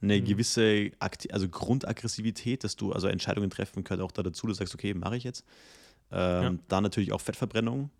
Eine 0.00 0.20
mhm. 0.20 0.24
gewisse 0.24 0.92
Akti 1.00 1.30
also 1.32 1.48
Grundaggressivität, 1.48 2.62
dass 2.62 2.76
du, 2.76 2.92
also 2.92 3.08
Entscheidungen 3.08 3.50
treffen 3.50 3.82
gehört 3.82 4.00
auch 4.00 4.12
da 4.12 4.22
dazu, 4.22 4.46
du 4.46 4.52
sagst, 4.52 4.74
okay, 4.74 4.94
mache 4.94 5.16
ich 5.16 5.24
jetzt. 5.24 5.44
Ähm, 6.12 6.42
ja. 6.42 6.54
Dann 6.68 6.82
natürlich 6.84 7.12
auch 7.12 7.20
Fettverbrennung. 7.20 7.90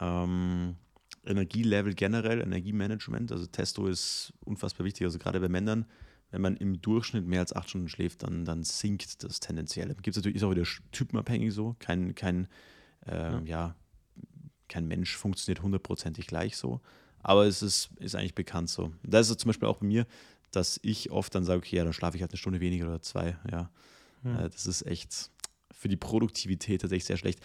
Ähm, 0.00 0.76
Energielevel 1.24 1.94
generell, 1.94 2.40
Energiemanagement. 2.40 3.32
Also 3.32 3.46
Testo 3.46 3.86
ist 3.86 4.32
unfassbar 4.40 4.86
wichtig. 4.86 5.04
Also 5.04 5.18
gerade 5.18 5.40
bei 5.40 5.48
Männern, 5.48 5.86
wenn 6.30 6.40
man 6.40 6.56
im 6.56 6.80
Durchschnitt 6.80 7.26
mehr 7.26 7.40
als 7.40 7.54
acht 7.54 7.68
Stunden 7.68 7.88
schläft, 7.88 8.22
dann, 8.22 8.44
dann 8.44 8.64
sinkt 8.64 9.22
das 9.24 9.40
tendenziell. 9.40 9.88
Gibt 9.88 10.08
es 10.08 10.16
natürlich, 10.16 10.36
ist 10.36 10.42
auch 10.42 10.50
wieder 10.50 10.66
typenabhängig 10.92 11.52
so. 11.52 11.76
Kein, 11.78 12.14
kein, 12.14 12.48
ähm, 13.06 13.46
ja. 13.46 13.68
ja. 13.68 13.76
kein 14.68 14.86
Mensch 14.86 15.16
funktioniert 15.16 15.62
hundertprozentig 15.62 16.26
gleich 16.26 16.56
so. 16.56 16.80
Aber 17.20 17.46
es 17.46 17.62
ist, 17.62 17.90
ist 17.98 18.14
eigentlich 18.14 18.34
bekannt 18.34 18.70
so. 18.70 18.92
Da 19.02 19.20
ist 19.20 19.30
es 19.30 19.36
zum 19.36 19.48
Beispiel 19.48 19.68
auch 19.68 19.78
bei 19.78 19.86
mir, 19.86 20.06
dass 20.50 20.78
ich 20.82 21.10
oft 21.10 21.34
dann 21.34 21.44
sage, 21.44 21.58
okay, 21.58 21.76
ja, 21.76 21.84
dann 21.84 21.92
schlafe 21.92 22.16
ich 22.16 22.22
halt 22.22 22.32
eine 22.32 22.38
Stunde 22.38 22.60
weniger 22.60 22.86
oder 22.86 23.02
zwei. 23.02 23.36
Ja. 23.50 23.70
Hm. 24.22 24.36
Das 24.38 24.66
ist 24.66 24.86
echt 24.86 25.30
für 25.78 25.88
die 25.88 25.96
Produktivität 25.96 26.80
tatsächlich 26.80 27.04
sehr 27.04 27.16
schlecht. 27.16 27.38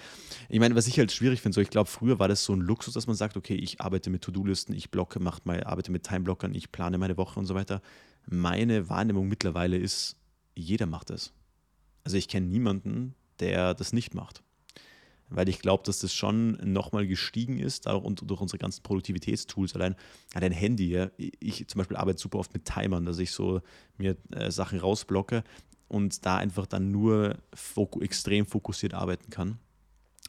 Ich 0.49 0.59
meine, 0.59 0.75
was 0.75 0.87
ich 0.87 0.97
halt 0.97 1.11
schwierig 1.11 1.39
finde, 1.39 1.53
so 1.53 1.61
ich 1.61 1.69
glaube, 1.69 1.89
früher 1.89 2.17
war 2.17 2.27
das 2.27 2.43
so 2.43 2.53
ein 2.53 2.61
Luxus, 2.61 2.95
dass 2.95 3.05
man 3.05 3.15
sagt, 3.15 3.37
okay, 3.37 3.53
ich 3.53 3.79
arbeite 3.79 4.09
mit 4.09 4.23
To-Do-Listen, 4.23 4.73
ich 4.73 4.89
blocke, 4.89 5.19
mache 5.19 5.41
mal, 5.43 5.63
arbeite 5.63 5.91
mit 5.91 6.03
Timeblockern, 6.03 6.55
ich 6.55 6.71
plane 6.71 6.97
meine 6.97 7.15
Woche 7.15 7.39
und 7.39 7.45
so 7.45 7.53
weiter. 7.53 7.81
Meine 8.25 8.89
Wahrnehmung 8.89 9.27
mittlerweile 9.27 9.77
ist, 9.77 10.17
jeder 10.55 10.87
macht 10.87 11.11
es. 11.11 11.31
Also 12.03 12.17
ich 12.17 12.27
kenne 12.27 12.47
niemanden, 12.47 13.13
der 13.39 13.75
das 13.75 13.93
nicht 13.93 14.15
macht. 14.15 14.41
Weil 15.29 15.47
ich 15.47 15.59
glaube, 15.59 15.83
dass 15.85 15.99
das 15.99 16.13
schon 16.13 16.57
nochmal 16.63 17.05
gestiegen 17.05 17.59
ist, 17.59 17.87
auch 17.87 18.03
durch 18.11 18.41
unsere 18.41 18.57
ganzen 18.57 18.81
Produktivitätstools. 18.81 19.75
Allein 19.75 19.95
dein 20.33 20.51
Handy, 20.51 20.89
ja, 20.89 21.11
ich 21.17 21.67
zum 21.67 21.77
Beispiel 21.77 21.97
arbeite 21.97 22.19
super 22.19 22.39
oft 22.39 22.53
mit 22.53 22.65
Timern, 22.65 23.05
dass 23.05 23.19
ich 23.19 23.31
so 23.31 23.61
mir 23.97 24.17
äh, 24.31 24.51
Sachen 24.51 24.79
rausblocke 24.79 25.43
und 25.93 26.25
da 26.25 26.37
einfach 26.37 26.65
dann 26.65 26.91
nur 26.91 27.37
foku 27.53 28.01
extrem 28.01 28.47
fokussiert 28.47 28.95
arbeiten 28.95 29.29
kann. 29.29 29.59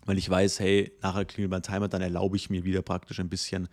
Weil 0.04 0.18
ich 0.18 0.28
weiß, 0.28 0.60
hey, 0.60 0.92
nachher 1.00 1.24
klingelt 1.24 1.50
mein 1.50 1.62
Timer, 1.62 1.88
dann 1.88 2.02
erlaube 2.02 2.36
ich 2.36 2.50
mir 2.50 2.64
wieder 2.64 2.82
praktisch 2.82 3.18
ein 3.18 3.30
bisschen, 3.30 3.68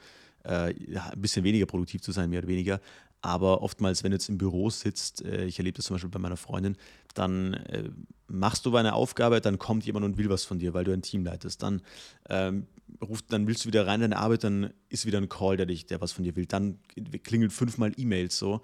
äh, 0.45 0.73
ein 0.73 1.21
bisschen 1.21 1.43
weniger 1.43 1.65
produktiv 1.65 2.01
zu 2.01 2.13
sein, 2.13 2.29
mehr 2.29 2.39
oder 2.39 2.47
weniger. 2.47 2.79
Aber 3.21 3.61
oftmals, 3.61 4.03
wenn 4.03 4.11
du 4.11 4.15
jetzt 4.15 4.29
im 4.29 4.37
Büro 4.37 4.69
sitzt, 4.69 5.25
äh, 5.25 5.43
ich 5.45 5.59
erlebe 5.59 5.75
das 5.75 5.85
zum 5.85 5.95
Beispiel 5.95 6.09
bei 6.09 6.19
meiner 6.19 6.37
Freundin, 6.37 6.77
dann 7.13 7.55
äh, 7.55 7.89
machst 8.27 8.65
du 8.65 8.73
eine 8.77 8.93
Aufgabe, 8.93 9.41
dann 9.41 9.59
kommt 9.59 9.85
jemand 9.85 10.05
und 10.05 10.17
will 10.17 10.29
was 10.29 10.45
von 10.45 10.59
dir, 10.59 10.73
weil 10.73 10.85
du 10.85 10.93
ein 10.93 11.01
Team 11.01 11.25
leitest. 11.25 11.61
Dann 11.61 11.81
ähm, 12.29 12.67
ruft, 13.01 13.25
dann 13.33 13.47
willst 13.47 13.65
du 13.65 13.67
wieder 13.67 13.85
rein 13.85 14.01
in 14.01 14.11
deine 14.11 14.17
Arbeit, 14.17 14.45
dann 14.45 14.73
ist 14.87 15.05
wieder 15.05 15.17
ein 15.17 15.27
Call, 15.27 15.57
der 15.57 15.65
dich, 15.65 15.87
der 15.87 15.99
was 15.99 16.13
von 16.13 16.23
dir 16.23 16.37
will. 16.37 16.45
Dann 16.45 16.79
klingelt 17.23 17.51
fünfmal 17.51 17.91
E-Mails 17.97 18.37
so. 18.37 18.61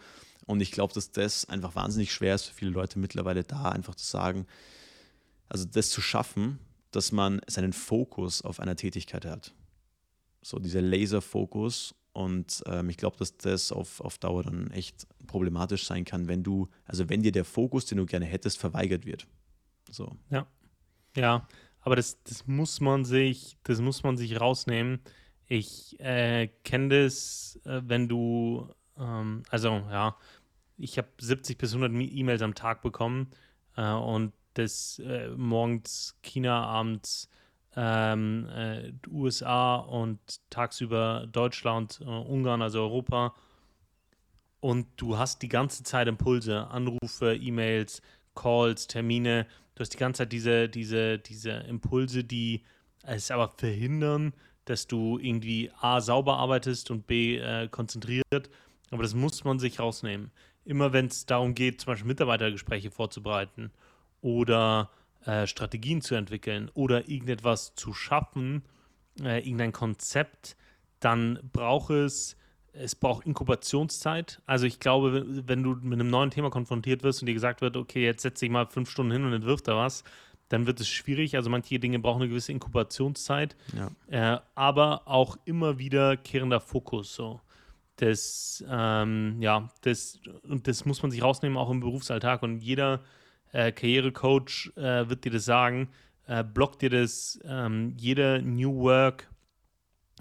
Und 0.48 0.62
ich 0.62 0.72
glaube, 0.72 0.94
dass 0.94 1.12
das 1.12 1.48
einfach 1.48 1.76
wahnsinnig 1.76 2.12
schwer 2.12 2.34
ist 2.34 2.46
für 2.46 2.54
viele 2.54 2.72
Leute 2.72 2.98
mittlerweile 2.98 3.44
da 3.44 3.70
einfach 3.70 3.96
zu 3.96 4.06
sagen, 4.06 4.48
also 5.50 5.66
das 5.66 5.92
zu 5.92 6.02
schaffen, 6.02 6.60
dass 6.92 7.12
man 7.12 7.42
seinen 7.48 7.74
Fokus 7.74 8.42
auf 8.42 8.60
einer 8.60 8.76
Tätigkeit 8.76 9.26
hat. 9.26 9.54
So 10.42 10.58
dieser 10.58 10.82
Laserfokus. 10.82 11.94
Und 12.14 12.64
ähm, 12.66 12.90
ich 12.90 12.98
glaube, 12.98 13.18
dass 13.18 13.38
das 13.38 13.72
auf, 13.72 14.02
auf 14.02 14.18
Dauer 14.18 14.44
dann 14.44 14.72
echt 14.72 15.06
problematisch 15.28 15.86
sein 15.86 16.06
kann, 16.06 16.28
wenn 16.28 16.42
du, 16.42 16.68
also 16.86 17.08
wenn 17.10 17.22
dir 17.22 17.32
der 17.32 17.46
Fokus, 17.46 17.86
den 17.86 18.00
du 18.00 18.06
gerne 18.06 18.26
hättest, 18.26 18.58
verweigert 18.58 19.06
wird. 19.06 19.28
So. 19.92 20.18
Ja. 20.32 20.48
Ja, 21.16 21.48
aber 21.82 21.96
das, 21.96 22.22
das 22.24 22.48
muss 22.48 22.80
man 22.80 23.06
sich, 23.06 23.58
das 23.64 23.80
muss 23.82 24.04
man 24.04 24.18
sich 24.18 24.40
rausnehmen. 24.40 25.00
Ich 25.48 26.00
äh, 26.00 26.48
kenne 26.64 27.04
das, 27.04 27.60
äh, 27.66 27.82
wenn 27.86 28.08
du, 28.08 28.68
ähm, 28.98 29.44
also 29.50 29.70
ja, 29.70 30.18
ich 30.78 30.98
habe 30.98 31.08
70 31.20 31.58
bis 31.58 31.74
100 31.74 31.92
E-Mails 31.92 32.42
am 32.42 32.56
Tag 32.56 32.82
bekommen 32.82 33.32
äh, 33.76 33.92
und 33.92 34.34
das 34.54 35.00
äh, 35.00 35.30
morgens 35.30 36.18
China, 36.24 36.66
abends 36.66 37.30
ähm, 37.76 38.48
äh, 38.50 38.92
USA 39.10 39.76
und 39.76 40.20
tagsüber 40.50 41.28
Deutschland, 41.32 42.00
äh, 42.02 42.06
Ungarn, 42.06 42.62
also 42.62 42.82
Europa. 42.82 43.36
Und 44.60 44.88
du 44.98 45.18
hast 45.18 45.44
die 45.44 45.50
ganze 45.50 45.84
Zeit 45.84 46.08
Impulse, 46.08 46.68
Anrufe, 46.68 47.36
E-Mails, 47.36 48.02
Calls, 48.34 48.88
Termine. 48.88 49.46
Du 49.76 49.82
hast 49.82 49.94
die 49.94 49.98
ganze 49.98 50.20
Zeit 50.20 50.34
diese, 50.34 50.70
diese, 50.70 51.20
diese 51.20 51.52
Impulse, 51.52 52.24
die 52.24 52.64
es 53.04 53.30
aber 53.30 53.50
verhindern, 53.50 54.34
dass 54.66 54.88
du 54.88 55.20
irgendwie 55.20 55.72
A 55.80 56.02
sauber 56.02 56.38
arbeitest 56.38 56.90
und 56.90 57.06
B 57.06 57.38
äh, 57.38 57.68
konzentriert. 57.68 58.50
Aber 58.90 59.04
das 59.04 59.14
muss 59.14 59.44
man 59.44 59.60
sich 59.60 59.80
rausnehmen 59.80 60.32
immer 60.68 60.94
wenn 60.94 61.08
es 61.08 61.26
darum 61.26 61.56
geht, 61.56 61.82
zum 61.82 61.94
Beispiel 61.94 62.08
Mitarbeitergespräche 62.08 62.92
vorzubereiten 62.92 63.72
oder 64.22 64.90
äh, 65.26 65.48
Strategien 65.48 66.02
zu 66.02 66.16
entwickeln 66.16 66.70
oder 66.74 67.10
irgendetwas 67.10 67.76
zu 67.76 67.94
schaffen, 67.94 68.64
äh, 69.22 69.40
irgendein 69.40 69.72
Konzept, 69.72 70.56
dann 71.00 71.40
braucht 71.54 71.92
es, 71.92 72.38
es 72.74 72.96
braucht 72.96 73.26
Inkubationszeit. 73.26 74.42
Also 74.46 74.66
ich 74.66 74.80
glaube, 74.80 75.26
wenn 75.48 75.64
du 75.64 75.76
mit 75.82 76.00
einem 76.00 76.10
neuen 76.10 76.32
Thema 76.32 76.50
konfrontiert 76.50 77.04
wirst 77.04 77.22
und 77.22 77.28
dir 77.28 77.34
gesagt 77.34 77.62
wird, 77.62 77.78
okay, 77.78 78.04
jetzt 78.04 78.22
setze 78.22 78.46
ich 78.46 78.52
mal 78.52 78.68
fünf 78.68 78.90
Stunden 78.90 79.12
hin 79.12 79.26
und 79.26 79.34
entwirf 79.34 79.62
da 79.62 79.76
was, 79.76 80.04
dann 80.50 80.66
wird 80.66 80.80
es 80.80 80.88
schwierig. 80.88 81.36
Also 81.36 81.50
manche 81.50 81.80
Dinge 81.80 82.00
brauchen 82.00 82.22
eine 82.22 82.30
gewisse 82.30 82.52
Inkubationszeit, 82.52 83.56
ja. 83.76 84.36
äh, 84.36 84.40
aber 84.56 85.08
auch 85.08 85.38
immer 85.46 85.78
wiederkehrender 85.80 86.60
Fokus. 86.60 87.14
So. 87.14 87.42
Das, 87.98 88.64
ähm, 88.70 89.42
ja, 89.42 89.70
das, 89.82 90.20
und 90.44 90.68
das 90.68 90.86
muss 90.86 91.02
man 91.02 91.12
sich 91.12 91.24
rausnehmen, 91.24 91.58
auch 91.58 91.70
im 91.70 91.80
Berufsalltag. 91.80 92.44
Und 92.44 92.60
jeder 92.60 93.04
äh, 93.52 93.72
Karrierecoach 93.72 94.72
äh, 94.76 95.10
wird 95.10 95.26
dir 95.26 95.32
das 95.32 95.46
sagen, 95.46 95.90
äh, 96.28 96.44
blockt 96.44 96.82
dir 96.82 96.90
das, 96.90 97.40
ähm, 97.44 97.94
jeder 97.98 98.42
New 98.42 98.76
Work, 98.82 99.28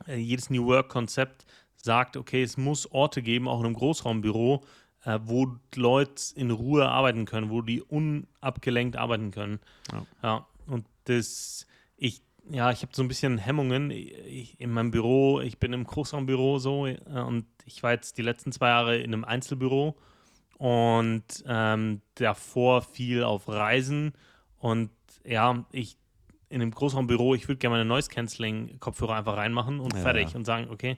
äh, 0.07 0.16
jedes 0.16 0.51
New 0.51 0.66
Work-Konzept 0.66 1.45
sagt, 1.74 2.16
okay, 2.16 2.43
es 2.43 2.57
muss 2.57 2.91
Orte 2.91 3.22
geben, 3.22 3.49
auch 3.49 3.61
in 3.61 3.66
einem 3.66 3.74
Großraumbüro, 3.74 4.64
äh, 5.05 5.18
wo 5.22 5.57
Leute 5.74 6.22
in 6.35 6.51
Ruhe 6.51 6.89
arbeiten 6.89 7.24
können, 7.27 7.51
wo 7.51 7.62
die 7.62 7.83
unabgelenkt 7.83 8.97
arbeiten 8.97 9.31
können. 9.31 9.61
Ja, 9.93 10.07
ja 10.22 10.47
und 10.66 10.87
das, 11.05 11.66
ich 11.97 12.22
ja, 12.51 12.70
ich 12.70 12.82
habe 12.82 12.92
so 12.94 13.03
ein 13.03 13.09
bisschen 13.09 13.38
Hemmungen 13.38 13.90
ich, 13.90 14.61
in 14.61 14.70
meinem 14.70 14.90
Büro. 14.90 15.40
Ich 15.40 15.59
bin 15.59 15.72
im 15.72 15.84
Großraumbüro 15.84 16.59
so 16.59 16.86
äh, 16.86 16.99
und 17.07 17.47
ich 17.64 17.82
war 17.82 17.92
jetzt 17.92 18.18
die 18.18 18.22
letzten 18.22 18.53
zwei 18.53 18.68
Jahre 18.68 18.99
in 18.99 19.12
einem 19.12 19.24
Einzelbüro 19.24 19.97
und 20.59 21.24
ähm, 21.47 22.01
davor 22.14 22.82
viel 22.82 23.24
auf 23.24 23.49
Reisen. 23.49 24.12
Und 24.59 24.90
ja, 25.24 25.64
ich 25.72 25.97
in 26.49 26.62
einem 26.62 26.70
Großraumbüro, 26.70 27.34
ich 27.34 27.49
würde 27.49 27.59
gerne 27.59 27.76
meine 27.76 27.84
Noise 27.84 28.09
Cancelling 28.09 28.78
Kopfhörer 28.78 29.16
einfach 29.16 29.36
reinmachen 29.36 29.80
und 29.80 29.94
ja, 29.94 30.01
fertig 30.01 30.36
und 30.36 30.44
sagen, 30.44 30.68
okay. 30.70 30.97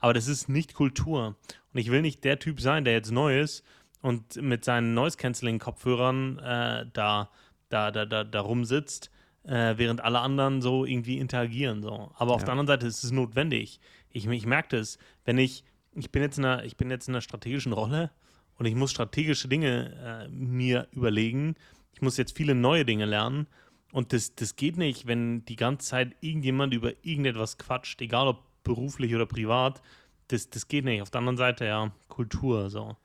Aber 0.00 0.12
das 0.12 0.26
ist 0.28 0.48
nicht 0.48 0.74
Kultur. 0.74 1.36
Und 1.72 1.80
ich 1.80 1.90
will 1.90 2.02
nicht 2.02 2.24
der 2.24 2.38
Typ 2.38 2.60
sein, 2.60 2.84
der 2.84 2.94
jetzt 2.94 3.12
neu 3.12 3.40
ist 3.40 3.64
und 4.02 4.36
mit 4.36 4.64
seinen 4.64 4.94
Noise-Canceling-Kopfhörern 4.94 6.38
äh, 6.38 6.86
da, 6.92 7.30
da, 7.68 7.90
da, 7.90 8.06
da, 8.06 8.24
da 8.24 8.40
rumsitzt, 8.40 9.10
äh, 9.44 9.74
während 9.76 10.02
alle 10.02 10.20
anderen 10.20 10.60
so 10.62 10.84
irgendwie 10.84 11.18
interagieren. 11.18 11.82
So. 11.82 12.10
Aber 12.16 12.34
auf 12.34 12.40
Ja. 12.42 12.46
der 12.46 12.52
anderen 12.52 12.66
Seite 12.66 12.86
ist 12.86 13.04
es 13.04 13.10
notwendig. 13.10 13.80
Ich, 14.10 14.26
ich 14.26 14.46
merke 14.46 14.76
das, 14.78 14.98
wenn 15.24 15.38
ich, 15.38 15.64
ich 15.94 16.10
bin 16.10 16.22
jetzt 16.22 16.38
in 16.38 16.44
einer, 16.44 16.64
ich 16.64 16.76
bin 16.76 16.90
jetzt 16.90 17.08
in 17.08 17.14
einer 17.14 17.22
strategischen 17.22 17.72
Rolle 17.72 18.10
und 18.56 18.66
ich 18.66 18.74
muss 18.74 18.90
strategische 18.90 19.48
Dinge 19.48 20.26
äh, 20.26 20.28
mir 20.28 20.88
überlegen. 20.92 21.54
Ich 21.92 22.02
muss 22.02 22.16
jetzt 22.16 22.36
viele 22.36 22.54
neue 22.54 22.84
Dinge 22.84 23.04
lernen. 23.06 23.46
Und 23.92 24.12
das, 24.12 24.34
das 24.34 24.56
geht 24.56 24.76
nicht, 24.76 25.06
wenn 25.06 25.44
die 25.46 25.56
ganze 25.56 25.88
Zeit 25.88 26.14
irgendjemand 26.20 26.74
über 26.74 26.92
irgendetwas 27.02 27.56
quatscht, 27.56 28.00
egal 28.02 28.28
ob 28.28 28.42
beruflich 28.62 29.14
oder 29.14 29.24
privat. 29.26 29.80
Das, 30.28 30.50
das 30.50 30.68
geht 30.68 30.84
nicht. 30.84 31.00
Auf 31.00 31.10
der 31.10 31.20
anderen 31.20 31.38
Seite, 31.38 31.64
ja, 31.64 31.90
Kultur. 32.08 32.68
So. 32.68 32.96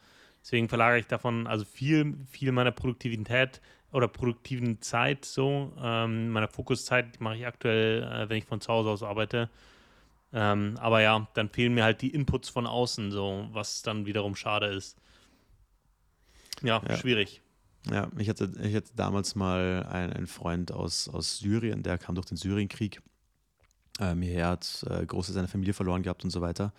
Deswegen 0.42 0.68
verlagere 0.68 1.00
ich 1.00 1.08
davon, 1.08 1.48
also 1.48 1.64
viel, 1.64 2.18
viel 2.30 2.52
meiner 2.52 2.72
Produktivität 2.72 3.62
oder 3.94 4.08
produktiven 4.08 4.82
Zeit 4.82 5.24
so, 5.24 5.72
ähm, 5.82 6.30
meiner 6.30 6.48
Fokuszeit 6.48 7.22
mache 7.22 7.38
ich 7.38 7.48
aktuell, 7.48 8.04
äh, 8.04 8.30
wenn 8.30 8.38
ich 8.38 8.46
von 8.46 8.60
zu 8.60 8.72
Hause 8.74 8.89
aus 8.89 9.04
arbeite. 9.04 9.50
Ähm, 10.34 10.76
aber 10.80 11.02
ja, 11.02 11.28
dann 11.36 11.50
fehlen 11.50 11.76
mir 11.76 11.84
halt 11.84 12.02
die 12.02 12.10
Inputs 12.10 12.50
von 12.50 12.66
außen, 12.66 13.12
so, 13.12 13.48
was 13.52 13.84
dann 13.84 14.06
wiederum 14.06 14.36
schade 14.36 14.68
ist. 14.68 14.98
Ja, 16.62 16.82
Ja. 16.88 16.98
schwierig. 16.98 17.41
Ja, 17.91 18.10
ich 18.18 18.30
hatte, 18.30 18.52
ich 18.64 18.76
hatte 18.76 18.91
damals 18.96 19.36
mal 19.36 19.86
einen, 19.89 20.14
einen 20.14 20.28
Freund 20.28 20.72
aus, 20.72 21.10
aus 21.10 21.39
Syrien, 21.39 21.84
der 21.84 21.98
kam 21.98 22.16
durch 22.16 22.26
den 22.26 22.38
Syrienkrieg 22.38 23.02
ähm, 24.00 24.22
hierher, 24.22 24.48
hat 24.48 24.86
äh, 24.89 25.06
große 25.06 25.34
seine 25.34 25.48
Familie 25.50 25.74
verloren 25.74 26.02
gehabt 26.02 26.24
und 26.24 26.30
so 26.30 26.41
weiter. 26.41 26.74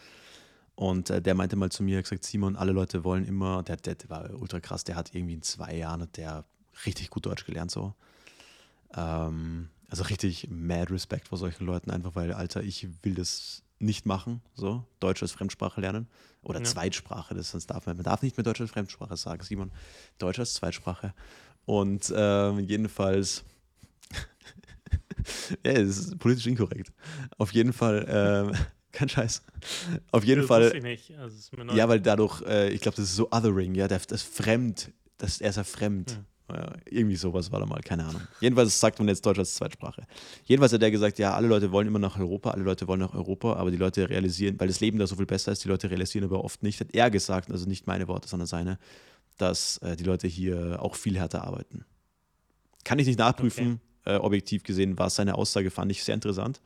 Und 0.74 1.10
äh, 1.10 1.22
der 1.22 1.34
meinte 1.34 1.56
mal 1.56 1.70
zu 1.70 1.82
mir, 1.82 1.98
hat 1.98 2.04
gesagt, 2.04 2.24
Simon, 2.24 2.56
alle 2.56 2.72
Leute 2.72 3.04
wollen 3.04 3.24
immer, 3.24 3.62
der, 3.62 3.76
der, 3.76 3.94
der 3.94 4.10
war 4.10 4.30
ultra 4.34 4.58
krass, 4.60 4.82
der 4.82 4.96
hat 4.96 5.14
irgendwie 5.14 5.34
in 5.34 5.42
zwei 5.42 5.76
Jahren, 5.76 6.02
hat 6.02 6.16
der 6.16 6.44
richtig 6.86 7.10
gut 7.10 7.26
Deutsch 7.26 7.44
gelernt 7.44 7.70
so. 7.70 7.94
Ähm, 8.96 9.68
also 9.88 10.04
richtig 10.04 10.48
mad 10.50 10.92
Respekt 10.92 11.28
vor 11.28 11.38
solchen 11.38 11.66
Leuten, 11.66 11.90
einfach 11.90 12.14
weil, 12.14 12.32
Alter, 12.32 12.62
ich 12.62 12.88
will 13.02 13.14
das 13.14 13.62
nicht 13.78 14.06
machen, 14.06 14.40
so, 14.54 14.84
Deutsch 15.00 15.22
als 15.22 15.32
Fremdsprache 15.32 15.80
lernen 15.80 16.08
oder 16.42 16.60
Ja. 16.60 16.64
Zweitsprache, 16.64 17.34
das 17.34 17.50
sonst 17.50 17.66
darf 17.66 17.86
man, 17.86 17.96
man 17.96 18.04
darf 18.04 18.22
nicht 18.22 18.36
mehr 18.36 18.44
Deutsch 18.44 18.60
als 18.60 18.70
Fremdsprache 18.70 19.16
sagen, 19.16 19.42
Simon, 19.42 19.72
Deutsch 20.18 20.38
als 20.38 20.54
Zweitsprache. 20.54 21.12
Und 21.66 22.12
ähm, 22.14 22.60
jedenfalls, 22.60 23.44
ja, 25.64 25.72
es 25.72 25.98
ist 25.98 26.18
politisch 26.18 26.46
inkorrekt. 26.46 26.92
Auf 27.38 27.52
jeden 27.52 27.72
Fall, 27.72 28.06
ähm, 28.08 28.56
kein 28.92 29.08
Scheiß. 29.08 29.42
Auf 30.12 30.24
jeden 30.24 30.42
das 30.42 30.48
Fall, 30.48 30.72
ich 30.74 30.82
nicht. 30.82 31.18
Also, 31.18 31.36
ist 31.36 31.50
ja, 31.72 31.88
weil 31.88 32.00
dadurch, 32.00 32.42
äh, 32.42 32.70
ich 32.70 32.80
glaube, 32.80 32.96
das 32.96 33.06
ist 33.06 33.16
so 33.16 33.30
Othering, 33.30 33.74
ja, 33.74 33.88
das, 33.88 34.06
das 34.06 34.22
Fremd, 34.22 34.92
das, 35.18 35.40
er 35.40 35.50
ist 35.50 35.56
ja 35.56 35.64
fremd. 35.64 36.12
Ja, 36.12 36.24
irgendwie 36.90 37.16
sowas 37.16 37.50
war 37.50 37.60
da 37.60 37.66
mal, 37.66 37.80
keine 37.80 38.04
Ahnung. 38.04 38.20
Jedenfalls 38.40 38.78
sagt 38.78 38.98
man 38.98 39.08
jetzt 39.08 39.24
Deutsch 39.24 39.38
als 39.38 39.54
Zweitsprache. 39.54 40.02
Jedenfalls 40.44 40.72
hat 40.74 40.82
er 40.82 40.90
gesagt, 40.90 41.18
ja, 41.18 41.34
alle 41.34 41.48
Leute 41.48 41.72
wollen 41.72 41.86
immer 41.86 41.98
nach 41.98 42.18
Europa, 42.18 42.50
alle 42.50 42.62
Leute 42.62 42.86
wollen 42.86 43.00
nach 43.00 43.14
Europa, 43.14 43.54
aber 43.54 43.70
die 43.70 43.78
Leute 43.78 44.10
realisieren, 44.10 44.60
weil 44.60 44.68
das 44.68 44.80
Leben 44.80 44.98
da 44.98 45.06
so 45.06 45.16
viel 45.16 45.26
besser 45.26 45.52
ist, 45.52 45.64
die 45.64 45.68
Leute 45.68 45.90
realisieren 45.90 46.24
aber 46.24 46.44
oft 46.44 46.62
nicht, 46.62 46.80
hat 46.80 46.94
er 46.94 47.10
gesagt, 47.10 47.50
also 47.50 47.66
nicht 47.66 47.86
meine 47.86 48.08
Worte, 48.08 48.28
sondern 48.28 48.46
seine, 48.46 48.78
dass 49.38 49.78
äh, 49.78 49.96
die 49.96 50.04
Leute 50.04 50.28
hier 50.28 50.82
auch 50.82 50.96
viel 50.96 51.18
härter 51.18 51.44
arbeiten. 51.44 51.86
Kann 52.84 52.98
ich 52.98 53.06
nicht 53.06 53.18
nachprüfen, 53.18 53.80
äh, 54.04 54.16
objektiv 54.16 54.64
gesehen 54.64 54.98
war 54.98 55.08
seine 55.08 55.36
Aussage, 55.36 55.70
fand 55.70 55.90
ich 55.90 56.04
sehr 56.04 56.14
interessant, 56.14 56.60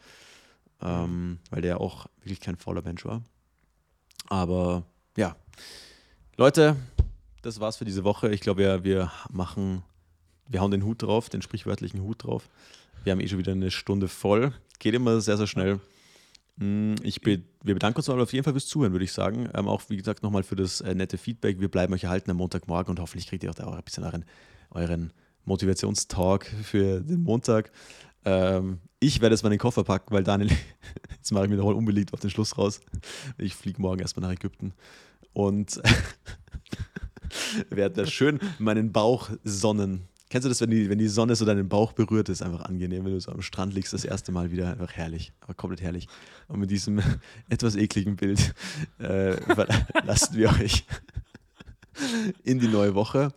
ähm, 0.82 1.38
weil 1.50 1.62
der 1.62 1.80
auch 1.80 2.06
wirklich 2.22 2.40
kein 2.40 2.56
fauler 2.56 2.82
Mensch 2.82 3.04
war. 3.04 3.22
Aber 4.26 4.84
ja, 5.16 5.36
Leute, 6.36 6.76
das 7.42 7.60
war's 7.60 7.76
für 7.76 7.84
diese 7.84 8.04
Woche. 8.04 8.30
Ich 8.32 8.40
glaube, 8.40 8.60
wir, 8.62 8.84
wir 8.84 9.12
machen, 9.30 9.82
wir 10.48 10.60
hauen 10.60 10.70
den 10.70 10.84
Hut 10.84 11.02
drauf, 11.02 11.28
den 11.28 11.42
sprichwörtlichen 11.42 12.02
Hut 12.02 12.24
drauf. 12.24 12.48
Wir 13.04 13.12
haben 13.12 13.20
eh 13.20 13.28
schon 13.28 13.38
wieder 13.38 13.52
eine 13.52 13.70
Stunde 13.70 14.08
voll. 14.08 14.52
Geht 14.78 14.94
immer 14.94 15.20
sehr, 15.20 15.36
sehr 15.36 15.46
schnell. 15.46 15.80
Mm, 16.56 16.94
Ich 17.02 17.20
be 17.20 17.42
wir 17.62 17.74
bedanken 17.74 17.98
uns 17.98 18.08
auf 18.08 18.32
jeden 18.32 18.44
Fall 18.44 18.52
fürs 18.54 18.66
Zuhören, 18.66 18.92
würde 18.92 19.04
ich 19.04 19.12
sagen. 19.12 19.48
Ähm, 19.54 19.68
auch, 19.68 19.82
wie 19.88 19.96
gesagt, 19.96 20.22
nochmal 20.22 20.42
für 20.42 20.56
das 20.56 20.80
äh, 20.80 20.94
nette 20.94 21.18
Feedback. 21.18 21.60
Wir 21.60 21.68
bleiben 21.68 21.92
euch 21.92 22.04
erhalten 22.04 22.30
am 22.30 22.38
Montagmorgen 22.38 22.90
und 22.90 23.00
hoffentlich 23.00 23.26
kriegt 23.28 23.44
ihr 23.44 23.50
auch 23.50 23.54
da 23.54 23.66
auch 23.66 23.74
ein 23.74 23.82
bisschen 23.82 24.04
euren, 24.04 24.24
euren 24.70 25.12
Motivationstalk 25.44 26.46
für 26.62 27.00
den 27.00 27.22
Montag. 27.22 27.70
Ähm, 28.24 28.78
ich 29.00 29.20
werde 29.20 29.34
jetzt 29.34 29.42
mal 29.42 29.50
den 29.50 29.58
Koffer 29.58 29.84
packen, 29.84 30.12
weil 30.12 30.24
Daniel, 30.24 30.50
jetzt 31.10 31.30
mache 31.32 31.44
ich 31.44 31.50
mir 31.50 31.56
nochmal 31.56 31.74
unbeliebt 31.74 32.12
auf 32.12 32.20
den 32.20 32.30
Schluss 32.30 32.58
raus. 32.58 32.80
Ich 33.38 33.54
fliege 33.54 33.80
morgen 33.80 34.00
erstmal 34.00 34.26
nach 34.26 34.34
Ägypten 34.34 34.72
und 35.32 35.80
werde 37.70 38.02
da 38.02 38.06
schön 38.06 38.38
meinen 38.58 38.92
Bauch 38.92 39.30
sonnen. 39.44 40.08
Kennst 40.30 40.44
du 40.44 40.50
das, 40.50 40.60
wenn 40.60 40.70
die, 40.70 40.90
wenn 40.90 40.98
die 40.98 41.08
Sonne 41.08 41.34
so 41.36 41.46
deinen 41.46 41.68
Bauch 41.68 41.92
berührt, 41.92 42.28
ist 42.28 42.42
einfach 42.42 42.62
angenehm, 42.62 43.04
wenn 43.04 43.12
du 43.12 43.20
so 43.20 43.32
am 43.32 43.40
Strand 43.40 43.72
liegst, 43.72 43.94
das 43.94 44.04
erste 44.04 44.30
Mal 44.30 44.50
wieder, 44.50 44.70
einfach 44.70 44.92
herrlich, 44.92 45.32
aber 45.40 45.54
komplett 45.54 45.80
herrlich. 45.80 46.06
Und 46.48 46.60
mit 46.60 46.70
diesem 46.70 47.00
etwas 47.48 47.76
ekligen 47.76 48.16
Bild 48.16 48.54
äh, 48.98 49.36
lassen 50.04 50.36
wir 50.36 50.50
euch 50.50 50.84
in 52.44 52.58
die 52.58 52.68
neue 52.68 52.94
Woche. 52.94 53.32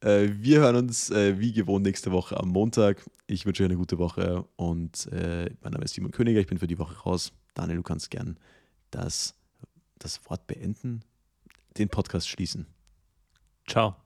Äh, 0.00 0.30
wir 0.32 0.60
hören 0.60 0.76
uns 0.76 1.10
äh, 1.10 1.38
wie 1.38 1.52
gewohnt 1.52 1.84
nächste 1.84 2.10
Woche 2.10 2.36
am 2.36 2.48
Montag. 2.48 3.08
Ich 3.28 3.46
wünsche 3.46 3.62
euch 3.62 3.68
eine 3.68 3.76
gute 3.76 3.98
Woche 3.98 4.44
und 4.56 5.06
äh, 5.12 5.48
mein 5.62 5.72
Name 5.72 5.84
ist 5.84 5.94
Simon 5.94 6.10
Königer, 6.10 6.40
ich 6.40 6.48
bin 6.48 6.58
für 6.58 6.66
die 6.66 6.78
Woche 6.78 6.98
raus. 7.02 7.32
Daniel, 7.54 7.76
du 7.76 7.82
kannst 7.82 8.10
gern 8.10 8.36
das, 8.90 9.34
das 9.98 10.20
Wort 10.28 10.48
beenden, 10.48 11.02
den 11.78 11.88
Podcast 11.88 12.28
schließen. 12.28 12.66
Ciao. 13.66 14.01